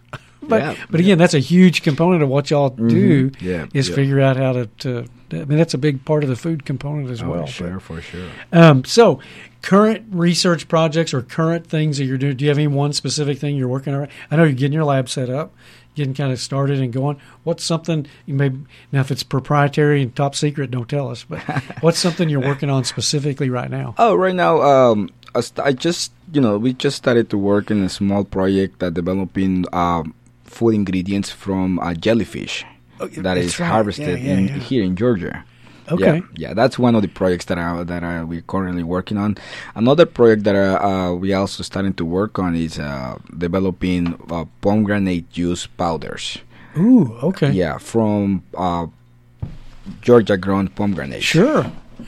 But 0.42 0.62
yeah, 0.62 0.86
but 0.90 1.00
again, 1.00 1.18
that's 1.18 1.34
a 1.34 1.38
huge 1.38 1.82
component 1.82 2.22
of 2.22 2.28
what 2.28 2.50
y'all 2.50 2.70
mm-hmm. 2.70 2.88
do. 2.88 3.30
Yeah, 3.40 3.66
is 3.74 3.88
figure 3.88 4.20
out 4.20 4.36
how 4.36 4.52
to, 4.52 4.66
to. 4.66 5.06
I 5.32 5.44
mean, 5.44 5.58
that's 5.58 5.74
a 5.74 5.78
big 5.78 6.04
part 6.04 6.24
of 6.24 6.28
the 6.28 6.36
food 6.36 6.64
component 6.64 7.10
as 7.10 7.22
oh, 7.22 7.30
well. 7.30 7.46
Sure, 7.46 7.74
but, 7.74 7.82
for 7.82 8.00
sure. 8.00 8.28
Um, 8.52 8.84
so, 8.84 9.20
current 9.62 10.06
research 10.10 10.66
projects 10.66 11.14
or 11.14 11.22
current 11.22 11.66
things 11.66 11.98
that 11.98 12.04
you're 12.04 12.18
doing. 12.18 12.36
Do 12.36 12.44
you 12.44 12.48
have 12.48 12.58
any 12.58 12.66
one 12.66 12.92
specific 12.92 13.38
thing 13.38 13.56
you're 13.56 13.68
working 13.68 13.94
on? 13.94 14.08
I 14.30 14.36
know 14.36 14.44
you're 14.44 14.52
getting 14.52 14.72
your 14.72 14.84
lab 14.84 15.08
set 15.08 15.30
up 15.30 15.52
getting 15.94 16.14
kind 16.14 16.32
of 16.32 16.38
started 16.38 16.80
and 16.80 16.92
going, 16.92 17.20
what's 17.44 17.64
something 17.64 18.06
you 18.24 18.34
may 18.34 18.50
now 18.92 19.00
if 19.00 19.10
it's 19.10 19.22
proprietary 19.22 20.02
and 20.02 20.14
top 20.14 20.34
secret, 20.34 20.70
don't 20.70 20.88
tell 20.88 21.10
us. 21.10 21.24
But 21.24 21.40
what's 21.80 21.98
something 21.98 22.28
you're 22.28 22.40
working 22.40 22.70
on 22.70 22.84
specifically 22.84 23.50
right 23.50 23.70
now? 23.70 23.94
Oh, 23.98 24.14
right 24.14 24.34
now, 24.34 24.62
um, 24.62 25.10
I 25.34 25.72
just 25.72 26.12
you 26.32 26.40
know 26.40 26.58
we 26.58 26.72
just 26.72 26.96
started 26.96 27.30
to 27.30 27.38
work 27.38 27.70
in 27.70 27.82
a 27.82 27.88
small 27.88 28.24
project 28.24 28.80
that 28.80 28.94
developing 28.94 29.64
uh, 29.72 30.04
food 30.50 30.74
ingredients 30.74 31.30
from 31.30 31.78
uh, 31.78 31.94
jellyfish 31.94 32.66
oh, 32.98 33.06
that 33.06 33.38
is 33.38 33.58
right. 33.58 33.66
harvested 33.66 34.18
yeah, 34.18 34.26
yeah, 34.26 34.38
in, 34.38 34.48
yeah. 34.48 34.54
here 34.58 34.84
in 34.84 34.96
Georgia. 34.96 35.44
Okay. 35.90 36.16
Yeah, 36.18 36.20
yeah, 36.36 36.54
that's 36.54 36.78
one 36.78 36.94
of 36.94 37.02
the 37.02 37.08
projects 37.08 37.46
that 37.46 37.58
I, 37.58 37.82
that 37.82 38.04
I, 38.04 38.22
we're 38.22 38.42
currently 38.42 38.84
working 38.84 39.16
on. 39.16 39.36
Another 39.74 40.06
project 40.06 40.44
that 40.44 40.54
uh, 40.54 40.78
uh 40.78 41.14
we 41.14 41.32
also 41.32 41.62
starting 41.62 41.94
to 41.94 42.04
work 42.04 42.38
on 42.38 42.54
is 42.54 42.78
uh, 42.78 43.18
developing 43.36 44.14
uh, 44.30 44.44
pomegranate 44.60 45.30
juice 45.30 45.66
powders. 45.66 46.38
Ooh, 46.76 47.18
okay. 47.22 47.50
Yeah, 47.50 47.78
from 47.78 48.44
uh, 48.56 48.86
Georgia 50.00 50.36
grown 50.36 50.68
pomegranate. 50.68 51.24
Sure. 51.24 51.66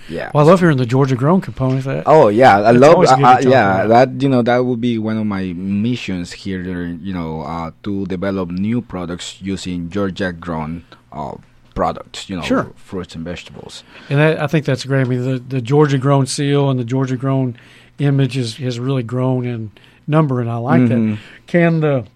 Yeah. 0.08 0.30
Well, 0.34 0.46
I 0.46 0.50
love 0.50 0.60
hearing 0.60 0.78
the 0.78 0.86
Georgia 0.86 1.16
grown 1.16 1.40
component. 1.40 1.84
That 1.84 2.04
oh 2.06 2.28
yeah, 2.28 2.60
I 2.60 2.72
love. 2.72 3.04
Uh, 3.04 3.38
yeah, 3.42 3.86
that 3.86 4.20
you 4.20 4.28
know 4.28 4.42
that 4.42 4.58
would 4.58 4.80
be 4.80 4.98
one 4.98 5.18
of 5.18 5.26
my 5.26 5.52
missions 5.52 6.32
here. 6.32 6.62
You 6.62 7.12
know, 7.12 7.42
uh, 7.42 7.70
to 7.84 8.06
develop 8.06 8.50
new 8.50 8.82
products 8.82 9.40
using 9.40 9.90
Georgia 9.90 10.32
grown 10.32 10.84
uh, 11.12 11.36
products, 11.74 12.28
you 12.28 12.36
know, 12.36 12.42
sure. 12.42 12.72
fruits 12.76 13.14
and 13.14 13.24
vegetables. 13.24 13.84
And 14.08 14.18
that, 14.18 14.40
I 14.40 14.46
think 14.46 14.64
that's 14.64 14.84
great. 14.84 15.02
I 15.02 15.04
mean, 15.04 15.22
the, 15.22 15.38
the 15.38 15.60
Georgia 15.60 15.98
grown 15.98 16.26
seal 16.26 16.70
and 16.70 16.78
the 16.78 16.84
Georgia 16.84 17.16
grown 17.16 17.56
image 17.98 18.36
is, 18.36 18.56
has 18.56 18.78
really 18.78 19.02
grown 19.02 19.46
in 19.46 19.70
number, 20.06 20.40
and 20.40 20.50
I 20.50 20.56
like 20.56 20.82
mm-hmm. 20.82 21.12
that. 21.12 21.18
Can 21.46 21.80
the 21.80 22.06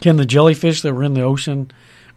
can 0.00 0.16
the 0.16 0.24
jellyfish 0.24 0.80
that 0.82 0.94
were 0.94 1.04
in 1.04 1.14
the 1.14 1.22
ocean 1.22 1.70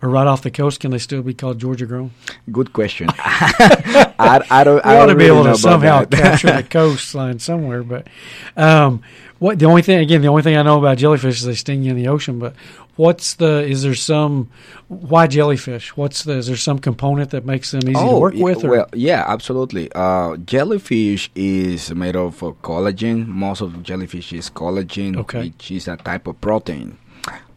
or 0.06 0.10
right 0.10 0.28
off 0.28 0.44
the 0.44 0.52
coast, 0.52 0.80
can 0.80 0.92
they 0.92 1.00
still 1.00 1.24
be 1.24 1.34
called 1.34 1.60
Georgia 1.60 1.86
grown? 1.88 2.12
Good 2.52 2.74
question. 2.74 3.10
I, 3.18 4.46
I, 4.52 4.64
don't. 4.64 4.76
We 4.76 4.82
I 4.92 5.00
ought 5.00 5.08
to 5.08 5.16
be 5.16 5.26
really 5.26 5.40
able 5.40 5.52
to 5.52 5.58
somehow 5.58 6.06
capture 6.06 6.52
the 6.52 6.64
coastline 6.70 7.40
somewhere. 7.40 7.82
But 7.82 8.08
um, 8.56 9.02
what 9.40 9.58
the 9.58 9.66
only 9.66 9.82
thing 9.82 10.00
again, 10.00 10.22
the 10.22 10.28
only 10.28 10.44
thing 10.44 10.56
I 10.58 10.62
know 10.62 10.78
about 10.78 11.00
jellyfish 11.00 11.38
is 11.38 11.46
they 11.46 11.56
sting 11.56 11.82
you 11.82 11.92
in 11.92 11.98
the 11.98 12.08
ocean. 12.08 12.38
But 12.38 12.54
what's 12.98 13.34
the? 13.34 13.64
Is 13.64 13.82
there 13.82 13.96
some? 13.96 14.52
Why 14.88 15.26
jellyfish? 15.26 15.98
What's 15.98 16.24
the? 16.24 16.34
Is 16.34 16.48
there 16.48 16.56
some 16.56 16.78
component 16.78 17.32
that 17.32 17.46
makes 17.46 17.72
them 17.72 17.82
easy 17.84 17.96
oh, 17.96 18.14
to 18.14 18.20
work 18.20 18.36
with? 18.36 18.64
Or? 18.64 18.70
Well, 18.70 18.90
yeah, 18.94 19.26
absolutely. 19.28 19.92
Uh, 19.96 20.38
jellyfish 20.38 21.32
is 21.34 21.94
made 21.96 22.16
of 22.16 22.44
uh, 22.44 22.52
collagen. 22.62 23.26
Most 23.26 23.62
of 23.62 23.82
jellyfish 23.82 24.34
is 24.34 24.52
collagen, 24.52 25.18
okay. 25.18 25.46
which 25.46 25.72
is 25.72 25.88
a 25.88 25.98
type 25.98 26.28
of 26.28 26.40
protein. 26.42 27.00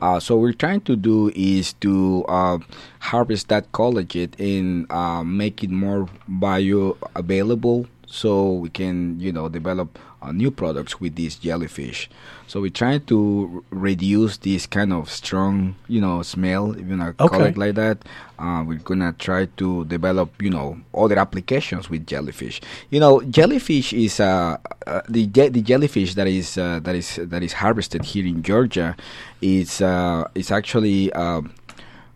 Uh, 0.00 0.20
so 0.20 0.36
we're 0.36 0.52
trying 0.52 0.80
to 0.82 0.96
do 0.96 1.30
is 1.34 1.72
to 1.74 2.24
uh, 2.28 2.58
harvest 3.00 3.48
that 3.48 3.70
collagen 3.72 4.30
and 4.38 4.90
uh, 4.90 5.22
make 5.24 5.64
it 5.64 5.70
more 5.70 6.08
bioavailable 6.30 7.86
so 8.06 8.52
we 8.52 8.70
can 8.70 9.18
you 9.20 9.32
know 9.32 9.48
develop 9.48 9.98
uh, 10.22 10.32
new 10.32 10.50
products 10.50 11.00
with 11.00 11.14
these 11.14 11.36
jellyfish. 11.36 12.10
So 12.46 12.60
we're 12.60 12.70
trying 12.70 13.04
to 13.06 13.62
r- 13.70 13.78
reduce 13.78 14.38
this 14.38 14.66
kind 14.66 14.92
of 14.92 15.10
strong 15.10 15.76
you 15.86 16.00
know 16.00 16.22
smell 16.22 16.78
even 16.78 17.00
a 17.00 17.14
okay. 17.20 17.28
color 17.28 17.52
like 17.52 17.74
that. 17.76 17.98
Uh, 18.38 18.64
we're 18.66 18.78
gonna 18.78 19.14
try 19.18 19.46
to 19.56 19.84
develop 19.84 20.40
you 20.42 20.50
know 20.50 20.78
other 20.94 21.18
applications 21.18 21.90
with 21.90 22.06
jellyfish. 22.06 22.60
You 22.90 23.00
know 23.00 23.22
jellyfish 23.22 23.92
is 23.92 24.20
uh, 24.20 24.56
uh 24.86 25.02
the 25.08 25.26
je- 25.26 25.50
the 25.50 25.62
jellyfish 25.62 26.14
that 26.14 26.26
is 26.26 26.58
uh, 26.58 26.80
that 26.82 26.94
is 26.94 27.20
that 27.22 27.42
is 27.42 27.52
harvested 27.52 28.04
here 28.04 28.26
in 28.26 28.42
Georgia 28.42 28.96
is 29.40 29.80
uh, 29.80 30.28
is 30.34 30.50
actually 30.50 31.12
um, 31.12 31.54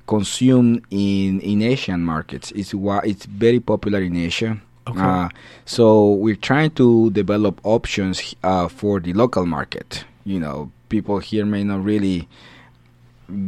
consumed 0.07 0.85
in 0.91 1.41
in 1.41 1.63
Asian 1.63 2.05
markets. 2.05 2.53
It's 2.53 2.75
why 2.75 3.01
it's 3.05 3.27
very 3.27 3.61
popular 3.61 4.01
in 4.01 4.17
Asia 4.17 4.61
Okay. 4.89 5.01
Uh, 5.01 5.29
so 5.65 6.13
we're 6.13 6.37
trying 6.37 6.71
to 6.73 7.11
develop 7.11 7.61
options 7.65 8.35
uh, 8.43 8.69
for 8.69 9.01
the 9.01 9.13
local 9.13 9.47
market. 9.47 10.05
You 10.25 10.41
know, 10.41 10.71
people 10.89 11.19
here 11.19 11.47
may 11.47 11.65
not 11.65 11.85
really 11.85 12.29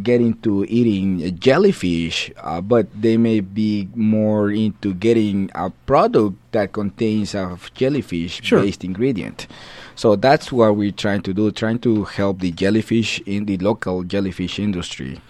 get 0.03 0.20
into 0.20 0.64
eating 0.66 1.39
jellyfish, 1.39 2.30
uh, 2.43 2.61
but 2.61 2.87
they 3.01 3.16
may 3.16 3.41
be 3.41 3.89
more 3.95 4.51
into 4.51 4.95
getting 4.95 5.51
a 5.55 5.70
product 5.70 6.37
that 6.53 6.72
contains 6.72 7.35
a 7.35 7.59
jellyfish-based 7.74 8.45
sure. 8.80 8.89
ingredient. 8.89 9.47
So 9.95 10.16
that's 10.16 10.51
what 10.51 10.76
we're 10.76 10.93
trying 10.93 11.22
to 11.22 11.35
do, 11.35 11.51
trying 11.51 11.80
to 11.80 12.05
help 12.05 12.41
the 12.41 12.53
jellyfish 12.53 13.20
in 13.26 13.45
the 13.45 13.59
local 13.59 14.03
jellyfish 14.05 14.59
industry. 14.59 15.20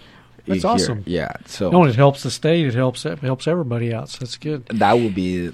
That's 0.45 0.61
here. 0.61 0.71
awesome. 0.71 1.03
Yeah. 1.05 1.33
So 1.45 1.71
no, 1.71 1.85
it 1.85 1.95
helps 1.95 2.23
the 2.23 2.31
state. 2.31 2.65
It 2.65 2.73
helps 2.73 3.05
it 3.05 3.19
helps 3.19 3.47
everybody 3.47 3.93
out. 3.93 4.09
So 4.09 4.19
that's 4.19 4.37
good. 4.37 4.65
That 4.67 4.93
would 4.93 5.15
be 5.15 5.47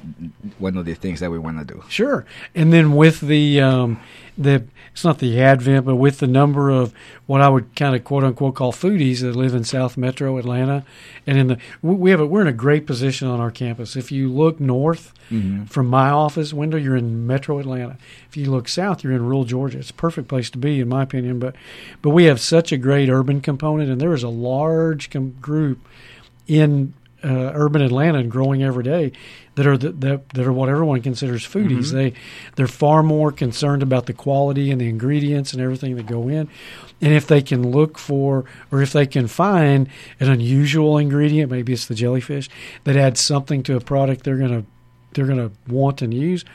one 0.60 0.78
of 0.78 0.86
the 0.86 0.94
things 0.94 1.20
that 1.20 1.32
we 1.32 1.40
want 1.40 1.60
to 1.60 1.74
do. 1.74 1.84
Sure. 1.90 2.26
And 2.56 2.72
then 2.74 2.96
with 2.96 3.22
the 3.22 3.62
um, 3.62 4.02
the 4.44 4.66
it's 4.92 5.06
not 5.06 5.20
the 5.20 5.40
advent, 5.40 5.86
but 5.86 5.96
with 5.96 6.20
the 6.20 6.28
number 6.28 6.70
of 6.70 6.94
what 7.26 7.40
I 7.40 7.48
would 7.48 7.76
kind 7.76 7.96
of 7.96 8.04
quote 8.04 8.24
unquote 8.24 8.56
call 8.56 8.74
foodies 8.74 9.22
that 9.22 9.36
live 9.36 9.56
in 9.56 9.64
South 9.64 9.96
Metro 9.96 10.38
Atlanta, 10.38 10.84
and 11.26 11.38
in 11.38 11.48
the 11.48 11.58
we 11.82 12.12
have 12.12 12.20
a, 12.20 12.26
we're 12.26 12.42
in 12.42 12.48
a 12.48 12.54
great 12.54 12.86
position 12.86 13.28
on 13.28 13.40
our 13.40 13.52
campus. 13.52 13.96
If 13.96 14.12
you 14.12 14.32
look 14.32 14.60
north 14.60 15.14
mm-hmm. 15.30 15.66
from 15.66 15.88
my 15.88 16.10
office 16.10 16.54
window, 16.54 16.78
you're 16.78 16.98
in 16.98 17.26
Metro 17.26 17.60
Atlanta. 17.60 17.98
If 18.28 18.36
you 18.36 18.52
look 18.52 18.68
south, 18.68 19.04
you're 19.04 19.14
in 19.14 19.24
rural 19.24 19.46
Georgia. 19.46 19.80
It's 19.80 19.92
a 19.92 19.94
perfect 19.94 20.28
place 20.28 20.50
to 20.50 20.58
be, 20.58 20.82
in 20.82 20.90
my 20.90 21.04
opinion. 21.04 21.40
But 21.40 21.56
but 22.02 22.10
we 22.10 22.26
have 22.26 22.42
such 22.42 22.72
a 22.72 22.78
great 22.78 23.10
urban 23.10 23.40
component, 23.40 23.90
and 23.90 24.02
there 24.02 24.14
is 24.14 24.24
a 24.24 24.30
large 24.30 25.10
com- 25.10 25.36
group 25.42 25.80
in 26.48 26.94
uh, 27.24 27.52
urban 27.54 27.82
Atlanta 27.82 28.20
and 28.20 28.32
growing 28.32 28.64
every 28.64 28.84
day 28.84 29.12
that 29.56 29.68
are 29.68 29.78
the, 29.78 29.92
that, 29.92 30.30
that 30.30 30.48
are 30.48 30.54
what 30.54 30.70
everyone 30.70 31.02
considers 31.02 31.46
foodies. 31.46 31.88
Mm-hmm. 31.88 31.98
They 31.98 32.14
they're 32.56 32.68
far 32.68 33.04
more 33.04 33.32
concerned 33.32 33.84
about 33.84 34.06
the 34.06 34.14
quality 34.14 34.72
and 34.72 34.80
the 34.80 34.88
ingredients 34.88 35.54
and 35.54 35.62
everything 35.62 35.96
that 35.98 36.06
go 36.08 36.28
in. 36.28 36.48
And 37.02 37.14
if 37.14 37.28
they 37.28 37.42
can 37.42 37.72
look 37.72 37.98
for 37.98 38.46
or 38.72 38.82
if 38.82 38.94
they 38.94 39.06
can 39.06 39.28
find 39.28 39.90
an 40.20 40.30
unusual 40.30 40.98
ingredient, 40.98 41.52
maybe 41.52 41.74
it's 41.74 41.88
the 41.88 41.96
jellyfish 41.96 42.50
that 42.84 42.96
adds 42.96 43.20
something 43.20 43.64
to 43.64 43.76
a 43.76 43.82
product 43.82 44.24
they're 44.24 44.38
gonna 44.38 44.64
they're 45.14 45.28
gonna 45.28 45.52
want 45.68 46.02
and 46.02 46.14
use. 46.14 46.46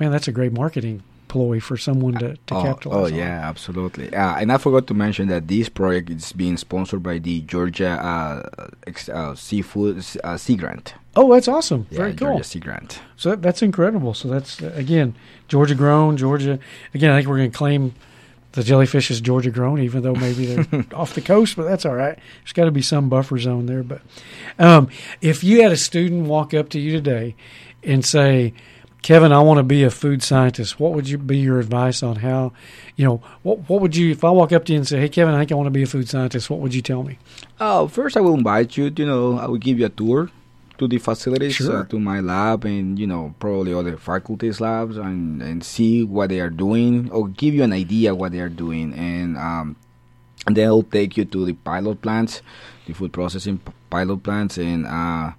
Man, 0.00 0.10
that's 0.10 0.28
a 0.28 0.32
great 0.32 0.52
marketing 0.52 1.02
ploy 1.30 1.60
for 1.60 1.76
someone 1.76 2.14
to, 2.14 2.34
to 2.34 2.54
oh, 2.54 2.62
capitalize. 2.62 3.12
Oh 3.12 3.14
yeah, 3.14 3.48
absolutely. 3.48 4.12
Uh, 4.12 4.36
and 4.36 4.50
I 4.50 4.58
forgot 4.58 4.88
to 4.88 4.94
mention 4.94 5.28
that 5.28 5.46
this 5.46 5.68
project 5.68 6.10
is 6.10 6.32
being 6.32 6.56
sponsored 6.56 7.02
by 7.02 7.18
the 7.18 7.42
Georgia 7.42 7.90
uh, 7.90 8.68
ex, 8.86 9.08
uh, 9.08 9.36
Seafood 9.36 10.04
uh, 10.24 10.36
Sea 10.36 10.56
Grant. 10.56 10.94
Oh, 11.16 11.32
that's 11.32 11.48
awesome! 11.48 11.86
Yeah, 11.90 11.98
Very 11.98 12.14
cool. 12.14 12.28
Georgia 12.28 12.44
Sea 12.44 12.60
Grant. 12.60 13.00
So 13.16 13.30
that, 13.30 13.42
that's 13.42 13.62
incredible. 13.62 14.14
So 14.14 14.28
that's 14.28 14.60
again 14.60 15.14
Georgia 15.48 15.74
grown. 15.74 16.16
Georgia 16.16 16.58
again. 16.94 17.10
I 17.10 17.16
think 17.18 17.28
we're 17.28 17.38
going 17.38 17.50
to 17.50 17.56
claim 17.56 17.94
the 18.52 18.62
jellyfish 18.64 19.10
is 19.10 19.20
Georgia 19.20 19.50
grown, 19.50 19.80
even 19.80 20.02
though 20.02 20.14
maybe 20.14 20.46
they're 20.46 20.84
off 20.94 21.14
the 21.14 21.20
coast, 21.20 21.56
but 21.56 21.64
that's 21.64 21.84
all 21.86 21.94
right. 21.94 22.18
There's 22.42 22.52
got 22.52 22.64
to 22.64 22.70
be 22.70 22.82
some 22.82 23.08
buffer 23.08 23.38
zone 23.38 23.66
there. 23.66 23.82
But 23.82 24.02
um, 24.58 24.88
if 25.20 25.44
you 25.44 25.62
had 25.62 25.72
a 25.72 25.76
student 25.76 26.26
walk 26.26 26.52
up 26.54 26.68
to 26.70 26.80
you 26.80 26.92
today 26.92 27.36
and 27.82 28.04
say, 28.04 28.52
Kevin, 29.02 29.32
I 29.32 29.40
want 29.40 29.58
to 29.58 29.62
be 29.62 29.82
a 29.84 29.90
food 29.90 30.22
scientist. 30.22 30.78
What 30.78 30.92
would 30.92 31.08
you 31.08 31.16
be 31.16 31.38
your 31.38 31.58
advice 31.58 32.02
on 32.02 32.16
how, 32.16 32.52
you 32.96 33.04
know, 33.04 33.22
what 33.42 33.68
what 33.68 33.80
would 33.80 33.96
you 33.96 34.10
if 34.10 34.24
I 34.24 34.30
walk 34.30 34.52
up 34.52 34.64
to 34.66 34.72
you 34.72 34.78
and 34.78 34.86
say, 34.86 35.00
"Hey, 35.00 35.08
Kevin, 35.08 35.34
I 35.34 35.38
think 35.38 35.52
I 35.52 35.54
want 35.54 35.68
to 35.68 35.70
be 35.70 35.82
a 35.82 35.86
food 35.86 36.08
scientist." 36.08 36.50
What 36.50 36.60
would 36.60 36.74
you 36.74 36.82
tell 36.82 37.02
me? 37.02 37.18
Oh, 37.60 37.88
first 37.88 38.16
I 38.16 38.20
will 38.20 38.34
invite 38.34 38.76
you. 38.76 38.92
You 38.94 39.06
know, 39.06 39.38
I 39.38 39.46
will 39.46 39.56
give 39.56 39.78
you 39.78 39.86
a 39.86 39.90
tour 39.90 40.30
to 40.80 40.88
the 40.88 40.98
facilities, 40.98 41.56
sure. 41.56 41.80
uh, 41.80 41.84
to 41.84 42.00
my 42.00 42.20
lab, 42.20 42.64
and 42.64 42.98
you 42.98 43.06
know, 43.06 43.34
probably 43.38 43.74
other 43.74 43.96
faculties' 43.98 44.60
labs, 44.60 44.96
and 44.96 45.42
and 45.42 45.62
see 45.62 46.02
what 46.02 46.30
they 46.30 46.40
are 46.40 46.50
doing, 46.50 47.10
or 47.12 47.28
give 47.28 47.54
you 47.54 47.62
an 47.62 47.72
idea 47.72 48.14
what 48.14 48.32
they 48.32 48.40
are 48.40 48.48
doing, 48.48 48.94
and 48.94 49.36
um, 49.36 49.76
they'll 50.50 50.82
take 50.82 51.18
you 51.18 51.26
to 51.26 51.44
the 51.44 51.52
pilot 51.52 52.00
plants, 52.00 52.40
the 52.86 52.94
food 52.94 53.12
processing 53.12 53.58
p- 53.58 53.72
pilot 53.90 54.22
plants, 54.22 54.56
and 54.56 54.86
uh 54.86 55.32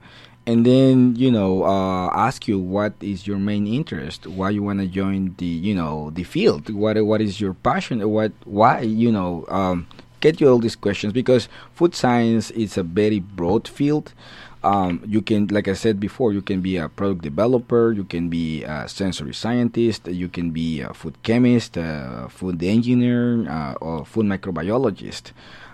and 0.45 0.65
then 0.65 1.15
you 1.15 1.31
know 1.31 1.63
uh, 1.63 2.09
ask 2.13 2.47
you 2.47 2.57
what 2.57 2.93
is 2.99 3.27
your 3.27 3.37
main 3.37 3.67
interest 3.67 4.25
why 4.25 4.49
you 4.49 4.63
want 4.63 4.79
to 4.79 4.87
join 4.87 5.35
the 5.37 5.45
you 5.45 5.75
know 5.75 6.09
the 6.15 6.23
field 6.23 6.67
what 6.73 6.97
what 7.05 7.21
is 7.21 7.39
your 7.39 7.53
passion 7.53 8.01
what 8.09 8.31
why 8.45 8.81
you 8.81 9.11
know 9.11 9.45
um, 9.49 9.85
get 10.19 10.41
you 10.41 10.49
all 10.49 10.57
these 10.57 10.75
questions 10.75 11.13
because 11.13 11.47
food 11.75 11.93
science 11.93 12.49
is 12.51 12.75
a 12.75 12.81
very 12.83 13.19
broad 13.19 13.67
field 13.67 14.13
um, 14.63 15.01
you 15.05 15.21
can 15.21 15.47
like 15.47 15.67
i 15.67 15.73
said 15.73 15.99
before 15.99 16.33
you 16.33 16.41
can 16.41 16.61
be 16.61 16.77
a 16.77 16.87
product 16.89 17.21
developer 17.21 17.91
you 17.91 18.03
can 18.03 18.29
be 18.29 18.63
a 18.63 18.87
sensory 18.87 19.33
scientist 19.33 20.07
you 20.07 20.27
can 20.27 20.51
be 20.51 20.81
a 20.81 20.93
food 20.93 21.15
chemist 21.23 21.77
a 21.77 22.27
food 22.29 22.61
engineer 22.63 23.49
uh, 23.49 23.73
or 23.81 24.05
food 24.05 24.25
microbiologist. 24.25 25.31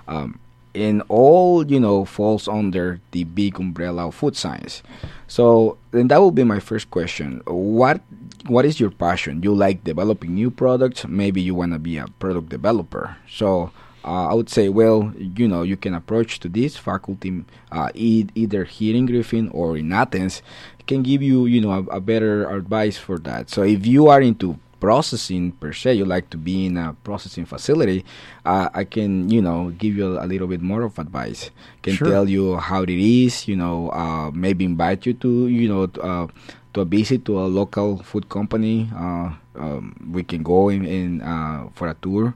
Um, 0.08 0.40
and 0.76 1.02
all 1.10 1.66
you 1.66 1.80
know 1.80 2.06
falls 2.06 2.48
under 2.48 3.00
the 3.12 3.24
big 3.24 3.60
umbrella 3.60 4.08
of 4.08 4.16
food 4.16 4.36
science. 4.36 4.84
So 5.28 5.78
then 5.92 6.08
that 6.10 6.20
will 6.20 6.32
be 6.32 6.44
my 6.44 6.60
first 6.60 6.92
question. 6.92 7.42
What 7.46 8.02
what 8.46 8.66
is 8.66 8.80
your 8.80 8.92
passion? 8.92 9.42
You 9.42 9.56
like 9.56 9.84
developing 9.84 10.36
new 10.36 10.52
products? 10.52 11.08
Maybe 11.08 11.42
you 11.42 11.56
want 11.56 11.74
to 11.74 11.80
be 11.80 11.98
a 11.98 12.08
product 12.20 12.50
developer. 12.50 13.18
So 13.30 13.72
uh, 14.06 14.28
I 14.28 14.34
would 14.34 14.50
say, 14.50 14.70
well, 14.70 15.14
you 15.18 15.48
know, 15.48 15.64
you 15.64 15.78
can 15.78 15.94
approach 15.94 16.40
to 16.42 16.50
this 16.50 16.78
faculty 16.78 17.44
uh, 17.72 17.90
e- 17.94 18.28
either 18.36 18.64
here 18.64 18.96
in 18.96 19.06
Griffin 19.06 19.50
or 19.50 19.78
in 19.78 19.92
Athens 19.92 20.42
can 20.88 21.04
give 21.04 21.22
you, 21.22 21.46
you 21.46 21.62
know, 21.62 21.72
a, 21.72 21.98
a 21.98 22.00
better 22.00 22.50
advice 22.50 22.98
for 22.98 23.20
that. 23.20 23.50
So 23.50 23.62
if 23.64 23.86
you 23.86 24.08
are 24.08 24.22
into 24.22 24.58
processing 24.80 25.52
per 25.52 25.74
se, 25.74 25.96
you 25.96 26.06
like 26.06 26.30
to 26.30 26.38
be 26.38 26.66
in 26.66 26.78
a 26.78 26.96
processing 27.04 27.46
facility, 27.46 28.06
uh, 28.46 28.70
I 28.74 28.86
can, 28.86 29.30
you 29.30 29.42
know, 29.42 29.70
give 29.78 29.98
you 29.98 30.18
a, 30.20 30.26
little 30.26 30.48
bit 30.48 30.62
more 30.62 30.84
of 30.84 30.98
advice. 30.98 31.52
Can 31.84 31.96
sure. 31.96 32.10
tell 32.10 32.30
you 32.30 32.58
how 32.58 32.84
it 32.84 32.90
is, 32.90 33.48
you 33.48 33.56
know, 33.56 33.90
uh, 33.92 34.32
maybe 34.32 34.66
invite 34.66 35.06
you 35.06 35.14
to, 35.16 35.48
you 35.48 35.68
know, 35.68 35.88
to, 35.88 36.02
uh, 36.02 36.28
to 36.74 36.82
a 36.82 36.86
visit 36.86 37.26
to 37.26 37.40
a 37.40 37.46
local 37.46 37.98
food 37.98 38.30
company. 38.30 38.90
Uh, 38.96 39.34
um, 39.56 40.10
we 40.12 40.24
can 40.24 40.44
go 40.44 40.70
in, 40.70 40.86
in 40.86 41.22
uh, 41.22 41.68
for 41.74 41.88
a 41.88 41.96
tour. 41.96 42.36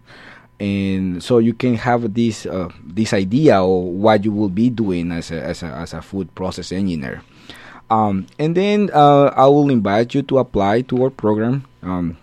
And 0.61 1.23
so 1.23 1.39
you 1.39 1.55
can 1.57 1.73
have 1.73 2.13
this 2.13 2.45
uh, 2.45 2.69
this 2.85 3.13
idea 3.13 3.57
of 3.57 3.69
what 3.97 4.23
you 4.23 4.31
will 4.31 4.53
be 4.53 4.69
doing 4.69 5.11
as 5.11 5.31
a, 5.31 5.41
as 5.41 5.63
a, 5.63 5.73
as 5.73 5.93
a 5.93 6.01
food 6.03 6.33
process 6.35 6.71
engineer. 6.71 7.23
Um, 7.89 8.27
and 8.37 8.55
then 8.55 8.91
I 8.93 9.47
will 9.47 9.69
invite 9.69 10.13
you 10.13 10.21
to 10.21 10.37
apply 10.37 10.83
to 10.83 11.03
our 11.03 11.09
program. 11.09 11.65
Um, 11.81 12.15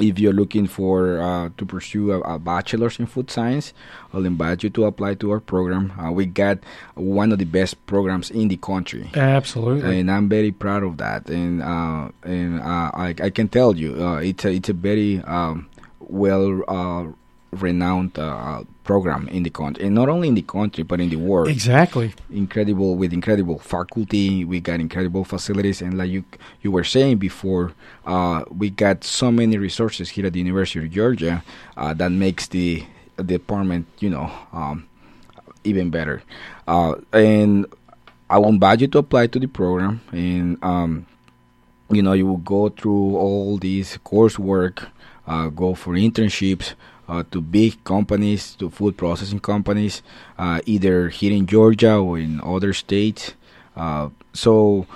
if 0.00 0.18
you're 0.18 0.32
looking 0.32 0.66
for 0.66 1.20
uh, 1.20 1.50
to 1.56 1.66
pursue 1.66 2.12
a, 2.12 2.20
a, 2.20 2.38
bachelor's 2.38 2.98
in 2.98 3.06
food 3.06 3.30
science, 3.30 3.72
I'll 4.12 4.26
invite 4.26 4.62
you 4.62 4.70
to 4.70 4.84
apply 4.84 5.14
to 5.16 5.30
our 5.32 5.40
program. 5.40 5.92
Uh, 5.98 6.12
we 6.12 6.26
got 6.26 6.58
one 6.94 7.32
of 7.32 7.38
the 7.38 7.44
best 7.44 7.84
programs 7.86 8.30
in 8.30 8.48
the 8.48 8.56
country. 8.56 9.10
Absolutely, 9.14 10.00
and 10.00 10.10
I'm 10.10 10.28
very 10.28 10.52
proud 10.52 10.82
of 10.82 10.98
that. 10.98 11.28
And 11.28 11.62
uh, 11.62 12.10
and 12.22 12.60
uh, 12.60 12.90
I, 12.94 13.14
I, 13.20 13.30
can 13.30 13.48
tell 13.48 13.76
you, 13.76 14.02
uh, 14.02 14.16
it's 14.16 14.44
a 14.44 14.50
it's 14.50 14.68
a 14.68 14.74
very 14.74 15.20
um, 15.22 15.68
well 16.00 16.62
uh, 16.68 17.06
renowned 17.62 18.18
uh, 18.18 18.62
program 18.84 19.28
in 19.28 19.42
the 19.42 19.50
country, 19.50 19.84
and 19.84 19.94
not 19.94 20.08
only 20.08 20.28
in 20.28 20.34
the 20.34 20.42
country 20.42 20.84
but 20.84 21.00
in 21.00 21.10
the 21.10 21.16
world. 21.16 21.48
Exactly. 21.48 22.14
Incredible 22.30 22.96
with 22.96 23.12
incredible 23.12 23.58
faculty. 23.58 24.44
We 24.44 24.60
got 24.60 24.80
incredible 24.80 25.24
facilities, 25.24 25.82
and 25.82 25.98
like 25.98 26.10
you 26.10 26.24
you 26.62 26.70
were 26.70 26.84
saying 26.84 27.18
before, 27.18 27.72
uh, 28.06 28.44
we 28.50 28.70
got 28.70 29.04
so 29.04 29.30
many 29.30 29.58
resources 29.58 30.08
here 30.10 30.26
at 30.26 30.32
the 30.32 30.38
University 30.38 30.78
of 30.80 30.90
Georgia 30.90 31.42
uh, 31.76 31.92
that 31.94 32.12
makes 32.12 32.46
the, 32.48 32.84
department, 33.24 33.86
you 33.98 34.10
know, 34.10 34.30
um, 34.52 34.86
even 35.64 35.88
better. 35.88 36.22
Uh, 36.68 36.96
and 37.14 37.66
I 38.28 38.38
will 38.38 38.50
invite 38.50 38.82
you 38.82 38.88
to 38.88 38.98
apply 38.98 39.28
to 39.28 39.38
the 39.38 39.46
program, 39.46 40.00
and 40.12 40.62
um, 40.62 41.06
you 41.90 42.02
know, 42.02 42.12
you 42.12 42.26
will 42.26 42.38
go 42.38 42.68
through 42.68 43.16
all 43.16 43.58
these 43.58 43.98
coursework, 44.04 44.88
uh, 45.26 45.48
go 45.48 45.74
for 45.74 45.94
internships 45.94 46.74
uh, 47.08 47.22
to 47.30 47.40
big 47.40 47.82
companies, 47.84 48.54
to 48.56 48.70
food 48.70 48.96
processing 48.96 49.40
companies, 49.40 50.02
uh, 50.38 50.60
either 50.66 51.08
here 51.08 51.32
in 51.32 51.46
Georgia 51.46 51.96
or 51.96 52.18
in 52.18 52.40
other 52.42 52.72
states. 52.72 53.34
Uh, 53.76 54.08
so 54.32 54.86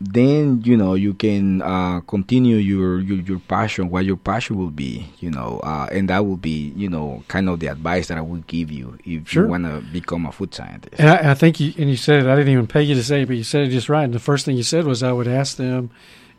then 0.00 0.62
you 0.64 0.76
know 0.76 0.94
you 0.94 1.12
can 1.12 1.60
uh, 1.60 2.00
continue 2.00 2.56
your, 2.56 3.00
your, 3.00 3.18
your 3.18 3.38
passion, 3.38 3.90
what 3.90 4.04
your 4.04 4.16
passion 4.16 4.56
will 4.56 4.70
be, 4.70 5.06
you 5.18 5.30
know, 5.30 5.60
uh, 5.62 5.88
and 5.92 6.08
that 6.08 6.24
will 6.24 6.38
be 6.38 6.72
you 6.74 6.88
know 6.88 7.22
kind 7.28 7.48
of 7.48 7.60
the 7.60 7.66
advice 7.66 8.08
that 8.08 8.16
I 8.16 8.22
would 8.22 8.46
give 8.46 8.70
you 8.72 8.98
if 9.04 9.28
sure. 9.28 9.44
you 9.44 9.50
want 9.50 9.64
to 9.64 9.80
become 9.92 10.26
a 10.26 10.32
food 10.32 10.54
scientist. 10.54 10.94
And 10.98 11.10
I, 11.10 11.32
I 11.32 11.34
think 11.34 11.60
you 11.60 11.74
and 11.76 11.90
you 11.90 11.96
said 11.96 12.24
it. 12.24 12.28
I 12.28 12.34
didn't 12.34 12.52
even 12.52 12.66
pay 12.66 12.82
you 12.82 12.94
to 12.94 13.04
say 13.04 13.22
it, 13.22 13.26
but 13.26 13.36
you 13.36 13.44
said 13.44 13.66
it 13.66 13.70
just 13.70 13.88
right. 13.88 14.04
And 14.04 14.14
the 14.14 14.18
first 14.18 14.46
thing 14.46 14.56
you 14.56 14.62
said 14.62 14.86
was 14.86 15.02
I 15.02 15.12
would 15.12 15.28
ask 15.28 15.56
them 15.56 15.90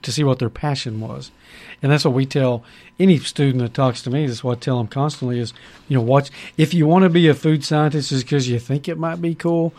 to 0.02 0.12
see 0.12 0.24
what 0.24 0.39
their 0.39 0.49
passion 0.49 0.99
was. 0.99 1.32
And 1.82 1.91
that's 1.91 2.06
what 2.06 2.14
we 2.14 2.26
tell 2.26 2.64
any 3.02 3.18
student 3.20 3.64
that 3.64 3.74
talks 3.74 4.02
to 4.04 4.10
me. 4.10 4.28
That's 4.28 4.43
what 4.43 4.58
I 4.58 4.60
tell 4.60 4.78
them 4.78 4.88
constantly 4.88 5.39
is, 5.39 5.54
you 5.88 5.97
know, 5.97 6.04
watch 6.04 6.30
if 6.58 6.74
you 6.74 6.88
want 6.88 7.04
to 7.04 7.10
be 7.10 7.28
a 7.28 7.34
food 7.34 7.64
scientist 7.64 8.12
is 8.12 8.24
because 8.24 8.49
you 8.49 8.60
think 8.60 8.88
it 8.88 8.97
might 8.97 9.22
be 9.22 9.36
cool, 9.36 9.74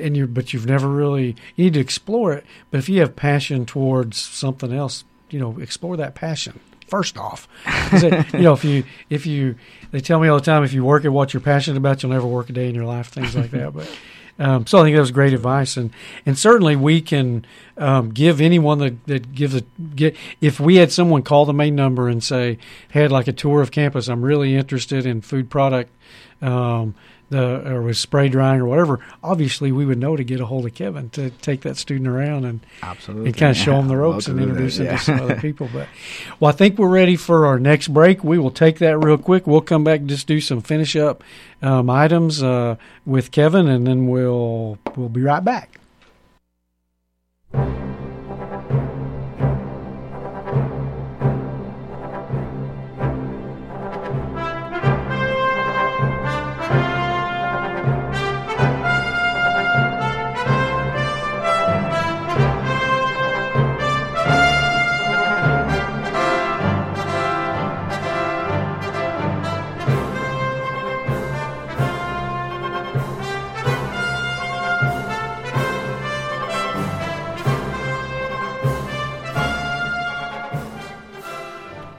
and 0.00 0.16
you 0.16 0.26
but 0.26 0.52
you've 0.52 0.66
never 0.66 0.88
really 0.88 1.36
you 1.56 1.64
need 1.64 1.74
to 1.74 1.80
explore 1.80 2.32
it. 2.32 2.44
But 2.70 2.78
if 2.78 2.88
you 2.88 3.00
have 3.00 3.16
passion 3.16 3.66
towards 3.66 4.20
something 4.20 4.72
else, 4.72 5.04
you 5.30 5.38
know, 5.38 5.58
explore 5.60 5.96
that 5.96 6.14
passion 6.14 6.60
first 6.86 7.16
off. 7.16 7.48
It, 7.92 8.32
you 8.34 8.40
know, 8.40 8.52
if 8.52 8.64
you 8.64 8.84
if 9.10 9.26
you 9.26 9.56
they 9.90 10.00
tell 10.00 10.20
me 10.20 10.28
all 10.28 10.38
the 10.38 10.44
time 10.44 10.64
if 10.64 10.72
you 10.72 10.84
work 10.84 11.04
at 11.04 11.12
what 11.12 11.32
you're 11.32 11.40
passionate 11.40 11.76
about, 11.76 12.02
you'll 12.02 12.12
never 12.12 12.26
work 12.26 12.50
a 12.50 12.52
day 12.52 12.68
in 12.68 12.74
your 12.74 12.84
life, 12.84 13.08
things 13.08 13.34
like 13.34 13.50
that. 13.50 13.72
But 13.74 13.90
um, 14.38 14.66
so 14.66 14.78
I 14.78 14.82
think 14.82 14.96
that 14.96 15.00
was 15.00 15.12
great 15.12 15.32
advice, 15.32 15.76
and 15.76 15.90
and 16.26 16.38
certainly 16.38 16.74
we 16.74 17.00
can 17.00 17.44
um, 17.78 18.10
give 18.10 18.40
anyone 18.40 18.78
that, 18.78 19.06
that 19.06 19.32
gives 19.32 19.54
a 19.54 19.60
get 19.94 20.16
if 20.40 20.58
we 20.58 20.76
had 20.76 20.90
someone 20.90 21.22
call 21.22 21.44
the 21.44 21.52
main 21.52 21.74
number 21.76 22.08
and 22.08 22.22
say 22.22 22.58
had 22.90 23.12
like 23.12 23.28
a 23.28 23.32
tour 23.32 23.62
of 23.62 23.70
campus, 23.70 24.08
I'm 24.08 24.22
really 24.22 24.56
interested 24.56 25.06
in 25.06 25.20
food 25.20 25.50
product. 25.50 25.90
Um, 26.42 26.94
the 27.34 27.68
or 27.70 27.82
with 27.82 27.96
spray 27.96 28.28
drying 28.28 28.60
or 28.60 28.66
whatever, 28.66 29.00
obviously 29.22 29.72
we 29.72 29.84
would 29.84 29.98
know 29.98 30.16
to 30.16 30.24
get 30.24 30.40
a 30.40 30.46
hold 30.46 30.66
of 30.66 30.74
Kevin 30.74 31.10
to 31.10 31.30
take 31.30 31.62
that 31.62 31.76
student 31.76 32.08
around 32.08 32.44
and 32.44 32.60
absolutely 32.82 33.26
and 33.26 33.36
kind 33.36 33.50
of 33.50 33.56
show 33.56 33.78
him 33.78 33.88
the 33.88 33.96
ropes 34.04 34.26
and 34.26 34.40
introduce 34.40 34.78
him 34.78 34.86
yeah. 34.86 34.96
to 34.96 34.98
some 35.02 35.20
other 35.20 35.36
people. 35.40 35.68
But 35.72 35.88
well, 36.40 36.48
I 36.48 36.52
think 36.52 36.78
we're 36.78 36.88
ready 36.88 37.16
for 37.16 37.46
our 37.46 37.58
next 37.58 37.88
break. 37.88 38.24
We 38.24 38.38
will 38.38 38.50
take 38.50 38.78
that 38.78 38.98
real 38.98 39.18
quick. 39.18 39.46
We'll 39.46 39.60
come 39.60 39.84
back 39.84 40.00
and 40.00 40.08
just 40.08 40.26
do 40.26 40.40
some 40.40 40.60
finish 40.60 40.96
up 40.96 41.22
um, 41.62 41.90
items 41.90 42.42
uh, 42.42 42.76
with 43.04 43.30
Kevin, 43.30 43.68
and 43.68 43.86
then 43.86 44.06
we'll 44.06 44.78
we'll 44.96 45.08
be 45.08 45.22
right 45.22 45.44
back. 45.44 45.78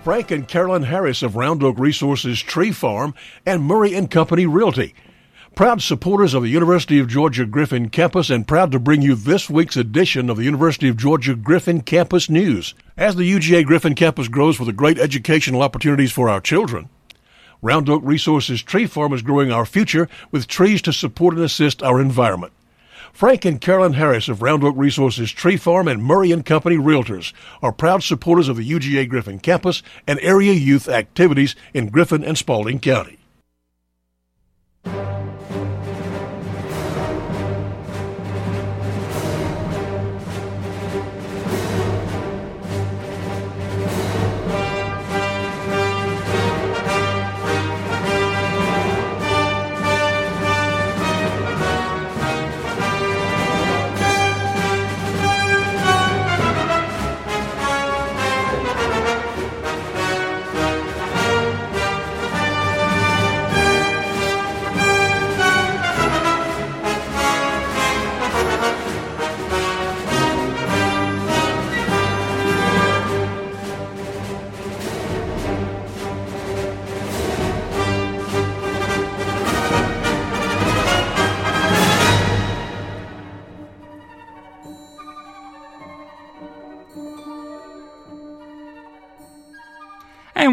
Frank 0.05 0.29
and 0.29 0.47
Carolyn 0.47 0.83
Harris 0.83 1.23
of 1.23 1.35
Round 1.35 1.63
Oak 1.63 1.79
Resources 1.79 2.39
Tree 2.39 2.71
Farm 2.71 3.15
and 3.43 3.63
Murray 3.63 3.95
and 3.95 4.11
Company 4.11 4.45
Realty. 4.45 4.93
Proud 5.55 5.81
supporters 5.81 6.35
of 6.35 6.43
the 6.43 6.49
University 6.49 6.99
of 6.99 7.07
Georgia 7.07 7.43
Griffin 7.43 7.89
campus 7.89 8.29
and 8.29 8.47
proud 8.47 8.71
to 8.71 8.77
bring 8.77 9.01
you 9.01 9.15
this 9.15 9.49
week's 9.49 9.75
edition 9.75 10.29
of 10.29 10.37
the 10.37 10.43
University 10.43 10.89
of 10.89 10.95
Georgia 10.95 11.33
Griffin 11.33 11.81
Campus 11.81 12.29
News. 12.29 12.75
As 12.95 13.15
the 13.15 13.23
UGA 13.23 13.65
Griffin 13.65 13.95
campus 13.95 14.27
grows 14.27 14.59
with 14.59 14.67
the 14.67 14.73
great 14.73 14.99
educational 14.99 15.63
opportunities 15.63 16.11
for 16.11 16.29
our 16.29 16.39
children, 16.39 16.87
Round 17.63 17.89
Oak 17.89 18.03
Resources 18.05 18.61
Tree 18.61 18.85
Farm 18.85 19.11
is 19.11 19.23
growing 19.23 19.51
our 19.51 19.65
future 19.65 20.07
with 20.29 20.45
trees 20.45 20.83
to 20.83 20.93
support 20.93 21.33
and 21.33 21.43
assist 21.43 21.81
our 21.81 21.99
environment. 21.99 22.53
Frank 23.15 23.45
and 23.45 23.61
Carolyn 23.61 23.93
Harris 23.93 24.27
of 24.27 24.41
Round 24.41 24.61
Oak 24.61 24.75
Resources 24.77 25.31
Tree 25.31 25.55
Farm 25.55 25.87
and 25.87 26.03
Murray 26.03 26.33
and 26.33 26.45
Company 26.45 26.75
Realtors 26.75 27.31
are 27.63 27.71
proud 27.71 28.03
supporters 28.03 28.49
of 28.49 28.57
the 28.57 28.69
UGA 28.69 29.07
Griffin 29.07 29.39
campus 29.39 29.81
and 30.05 30.19
area 30.19 30.51
youth 30.51 30.89
activities 30.89 31.55
in 31.73 31.87
Griffin 31.87 32.25
and 32.25 32.37
Spalding 32.37 32.77
County. 32.77 33.17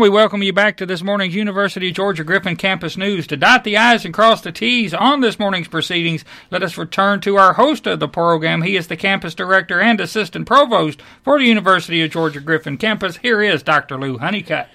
We 0.02 0.08
welcome 0.08 0.42
you 0.42 0.52
back 0.52 0.76
to 0.78 0.84
this 0.84 1.00
morning's 1.00 1.36
University 1.36 1.90
of 1.90 1.94
Georgia 1.94 2.24
Griffin 2.24 2.56
Campus 2.56 2.96
News. 2.96 3.24
To 3.28 3.36
dot 3.36 3.62
the 3.62 3.76
I's 3.76 4.04
and 4.04 4.12
cross 4.12 4.40
the 4.40 4.50
T's 4.50 4.92
on 4.92 5.20
this 5.20 5.38
morning's 5.38 5.68
proceedings, 5.68 6.24
let 6.50 6.64
us 6.64 6.76
return 6.76 7.20
to 7.20 7.36
our 7.36 7.52
host 7.52 7.86
of 7.86 8.00
the 8.00 8.08
program. 8.08 8.62
He 8.62 8.74
is 8.74 8.88
the 8.88 8.96
campus 8.96 9.32
director 9.32 9.80
and 9.80 10.00
assistant 10.00 10.48
provost 10.48 11.00
for 11.22 11.38
the 11.38 11.44
University 11.44 12.02
of 12.02 12.10
Georgia 12.10 12.40
Griffin 12.40 12.78
Campus. 12.78 13.18
Here 13.18 13.40
is 13.42 13.62
Dr. 13.62 13.96
Lew 13.96 14.18
Hunnicutt. 14.18 14.66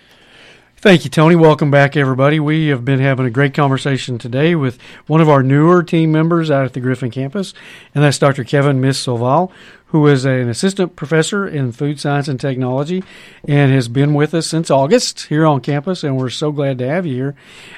Thank 0.78 1.04
you, 1.04 1.10
Tony. 1.10 1.36
Welcome 1.36 1.72
back, 1.72 1.98
everybody. 1.98 2.40
We 2.40 2.68
have 2.68 2.86
been 2.86 3.00
having 3.00 3.26
a 3.26 3.32
great 3.32 3.54
conversation 3.54 4.18
today 4.18 4.56
with 4.56 4.80
one 5.08 5.20
of 5.20 5.28
our 5.28 5.44
newer 5.44 5.84
team 5.84 6.12
members 6.12 6.50
out 6.50 6.64
at 6.64 6.72
the 6.72 6.80
Griffin 6.80 7.12
campus, 7.12 7.54
and 7.94 8.02
that's 8.02 8.20
Dr. 8.20 8.46
Kevin 8.46 8.80
Mis 8.80 9.06
Solval, 9.06 9.52
who 9.88 10.06
is 10.08 10.26
an 10.26 10.50
assistant 10.50 10.96
professor 10.96 11.48
in 11.48 11.72
food 11.72 12.00
science 12.00 12.28
and 12.28 12.40
technology 12.40 13.04
and 13.48 13.72
has 13.72 13.88
been 13.88 14.14
with 14.14 14.34
us 14.34 14.46
since 14.46 14.70
August 14.70 15.28
here 15.28 15.46
on 15.46 15.62
campus, 15.62 16.04
and 16.04 16.18
we're 16.18 16.30
so 16.30 16.52
glad 16.52 16.78
to 16.78 16.88
have 16.88 17.06
you 17.06 17.16
here. 17.16 17.36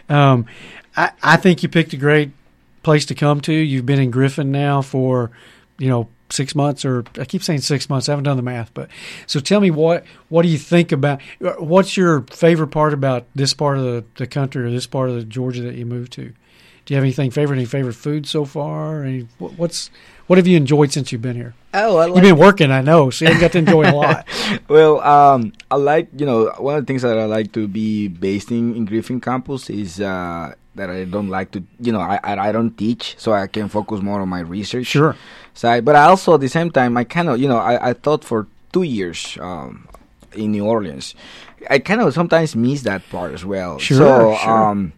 Um, 0.10 0.46
I, 0.98 1.12
I 1.22 1.38
think 1.38 1.62
you 1.62 1.70
picked 1.70 1.94
a 1.94 1.98
great 1.98 2.32
place 2.84 3.06
to 3.08 3.16
come 3.16 3.42
to. 3.42 3.54
You've 3.54 3.86
been 3.86 4.00
in 4.00 4.12
Griffin 4.12 4.52
now 4.52 4.82
for, 4.82 5.32
you 5.78 5.88
know, 5.88 6.10
six 6.32 6.54
months 6.54 6.86
or 6.86 7.04
I 7.20 7.26
keep 7.26 7.44
saying 7.44 7.62
six 7.62 7.90
months. 7.90 8.08
I 8.08 8.12
haven't 8.12 8.26
done 8.26 8.38
the 8.38 8.44
math, 8.44 8.74
but 8.74 8.90
so 9.26 9.40
tell 9.40 9.60
me 9.60 9.72
what 9.72 10.04
what 10.30 10.44
do 10.44 10.48
you 10.48 10.58
think 10.58 10.92
about 10.92 11.22
what's 11.40 11.98
your 11.98 12.22
favorite 12.32 12.68
part 12.68 12.94
about 12.94 13.26
this 13.34 13.54
part 13.54 13.78
of 13.78 13.84
the, 13.84 14.06
the 14.16 14.28
country 14.28 14.64
or 14.64 14.70
this 14.70 14.88
part 14.88 15.10
of 15.10 15.16
the 15.16 15.24
Georgia 15.24 15.62
that 15.64 15.76
you 15.76 15.86
moved 15.86 16.14
to? 16.14 16.26
Do 16.86 16.94
you 16.94 16.96
have 16.96 17.04
anything 17.04 17.32
favorite? 17.32 17.58
Any 17.58 17.66
favorite 17.66 17.94
food 17.94 18.28
so 18.28 18.46
far? 18.46 19.04
Any, 19.04 19.28
what's 19.38 19.90
what 20.30 20.38
have 20.38 20.46
you 20.46 20.58
enjoyed 20.58 20.94
since 20.94 21.12
you've 21.12 21.24
been 21.24 21.36
here? 21.36 21.56
Oh, 21.74 21.96
like 21.96 22.14
you've 22.14 22.22
been 22.22 22.38
working, 22.38 22.70
I 22.70 22.82
know, 22.82 23.10
so 23.10 23.28
you 23.28 23.40
got 23.40 23.52
to 23.54 23.58
enjoy 23.58 23.90
a 23.90 23.96
lot. 23.98 24.28
well, 24.68 25.02
um, 25.02 25.54
I 25.72 25.76
like 25.76 26.08
you 26.16 26.26
know 26.28 26.54
one 26.60 26.76
of 26.76 26.84
the 26.84 26.86
things 26.86 27.02
that 27.02 27.18
I 27.18 27.26
like 27.26 27.52
to 27.54 27.68
be 27.68 28.08
based 28.08 28.52
in, 28.52 28.76
in 28.76 28.86
Griffin 28.86 29.20
campus 29.20 29.72
is 29.72 30.00
uh, 30.00 30.54
that 30.76 30.92
I 30.92 31.06
don't 31.06 31.30
like 31.30 31.50
to 31.58 31.64
you 31.80 31.92
know 31.92 32.00
I, 32.00 32.20
I 32.24 32.52
don't 32.52 32.78
teach, 32.78 33.16
so 33.18 33.34
I 33.34 33.48
can 33.48 33.70
focus 33.70 34.02
more 34.02 34.22
on 34.22 34.30
my 34.30 34.42
research. 34.42 34.86
Sure 34.86 35.16
side. 35.56 35.84
But 35.84 35.96
I 35.96 36.06
also 36.06 36.36
at 36.36 36.42
the 36.42 36.48
same 36.48 36.70
time 36.70 36.96
I 36.96 37.06
kind 37.06 37.28
of 37.30 37.40
you 37.40 37.48
know 37.48 37.58
I, 37.58 37.90
I 37.90 37.94
thought 37.94 38.24
for 38.24 38.46
two 38.72 38.84
years 38.84 39.36
um, 39.42 39.90
in 40.34 40.52
New 40.52 40.66
Orleans, 40.66 41.16
I 41.72 41.80
kind 41.80 42.02
of 42.02 42.14
sometimes 42.14 42.56
miss 42.56 42.84
that 42.84 43.02
part 43.10 43.34
as 43.34 43.44
well. 43.44 43.80
Sure, 43.80 43.98
so, 43.98 44.38
sure. 44.38 44.70
Um, 44.70 44.94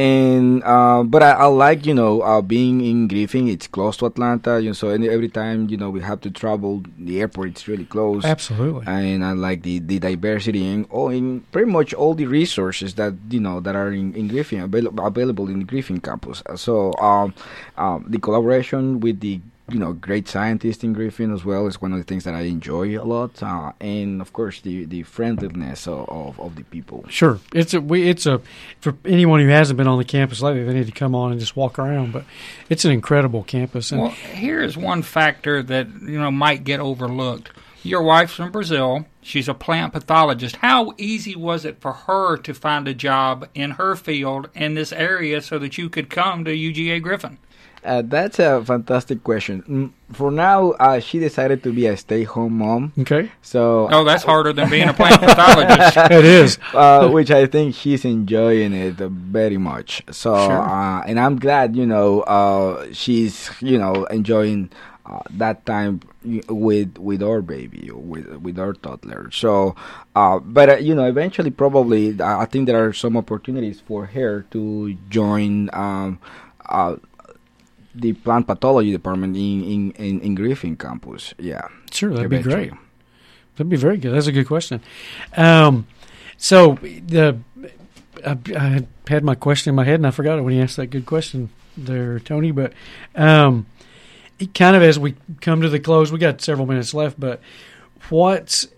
and 0.00 0.64
uh, 0.64 1.02
but 1.02 1.22
I, 1.22 1.32
I, 1.32 1.46
like 1.46 1.84
you 1.84 1.92
know 1.92 2.22
uh, 2.22 2.40
being 2.40 2.80
in 2.80 3.06
Griffin. 3.06 3.48
It's 3.48 3.66
close 3.66 3.98
to 3.98 4.06
Atlanta, 4.06 4.58
you 4.58 4.70
know. 4.70 4.72
So 4.72 4.88
every 4.88 5.28
time 5.28 5.68
you 5.68 5.76
know 5.76 5.90
we 5.90 6.00
have 6.00 6.22
to 6.22 6.30
travel, 6.30 6.82
the 6.98 7.20
airport 7.20 7.50
it's 7.50 7.68
really 7.68 7.84
close. 7.84 8.24
Absolutely. 8.24 8.84
And 8.86 9.22
I 9.22 9.32
like 9.32 9.62
the, 9.62 9.78
the 9.78 9.98
diversity 9.98 10.66
and 10.66 10.86
oh, 10.90 11.10
in 11.10 11.40
pretty 11.52 11.70
much 11.70 11.92
all 11.92 12.14
the 12.14 12.26
resources 12.26 12.94
that 12.94 13.12
you 13.28 13.40
know 13.40 13.60
that 13.60 13.76
are 13.76 13.92
in, 13.92 14.14
in 14.14 14.28
Griffin 14.28 14.60
available 14.60 15.04
available 15.04 15.48
in 15.48 15.58
the 15.58 15.64
Griffin 15.66 16.00
campus. 16.00 16.42
So 16.56 16.94
um, 16.94 17.34
um, 17.76 18.06
the 18.08 18.18
collaboration 18.18 19.00
with 19.00 19.20
the 19.20 19.40
you 19.72 19.78
know 19.78 19.92
great 19.92 20.28
scientist 20.28 20.84
in 20.84 20.92
Griffin 20.92 21.32
as 21.32 21.44
well 21.44 21.66
is 21.66 21.80
one 21.80 21.92
of 21.92 21.98
the 21.98 22.04
things 22.04 22.24
that 22.24 22.34
I 22.34 22.42
enjoy 22.42 23.00
a 23.00 23.04
lot, 23.04 23.42
uh, 23.42 23.72
and 23.80 24.20
of 24.20 24.32
course 24.32 24.60
the 24.60 24.84
the 24.84 25.02
friendliness 25.02 25.86
of, 25.86 26.08
of, 26.08 26.40
of, 26.40 26.56
the 26.56 26.64
people. 26.64 27.04
Sure, 27.08 27.40
it's 27.54 27.74
a 27.74 27.80
we, 27.80 28.08
it's 28.08 28.26
a 28.26 28.40
for 28.80 28.96
anyone 29.04 29.40
who 29.40 29.48
hasn't 29.48 29.76
been 29.76 29.88
on 29.88 29.98
the 29.98 30.04
campus 30.04 30.40
lately, 30.42 30.64
they 30.64 30.74
need 30.74 30.86
to 30.86 30.92
come 30.92 31.14
on 31.14 31.30
and 31.32 31.40
just 31.40 31.56
walk 31.56 31.78
around. 31.78 32.12
But 32.12 32.24
it's 32.68 32.84
an 32.84 32.92
incredible 32.92 33.42
campus. 33.42 33.92
And 33.92 34.00
well, 34.02 34.10
here's 34.10 34.76
one 34.76 35.02
factor 35.02 35.62
that 35.62 35.88
you 36.02 36.18
know 36.18 36.30
might 36.30 36.64
get 36.64 36.80
overlooked. 36.80 37.50
Your 37.82 38.02
wife's 38.02 38.34
from 38.34 38.52
Brazil. 38.52 39.06
She's 39.22 39.48
a 39.48 39.54
plant 39.54 39.94
pathologist. 39.94 40.56
How 40.56 40.92
easy 40.98 41.34
was 41.34 41.64
it 41.64 41.80
for 41.80 41.92
her 41.92 42.36
to 42.36 42.52
find 42.52 42.86
a 42.86 42.92
job 42.92 43.48
in 43.54 43.72
her 43.72 43.96
field 43.96 44.50
in 44.54 44.74
this 44.74 44.92
area 44.92 45.40
so 45.40 45.58
that 45.58 45.78
you 45.78 45.88
could 45.88 46.10
come 46.10 46.44
to 46.44 46.50
UGA 46.50 47.00
Griffin? 47.00 47.38
Uh, 47.82 48.02
that's 48.04 48.38
a 48.38 48.62
fantastic 48.64 49.24
question. 49.24 49.62
Mm, 49.62 50.14
for 50.14 50.30
now, 50.30 50.72
uh, 50.72 51.00
she 51.00 51.18
decided 51.18 51.62
to 51.62 51.72
be 51.72 51.86
a 51.86 51.96
stay-home 51.96 52.58
mom. 52.58 52.92
Okay. 52.98 53.30
So. 53.40 53.88
Oh, 53.90 54.04
that's 54.04 54.22
harder 54.22 54.52
than 54.52 54.68
being 54.68 54.88
a 54.88 54.92
plant 55.00 55.20
pathologist. 55.20 55.96
it 56.10 56.24
is. 56.24 56.58
Uh, 56.74 57.08
which 57.08 57.30
I 57.30 57.46
think 57.46 57.74
she's 57.74 58.04
enjoying 58.04 58.74
it 58.74 58.96
very 58.96 59.56
much. 59.56 60.02
So, 60.10 60.36
sure. 60.36 60.60
Uh, 60.60 61.02
and 61.06 61.18
I'm 61.18 61.38
glad, 61.38 61.74
you 61.74 61.86
know, 61.86 62.20
uh, 62.22 62.86
she's, 62.92 63.50
you 63.60 63.78
know, 63.78 64.04
enjoying 64.06 64.70
uh, 65.06 65.20
that 65.30 65.64
time 65.64 66.00
with 66.48 66.98
with 66.98 67.22
our 67.22 67.40
baby, 67.40 67.90
with 67.92 68.28
with 68.36 68.58
our 68.58 68.74
toddler. 68.74 69.30
So, 69.32 69.74
but 70.14 70.84
you 70.84 70.94
know, 70.94 71.06
eventually, 71.06 71.50
probably, 71.50 72.20
I 72.20 72.44
think 72.44 72.66
there 72.66 72.84
are 72.84 72.92
some 72.92 73.16
opportunities 73.16 73.80
for 73.80 74.06
her 74.06 74.42
to 74.50 74.94
join. 75.08 75.70
Um, 75.72 76.20
the 77.94 78.12
plant 78.12 78.46
pathology 78.46 78.92
department 78.92 79.36
in, 79.36 79.64
in, 79.64 79.90
in, 79.92 80.20
in 80.20 80.34
Griffin 80.34 80.76
campus. 80.76 81.34
Yeah. 81.38 81.68
Sure, 81.90 82.10
that'd 82.10 82.26
eventually. 82.26 82.64
be 82.64 82.68
great. 82.70 82.80
That'd 83.56 83.68
be 83.68 83.76
very 83.76 83.98
good. 83.98 84.14
That's 84.14 84.26
a 84.26 84.32
good 84.32 84.46
question. 84.46 84.80
Um, 85.36 85.86
so 86.36 86.78
the 86.80 87.38
I, 88.24 88.38
I, 88.56 88.86
had 89.08 89.24
my 89.24 89.34
question 89.34 89.70
in 89.70 89.74
my 89.74 89.84
head 89.84 89.96
and 89.96 90.06
I 90.06 90.10
forgot 90.10 90.38
it 90.38 90.42
when 90.42 90.54
you 90.54 90.62
asked 90.62 90.76
that 90.76 90.86
good 90.86 91.06
question 91.06 91.50
there, 91.76 92.18
Tony. 92.20 92.52
But 92.52 92.72
um, 93.14 93.66
kind 94.54 94.76
of 94.76 94.82
as 94.82 94.98
we 94.98 95.16
come 95.40 95.62
to 95.62 95.68
the 95.68 95.80
close, 95.80 96.12
we 96.12 96.18
got 96.18 96.40
several 96.40 96.66
minutes 96.66 96.94
left. 96.94 97.18
But 97.18 97.40
what's 98.08 98.68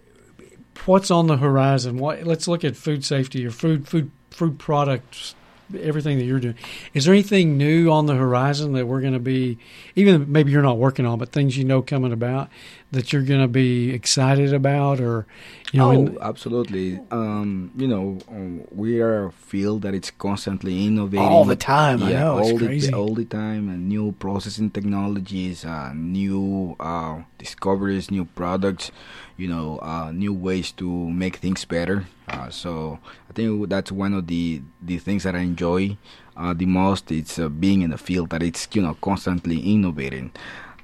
what's 0.86 1.10
on 1.10 1.26
the 1.26 1.36
horizon? 1.36 1.98
What 1.98 2.24
let's 2.24 2.48
look 2.48 2.64
at 2.64 2.76
food 2.76 3.04
safety 3.04 3.46
or 3.46 3.50
food 3.50 3.86
food 3.86 4.10
food 4.30 4.58
products 4.58 5.34
everything 5.80 6.18
that 6.18 6.24
you're 6.24 6.40
doing. 6.40 6.56
Is 6.94 7.04
there 7.04 7.14
anything 7.14 7.56
new 7.56 7.90
on 7.90 8.06
the 8.06 8.14
horizon 8.14 8.72
that 8.72 8.86
we're 8.86 9.00
going 9.00 9.12
to 9.12 9.18
be, 9.18 9.58
even 9.96 10.30
maybe 10.30 10.52
you're 10.52 10.62
not 10.62 10.78
working 10.78 11.06
on, 11.06 11.18
but 11.18 11.30
things 11.30 11.56
you 11.56 11.64
know 11.64 11.82
coming 11.82 12.12
about 12.12 12.48
that 12.92 13.12
you're 13.12 13.22
going 13.22 13.40
to 13.40 13.48
be 13.48 13.90
excited 13.90 14.52
about, 14.54 15.00
or 15.00 15.26
you 15.72 15.80
know? 15.80 15.92
Oh, 15.92 16.18
absolutely. 16.20 17.00
Um, 17.10 17.72
you 17.76 17.88
know, 17.88 18.18
um, 18.28 18.64
we 18.70 19.00
are 19.00 19.26
a 19.26 19.32
field 19.32 19.82
that 19.82 19.94
it's 19.94 20.10
constantly 20.10 20.86
innovating 20.86 21.26
all 21.26 21.44
the 21.44 21.56
time. 21.56 22.00
Yeah, 22.00 22.06
I 22.06 22.12
know 22.12 22.32
all 22.38 22.50
it's 22.50 22.58
crazy 22.58 22.90
the, 22.90 22.96
all 22.96 23.14
the 23.14 23.24
time, 23.24 23.68
and 23.68 23.88
new 23.88 24.12
processing 24.12 24.70
technologies, 24.70 25.64
uh, 25.64 25.92
new 25.94 26.76
uh, 26.78 27.22
discoveries, 27.38 28.10
new 28.10 28.26
products 28.26 28.92
you 29.36 29.48
know 29.48 29.78
uh, 29.82 30.12
new 30.12 30.32
ways 30.32 30.72
to 30.72 30.86
make 31.10 31.36
things 31.36 31.64
better. 31.64 32.06
Uh, 32.28 32.48
so 32.50 32.98
I 33.28 33.32
think 33.32 33.68
that's 33.68 33.90
one 33.90 34.14
of 34.14 34.26
the 34.26 34.62
the 34.80 34.98
things 34.98 35.24
that 35.24 35.34
I 35.34 35.40
enjoy 35.40 35.96
uh, 36.36 36.54
the 36.54 36.66
most. 36.66 37.10
It's 37.10 37.38
uh, 37.38 37.48
being 37.48 37.82
in 37.82 37.90
the 37.90 37.98
field 37.98 38.30
that 38.30 38.42
it's 38.42 38.68
you 38.72 38.82
know 38.82 38.94
constantly 39.00 39.58
innovating. 39.60 40.32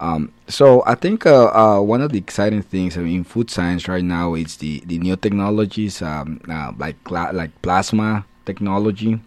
Um, 0.00 0.32
so 0.46 0.82
I 0.86 0.94
think 0.94 1.26
uh, 1.26 1.48
uh, 1.48 1.80
one 1.80 2.00
of 2.00 2.12
the 2.12 2.18
exciting 2.18 2.62
things 2.62 2.96
in 2.96 3.24
food 3.24 3.50
science 3.50 3.88
right 3.88 4.04
now 4.04 4.34
is 4.34 4.56
the, 4.56 4.82
the 4.86 4.98
new 4.98 5.16
technologies 5.16 6.02
um, 6.02 6.40
like 6.78 6.96
like 7.10 7.62
plasma 7.62 8.24
technology. 8.46 9.20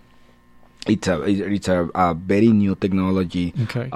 It's 0.88 1.08
a 1.08 1.22
it's 1.24 1.68
a, 1.68 1.90
a 1.94 2.14
very 2.14 2.48
new 2.48 2.76
technology 2.76 3.54
okay. 3.64 3.90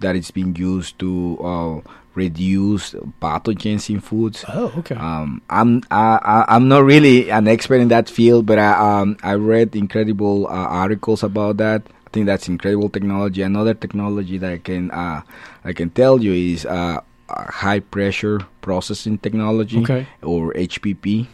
that 0.00 0.14
is 0.14 0.30
being 0.30 0.54
used 0.54 0.98
to 1.00 1.82
reduce 2.14 2.92
pathogens 3.22 3.88
in 3.90 4.00
foods. 4.00 4.44
Oh, 4.48 4.72
okay. 4.78 4.94
Um, 4.94 5.42
I'm 5.48 5.82
I, 5.90 6.44
I'm 6.48 6.68
not 6.68 6.84
really 6.84 7.30
an 7.30 7.48
expert 7.48 7.80
in 7.80 7.88
that 7.88 8.08
field, 8.08 8.46
but 8.46 8.58
I 8.58 8.72
um, 8.74 9.16
I 9.22 9.34
read 9.34 9.76
incredible 9.76 10.46
uh, 10.46 10.68
articles 10.84 11.22
about 11.22 11.56
that. 11.58 11.82
I 12.10 12.12
think 12.12 12.26
that's 12.26 12.48
incredible 12.48 12.88
technology. 12.88 13.42
Another 13.42 13.72
technology 13.72 14.36
that 14.38 14.52
I 14.52 14.58
can 14.58 14.90
uh, 14.90 15.22
I 15.64 15.72
can 15.72 15.90
tell 15.90 16.20
you 16.20 16.32
is 16.32 16.66
uh, 16.66 17.02
high 17.28 17.78
pressure 17.78 18.40
processing 18.62 19.18
technology, 19.18 19.78
okay. 19.82 20.08
or 20.20 20.52
HPP. 20.54 21.28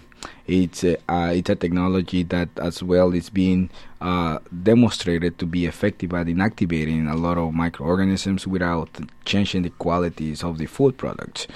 It's 0.47 0.85
a, 0.85 0.97
uh, 1.11 1.33
it's 1.33 1.49
a 1.49 1.55
technology 1.57 2.25
that 2.25 2.51
as 2.59 2.83
well 2.83 3.15
is 3.15 3.31
being 3.31 3.71
uh, 4.03 4.39
demonstrated 4.63 5.39
to 5.39 5.47
be 5.47 5.65
effective 5.65 6.13
at 6.13 6.27
inactivating 6.27 7.11
a 7.11 7.17
lot 7.17 7.39
of 7.39 7.55
microorganisms 7.55 8.47
without 8.47 8.91
changing 9.25 9.63
the 9.63 9.71
qualities 9.71 10.45
of 10.45 10.59
the 10.59 10.67
food 10.67 10.99
products. 10.99 11.47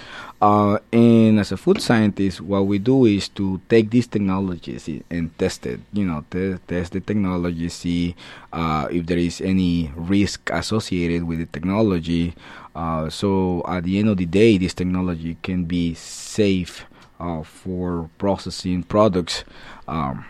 Uh, 0.41 0.78
and 0.91 1.38
as 1.38 1.53
a 1.53 1.57
food 1.57 1.82
scientist, 1.82 2.41
what 2.41 2.66
we 2.66 2.78
do 2.78 3.05
is 3.05 3.28
to 3.28 3.61
take 3.68 3.91
these 3.91 4.07
technologies 4.07 4.88
and 5.11 5.36
test 5.38 5.66
it. 5.66 5.80
You 5.93 6.07
know, 6.07 6.24
t- 6.30 6.57
test 6.66 6.93
the 6.93 7.01
technology, 7.01 7.68
see 7.68 8.16
uh, 8.53 8.88
if 8.91 9.05
there 9.05 9.18
is 9.18 9.43
any 9.43 9.93
risk 9.95 10.49
associated 10.51 11.24
with 11.24 11.41
the 11.41 11.47
technology. 11.47 12.34
Uh, 12.74 13.11
so 13.11 13.62
at 13.68 13.84
the 13.84 13.99
end 13.99 14.09
of 14.09 14.16
the 14.16 14.26
day, 14.26 14.57
this 14.57 14.72
technology 14.72 15.36
can 15.43 15.64
be 15.64 15.93
safe 15.95 16.86
uh, 17.18 17.43
for 17.43 18.09
processing 18.16 18.82
products. 18.82 19.45
Um, 19.86 20.24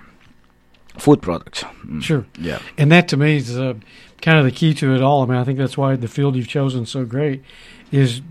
food 0.99 1.23
products. 1.23 1.63
Mm. 1.85 2.03
Sure. 2.03 2.27
Yeah. 2.37 2.61
And 2.77 2.91
that 2.91 3.07
to 3.09 3.17
me 3.17 3.37
is 3.37 3.57
uh, 3.57 3.75
kind 4.21 4.39
of 4.39 4.45
the 4.45 4.51
key 4.51 4.75
to 4.75 4.95
it 4.95 5.03
all. 5.03 5.23
I 5.23 5.27
mean, 5.27 5.39
I 5.39 5.45
think 5.45 5.59
that's 5.59 5.79
why 5.79 5.95
the 5.95 6.09
field 6.09 6.35
you've 6.35 6.49
chosen 6.49 6.83
is 6.83 6.91
so 6.91 7.05
great 7.05 7.43
is 7.91 8.23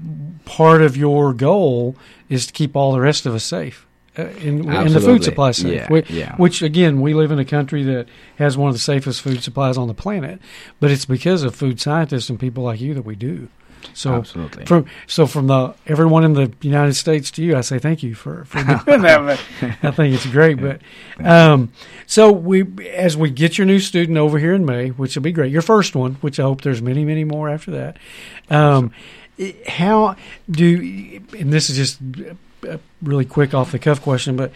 part 0.46 0.82
of 0.82 0.98
your 0.98 1.34
goal 1.34 1.96
is 2.30 2.48
to 2.48 2.54
keep 2.54 2.76
all 2.76 2.92
the 2.92 3.02
rest 3.02 3.26
of 3.26 3.34
us 3.36 3.44
safe. 3.44 3.86
Uh, 4.18 4.24
in, 4.42 4.70
in, 4.74 4.92
the 4.92 5.00
food 5.00 5.24
supply 5.24 5.52
safe, 5.52 5.74
yeah, 5.74 5.88
which, 5.88 6.10
yeah. 6.10 6.36
which, 6.36 6.62
again, 6.62 7.00
we 7.00 7.14
live 7.14 7.32
in 7.32 7.40
a 7.40 7.46
country 7.46 7.84
that 7.84 8.08
has 8.38 8.58
one 8.58 8.68
of 8.68 8.74
the 8.74 8.80
safest 8.80 9.22
food 9.22 9.42
supplies 9.42 9.78
on 9.78 9.88
the 9.88 9.94
planet, 9.94 10.42
but 10.80 10.92
it's 10.92 11.06
because 11.06 11.44
of 11.44 11.56
food 11.56 11.80
scientists 11.80 12.30
and 12.30 12.40
people 12.40 12.64
like 12.64 12.82
you 12.82 12.94
that 12.96 13.04
we 13.04 13.16
do. 13.16 13.48
So 13.94 14.16
Absolutely. 14.16 14.66
From 14.66 14.86
so 15.08 15.26
from 15.26 15.48
the 15.48 15.74
everyone 15.88 16.24
in 16.24 16.34
the 16.34 16.52
United 16.62 16.96
States 16.96 17.32
to 17.32 17.44
you, 17.44 17.56
I 17.56 17.62
say 17.62 17.80
thank 17.80 18.04
you 18.04 18.14
for, 18.14 18.46
for 18.46 18.58
doing 18.86 19.02
that. 19.04 19.40
I 19.84 19.92
think 19.92 20.14
it's 20.14 20.26
great. 20.26 20.60
But 20.60 20.82
um, 21.26 21.72
so 22.06 22.32
we 22.32 22.66
as 22.90 23.16
we 23.16 23.30
get 23.30 23.58
your 23.58 23.66
new 23.66 23.80
student 23.80 24.18
over 24.18 24.38
here 24.38 24.54
in 24.54 24.66
May, 24.66 24.90
which 24.90 25.16
will 25.16 25.24
be 25.24 25.32
great, 25.32 25.52
your 25.52 25.62
first 25.62 25.96
one, 25.96 26.16
which 26.16 26.40
I 26.40 26.44
hope 26.44 26.62
there's 26.62 26.82
many 26.82 27.06
many 27.06 27.24
more 27.24 27.50
after 27.50 27.72
that. 27.72 27.98
Um, 28.50 28.92
how 29.68 30.16
do 30.50 31.22
and 31.38 31.54
this 31.54 31.70
is 31.70 31.78
just 31.78 32.00
a 32.64 32.80
really 33.02 33.26
quick 33.26 33.54
off 33.54 33.72
the 33.72 33.80
cuff 33.80 34.02
question, 34.02 34.36
but 34.36 34.52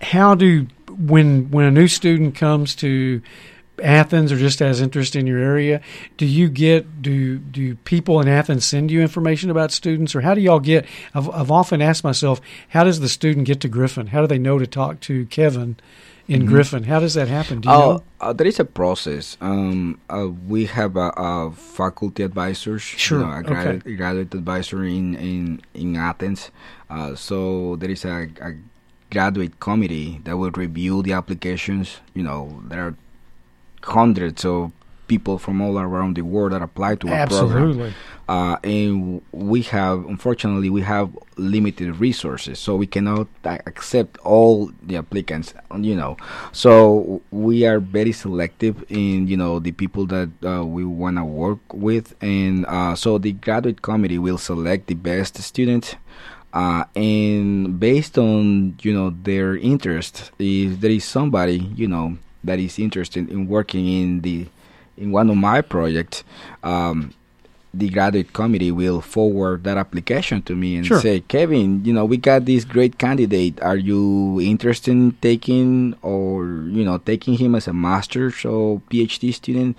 how 0.00 0.34
do 0.34 0.66
when 0.88 1.50
when 1.50 1.66
a 1.66 1.70
new 1.70 1.88
student 1.88 2.34
comes 2.34 2.74
to 2.76 3.22
Athens 3.82 4.30
or 4.30 4.36
just 4.36 4.60
has 4.60 4.80
interest 4.80 5.16
in 5.16 5.26
your 5.26 5.38
area, 5.38 5.80
do 6.16 6.26
you 6.26 6.48
get 6.48 7.02
do 7.02 7.38
do 7.38 7.74
people 7.76 8.20
in 8.20 8.28
Athens 8.28 8.64
send 8.64 8.90
you 8.90 9.00
information 9.00 9.50
about 9.50 9.72
students, 9.72 10.14
or 10.14 10.20
how 10.20 10.34
do 10.34 10.40
y'all 10.40 10.60
get? 10.60 10.86
I've, 11.14 11.28
I've 11.30 11.50
often 11.50 11.82
asked 11.82 12.04
myself, 12.04 12.40
how 12.68 12.84
does 12.84 13.00
the 13.00 13.08
student 13.08 13.46
get 13.46 13.60
to 13.60 13.68
Griffin? 13.68 14.08
How 14.08 14.20
do 14.20 14.26
they 14.26 14.38
know 14.38 14.58
to 14.58 14.66
talk 14.66 15.00
to 15.00 15.26
Kevin 15.26 15.76
in 16.28 16.40
mm-hmm. 16.40 16.48
Griffin? 16.48 16.84
How 16.84 17.00
does 17.00 17.14
that 17.14 17.28
happen? 17.28 17.60
Do 17.60 17.68
you 17.68 17.74
uh, 17.74 17.98
uh, 18.20 18.32
there 18.32 18.46
is 18.46 18.58
a 18.58 18.64
process. 18.64 19.36
Um, 19.40 20.00
uh, 20.08 20.28
we 20.48 20.66
have 20.66 20.96
a, 20.96 21.12
a, 21.16 21.52
faculty 21.52 22.22
advisor, 22.22 22.78
sure, 22.78 23.20
you 23.20 23.26
know, 23.26 23.32
a 23.32 23.42
graduate, 23.42 23.82
okay. 23.82 23.96
graduate 23.96 24.34
advisor 24.34 24.84
in 24.84 25.14
in 25.16 25.60
in 25.74 25.96
Athens. 25.96 26.50
Uh, 26.88 27.14
so 27.14 27.76
there 27.76 27.90
is 27.90 28.04
a, 28.04 28.28
a 28.40 28.54
graduate 29.10 29.60
committee 29.60 30.20
that 30.24 30.36
will 30.36 30.50
review 30.52 31.02
the 31.02 31.12
applications. 31.12 32.00
You 32.14 32.22
know, 32.22 32.62
there 32.68 32.86
are 32.86 32.96
hundreds 33.82 34.44
of 34.44 34.72
people 35.06 35.38
from 35.38 35.60
all 35.60 35.78
around 35.78 36.16
the 36.16 36.22
world 36.22 36.52
that 36.52 36.62
apply 36.62 36.96
to 36.96 37.08
our 37.08 37.14
Absolutely. 37.14 37.56
program. 37.56 37.94
Uh, 38.26 38.56
and 38.64 39.20
we 39.32 39.60
have, 39.62 40.06
unfortunately, 40.06 40.70
we 40.70 40.80
have 40.80 41.10
limited 41.36 41.96
resources, 42.00 42.58
so 42.58 42.74
we 42.74 42.86
cannot 42.86 43.26
accept 43.44 44.16
all 44.18 44.70
the 44.82 44.96
applicants. 44.96 45.52
You 45.76 45.94
know, 45.94 46.16
so 46.52 47.20
we 47.30 47.66
are 47.66 47.80
very 47.80 48.12
selective 48.12 48.82
in 48.88 49.28
you 49.28 49.36
know 49.36 49.58
the 49.58 49.72
people 49.72 50.06
that 50.06 50.30
uh, 50.42 50.64
we 50.64 50.84
want 50.84 51.18
to 51.18 51.24
work 51.24 51.60
with, 51.72 52.14
and 52.22 52.64
uh, 52.66 52.94
so 52.94 53.18
the 53.18 53.32
graduate 53.32 53.82
committee 53.82 54.18
will 54.18 54.38
select 54.38 54.86
the 54.86 54.94
best 54.94 55.36
students. 55.38 55.96
Uh, 56.54 56.84
and 56.94 57.80
based 57.80 58.16
on 58.16 58.78
you 58.80 58.94
know 58.94 59.10
their 59.24 59.56
interest, 59.56 60.30
if 60.38 60.80
there 60.80 60.90
is 60.90 61.04
somebody 61.04 61.58
you 61.74 61.88
know 61.88 62.16
that 62.44 62.58
is 62.58 62.78
interested 62.78 63.28
in 63.28 63.48
working 63.48 63.88
in 63.88 64.20
the 64.20 64.46
in 64.96 65.12
one 65.12 65.30
of 65.30 65.36
my 65.36 65.60
projects, 65.60 66.24
um, 66.62 67.12
the 67.72 67.88
graduate 67.88 68.32
committee 68.32 68.70
will 68.70 69.00
forward 69.00 69.64
that 69.64 69.76
application 69.76 70.40
to 70.42 70.54
me 70.54 70.76
and 70.76 70.86
sure. 70.86 71.00
say, 71.00 71.20
Kevin, 71.20 71.84
you 71.84 71.92
know, 71.92 72.04
we 72.04 72.16
got 72.16 72.44
this 72.44 72.64
great 72.64 72.98
candidate. 72.98 73.60
Are 73.60 73.76
you 73.76 74.40
interested 74.40 74.92
in 74.92 75.12
taking 75.20 75.94
or 76.02 76.44
you 76.44 76.84
know 76.84 76.98
taking 76.98 77.34
him 77.34 77.54
as 77.54 77.66
a 77.66 77.72
master's 77.72 78.44
or 78.44 78.80
PhD 78.90 79.34
student? 79.34 79.76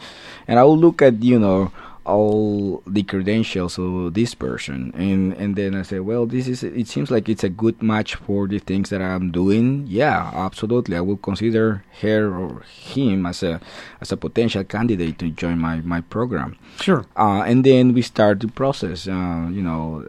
And 0.47 0.59
I 0.59 0.63
will 0.63 0.77
look 0.77 1.01
at 1.01 1.23
you 1.23 1.39
know 1.39 1.71
all 2.05 2.83
the 2.85 3.03
credentials 3.03 3.77
of 3.77 4.13
this 4.13 4.35
person. 4.35 4.91
And 4.95 5.33
and 5.33 5.55
then 5.55 5.75
I 5.75 5.81
say 5.83 5.99
well 5.99 6.25
this 6.25 6.47
is 6.47 6.63
it 6.63 6.87
seems 6.87 7.11
like 7.11 7.27
it's 7.29 7.43
a 7.43 7.49
good 7.49 7.81
match 7.81 8.15
for 8.15 8.47
the 8.47 8.59
things 8.59 8.89
that 8.89 9.01
I'm 9.01 9.31
doing. 9.31 9.85
Yeah 9.87 10.31
absolutely. 10.33 10.97
I 10.97 11.01
will 11.01 11.17
consider 11.17 11.83
her 12.01 12.35
or 12.35 12.61
him 12.61 13.25
as 13.25 13.43
a 13.43 13.59
as 14.01 14.11
a 14.11 14.17
potential 14.17 14.63
candidate 14.63 15.19
to 15.19 15.29
join 15.29 15.59
my 15.59 15.81
my 15.81 16.01
program. 16.01 16.57
Sure. 16.79 17.05
Uh, 17.17 17.41
and 17.45 17.63
then 17.63 17.93
we 17.93 18.01
start 18.01 18.39
the 18.39 18.47
process. 18.47 19.07
Uh, 19.07 19.47
you 19.51 19.61
know 19.61 20.05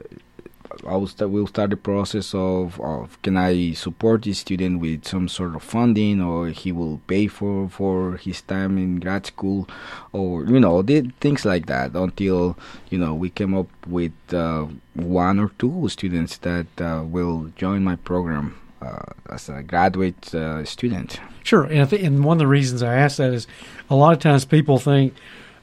I 0.86 0.96
will 0.96 1.06
start, 1.06 1.30
we'll 1.30 1.46
start 1.46 1.70
the 1.70 1.76
process 1.76 2.34
of, 2.34 2.80
of 2.80 3.20
can 3.22 3.36
I 3.36 3.72
support 3.72 4.22
this 4.22 4.40
student 4.40 4.80
with 4.80 5.06
some 5.06 5.28
sort 5.28 5.54
of 5.54 5.62
funding 5.62 6.20
or 6.20 6.48
he 6.48 6.72
will 6.72 7.00
pay 7.06 7.26
for, 7.26 7.68
for 7.68 8.16
his 8.16 8.42
time 8.42 8.78
in 8.78 9.00
grad 9.00 9.26
school 9.26 9.68
or, 10.12 10.44
you 10.44 10.60
know, 10.60 10.82
the, 10.82 11.10
things 11.20 11.44
like 11.44 11.66
that 11.66 11.94
until, 11.94 12.58
you 12.90 12.98
know, 12.98 13.14
we 13.14 13.30
came 13.30 13.54
up 13.54 13.68
with 13.86 14.12
uh, 14.32 14.66
one 14.94 15.38
or 15.38 15.50
two 15.58 15.88
students 15.88 16.38
that 16.38 16.66
uh, 16.80 17.02
will 17.04 17.52
join 17.56 17.84
my 17.84 17.96
program 17.96 18.58
uh, 18.82 19.12
as 19.30 19.48
a 19.48 19.62
graduate 19.62 20.34
uh, 20.34 20.64
student. 20.64 21.20
Sure. 21.42 21.64
And, 21.64 21.88
th- 21.88 22.02
and 22.02 22.24
one 22.24 22.36
of 22.36 22.40
the 22.40 22.46
reasons 22.46 22.82
I 22.82 22.96
ask 22.96 23.18
that 23.18 23.32
is 23.32 23.46
a 23.88 23.94
lot 23.94 24.12
of 24.12 24.18
times 24.18 24.44
people 24.44 24.78
think, 24.78 25.14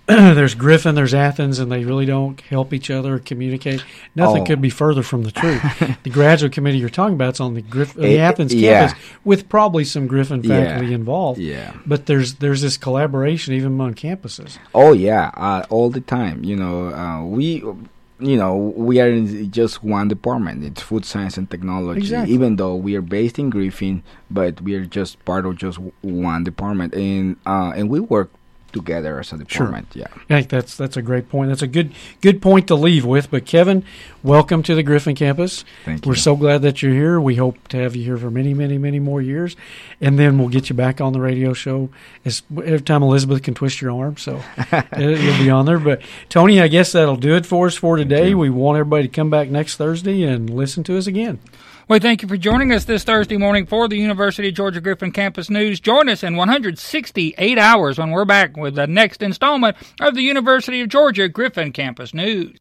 there's 0.08 0.54
Griffin, 0.54 0.96
there's 0.96 1.14
Athens, 1.14 1.60
and 1.60 1.72
they 1.72 1.86
really 1.86 2.06
don't 2.06 2.40
help 2.42 2.74
each 2.74 2.92
other 2.92 3.20
communicate. 3.20 3.86
Nothing 4.16 4.42
oh. 4.42 4.46
could 4.46 4.62
be 4.62 4.70
further 4.70 5.02
from 5.02 5.24
the 5.24 5.32
truth. 5.32 5.62
the 6.04 6.10
graduate 6.10 6.52
committee 6.52 6.78
you're 6.78 6.90
talking 6.90 7.14
about 7.14 7.36
is 7.36 7.40
on 7.40 7.54
the, 7.54 7.62
Griff- 7.62 7.94
the 7.94 8.20
Athens 8.20 8.54
yeah. 8.54 8.88
campus 8.88 9.04
with 9.24 9.48
probably 9.48 9.86
some 9.86 10.08
Griffin 10.08 10.44
faculty 10.44 10.88
yeah. 10.88 10.96
involved. 10.96 11.40
Yeah. 11.40 11.74
But 11.86 12.08
there's 12.08 12.36
there's 12.36 12.62
this 12.62 12.76
collaboration 12.76 13.54
even 13.54 13.68
among 13.68 13.94
campuses. 13.94 14.58
Oh 14.76 14.92
yeah, 14.92 15.32
uh, 15.36 15.66
all 15.70 15.90
the 15.90 16.02
time. 16.02 16.44
You 16.44 16.58
know, 16.58 16.94
uh, 16.94 17.24
we 17.24 17.64
you 18.20 18.38
know, 18.38 18.56
we 18.56 19.00
are 19.02 19.10
in 19.10 19.52
just 19.52 19.84
one 19.84 20.08
department. 20.08 20.64
It's 20.64 20.82
food 20.82 21.06
science 21.06 21.38
and 21.38 21.50
technology. 21.50 22.00
Exactly. 22.00 22.34
Even 22.34 22.56
though 22.56 22.76
we 22.76 22.96
are 22.96 23.02
based 23.02 23.38
in 23.38 23.50
Griffin, 23.50 24.04
but 24.32 24.62
we 24.62 24.76
are 24.76 24.86
just 24.86 25.24
part 25.26 25.46
of 25.46 25.58
just 25.58 25.78
one 26.02 26.44
department, 26.44 26.94
and 26.94 27.38
uh, 27.46 27.74
and 27.76 27.90
we 27.90 28.00
work 28.00 28.30
together 28.74 29.20
as 29.20 29.32
a 29.32 29.38
department. 29.38 29.94
Sure. 29.94 30.02
Yeah, 30.02 30.08
I 30.30 30.42
think 30.42 30.50
that's 30.50 30.76
that's 30.76 30.98
a 30.98 31.02
great 31.02 31.30
point. 31.30 31.50
That's 31.50 31.62
a 31.62 31.68
good 31.68 31.94
good 32.22 32.42
point 32.42 32.68
to 32.68 32.76
leave 32.76 33.06
with. 33.06 33.32
But 33.32 33.46
Kevin, 33.46 33.86
welcome 34.24 34.64
to 34.64 34.76
the 34.76 34.84
Griffin 34.84 35.16
campus. 35.16 35.64
Thank 35.86 36.06
you. 36.06 36.10
We're 36.10 36.16
so 36.16 36.36
glad 36.36 36.62
that 36.64 36.82
you're 36.82 36.94
here. 36.94 37.22
We 37.22 37.36
hope 37.36 37.68
to 37.70 37.78
have 37.78 37.96
you 37.96 38.04
here 38.04 38.18
for 38.18 38.30
many, 38.30 38.54
many, 38.54 38.78
many 38.78 39.00
more 39.00 39.22
years, 39.22 39.56
and 40.02 40.20
then 40.20 40.38
we'll 40.38 40.50
get 40.50 40.70
you 40.70 40.76
back 40.76 41.00
on 41.00 41.14
the 41.14 41.22
radio 41.22 41.54
show 41.54 41.90
as 42.26 42.42
every 42.52 42.82
time 42.82 43.04
Elizabeth 43.04 43.44
can 43.44 43.54
twist 43.54 43.82
your 43.82 43.92
arm. 43.92 44.18
So 44.18 44.42
uh, 44.72 44.84
you'll 44.98 45.38
be 45.38 45.50
on 45.50 45.66
there. 45.66 45.80
But 45.80 46.02
Tony, 46.30 46.60
I 46.60 46.68
guess 46.68 46.92
that'll 46.92 47.16
do 47.16 47.36
it 47.36 47.46
for 47.46 47.68
us 47.68 47.76
for 47.76 47.96
today. 47.96 48.34
We 48.34 48.50
want 48.50 48.78
everybody 48.78 49.04
to 49.08 49.14
come 49.14 49.30
back 49.30 49.50
next 49.50 49.78
Thursday 49.78 50.24
and 50.24 50.50
listen 50.50 50.84
to 50.86 50.98
us 50.98 51.08
again. 51.08 51.40
We 51.90 52.00
thank 52.00 52.22
you 52.22 52.30
for 52.30 52.38
joining 52.38 52.72
us 52.72 52.86
this 52.86 53.04
Thursday 53.04 53.36
morning 53.36 53.66
for 53.66 53.90
the 53.90 53.98
University 53.98 54.48
of 54.48 54.56
Georgia 54.56 54.80
Griffin 54.80 55.12
Campus 55.12 55.50
News. 55.50 55.82
Join 55.82 56.08
us 56.08 56.24
in 56.24 56.38
168 56.38 57.58
hours 57.58 57.98
when 57.98 58.12
we're 58.12 58.24
back 58.24 58.56
with 58.56 58.76
the 58.76 58.88
next 58.88 59.22
installment 59.22 59.76
of 60.00 60.16
the 60.16 60.22
University 60.22 60.80
of 60.80 60.88
Georgia 60.88 61.28
Griffin 61.28 61.74
Campus 61.74 62.14
News. 62.14 62.58